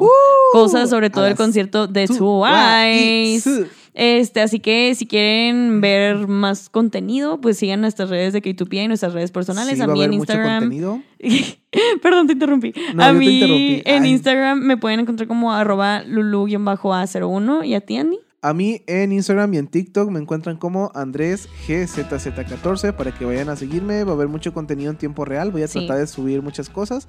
cosas 0.53 0.89
sobre 0.89 1.09
todo 1.09 1.24
Uh, 1.26 1.28
el 1.28 1.36
concierto 1.36 1.88
de 1.88 2.07
Twice. 2.07 3.41
Twice. 3.43 3.82
Este, 3.95 4.41
así 4.41 4.59
que 4.59 4.93
si 4.95 5.05
quieren 5.05 5.79
ver 5.79 6.27
más 6.27 6.67
contenido, 6.69 7.39
pues 7.39 7.57
sigan 7.57 7.81
nuestras 7.81 8.09
redes 8.09 8.33
de 8.33 8.41
K2Pia 8.41 8.85
y 8.85 8.87
nuestras 8.87 9.13
redes 9.13 9.29
personales. 9.31 9.75
Sí, 9.77 9.81
a 9.83 9.87
mí 9.87 10.01
en 10.01 10.09
mucho 10.11 10.21
Instagram. 10.33 10.59
contenido. 10.63 11.01
Perdón, 12.01 12.27
te 12.27 12.33
interrumpí. 12.33 12.73
No, 12.95 13.03
a 13.03 13.13
mí 13.13 13.27
interrumpí. 13.35 13.81
en 13.85 14.03
Ay. 14.03 14.09
Instagram 14.11 14.59
me 14.59 14.77
pueden 14.77 14.99
encontrar 15.01 15.27
como 15.27 15.53
arroba 15.53 16.03
lulu-a01 16.05 17.65
y 17.65 17.73
a 17.75 17.81
ti, 17.81 17.97
Andy. 17.97 18.19
A 18.41 18.53
mí 18.53 18.81
en 18.87 19.13
Instagram 19.13 19.53
y 19.53 19.57
en 19.57 19.67
TikTok 19.67 20.09
me 20.09 20.19
encuentran 20.19 20.57
como 20.57 20.91
Andrés 20.95 21.47
GZZ14 21.67 22.93
para 22.93 23.11
que 23.13 23.23
vayan 23.25 23.47
a 23.49 23.55
seguirme. 23.55 24.03
Va 24.03 24.11
a 24.11 24.15
haber 24.15 24.27
mucho 24.27 24.53
contenido 24.53 24.91
en 24.91 24.97
tiempo 24.97 25.23
real. 25.23 25.51
Voy 25.51 25.63
a 25.63 25.67
Sí. 25.67 25.79
tratar 25.79 25.97
de 25.99 26.07
subir 26.07 26.41
muchas 26.41 26.69
cosas. 26.69 27.07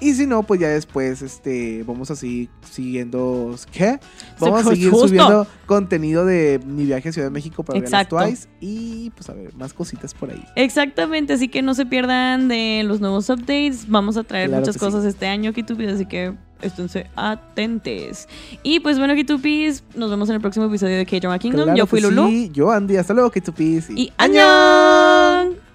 Y 0.00 0.12
si 0.12 0.26
no, 0.26 0.42
pues 0.42 0.60
ya 0.60 0.68
después 0.68 1.22
este, 1.22 1.82
vamos 1.86 2.10
a 2.10 2.16
seguir 2.16 2.48
siguiendo. 2.70 3.54
¿Qué? 3.72 3.98
Vamos 4.38 4.66
a 4.66 4.70
seguir 4.70 4.90
justo. 4.90 5.08
subiendo 5.08 5.46
contenido 5.66 6.24
de 6.26 6.60
mi 6.66 6.84
viaje 6.84 7.08
a 7.08 7.12
Ciudad 7.12 7.28
de 7.28 7.32
México 7.32 7.62
para 7.62 7.80
ver 7.80 7.90
las. 7.90 8.08
Twice. 8.08 8.48
Y 8.60 9.10
pues 9.10 9.28
a 9.30 9.34
ver, 9.34 9.54
más 9.54 9.72
cositas 9.72 10.12
por 10.14 10.30
ahí. 10.30 10.44
Exactamente, 10.54 11.32
así 11.32 11.48
que 11.48 11.62
no 11.62 11.74
se 11.74 11.86
pierdan 11.86 12.48
de 12.48 12.82
los 12.84 13.00
nuevos 13.00 13.28
updates. 13.30 13.88
Vamos 13.88 14.16
a 14.16 14.24
traer 14.24 14.48
Claro 14.48 14.60
muchas 14.60 14.74
sí. 14.74 14.80
cosas 14.80 15.04
este 15.04 15.26
año, 15.26 15.52
Kitupis, 15.52 15.88
así 15.88 16.06
que 16.06 16.34
esténse 16.60 17.06
atentes. 17.16 18.28
Y 18.62 18.80
pues 18.80 18.98
bueno, 18.98 19.14
Kitupis, 19.14 19.82
nos 19.94 20.10
vemos 20.10 20.28
en 20.28 20.36
el 20.36 20.40
próximo 20.40 20.66
episodio 20.66 20.96
de 20.96 21.06
K-Drama 21.06 21.38
Kingdom. 21.38 21.64
Claro 21.64 21.78
Yo 21.78 21.86
fui 21.86 22.00
Lulu. 22.00 22.28
sí. 22.28 22.50
Yo 22.52 22.70
Andy. 22.70 22.96
Hasta 22.96 23.14
luego, 23.14 23.30
tu 23.30 23.52
Y 23.58 24.12
¡año! 24.18 25.65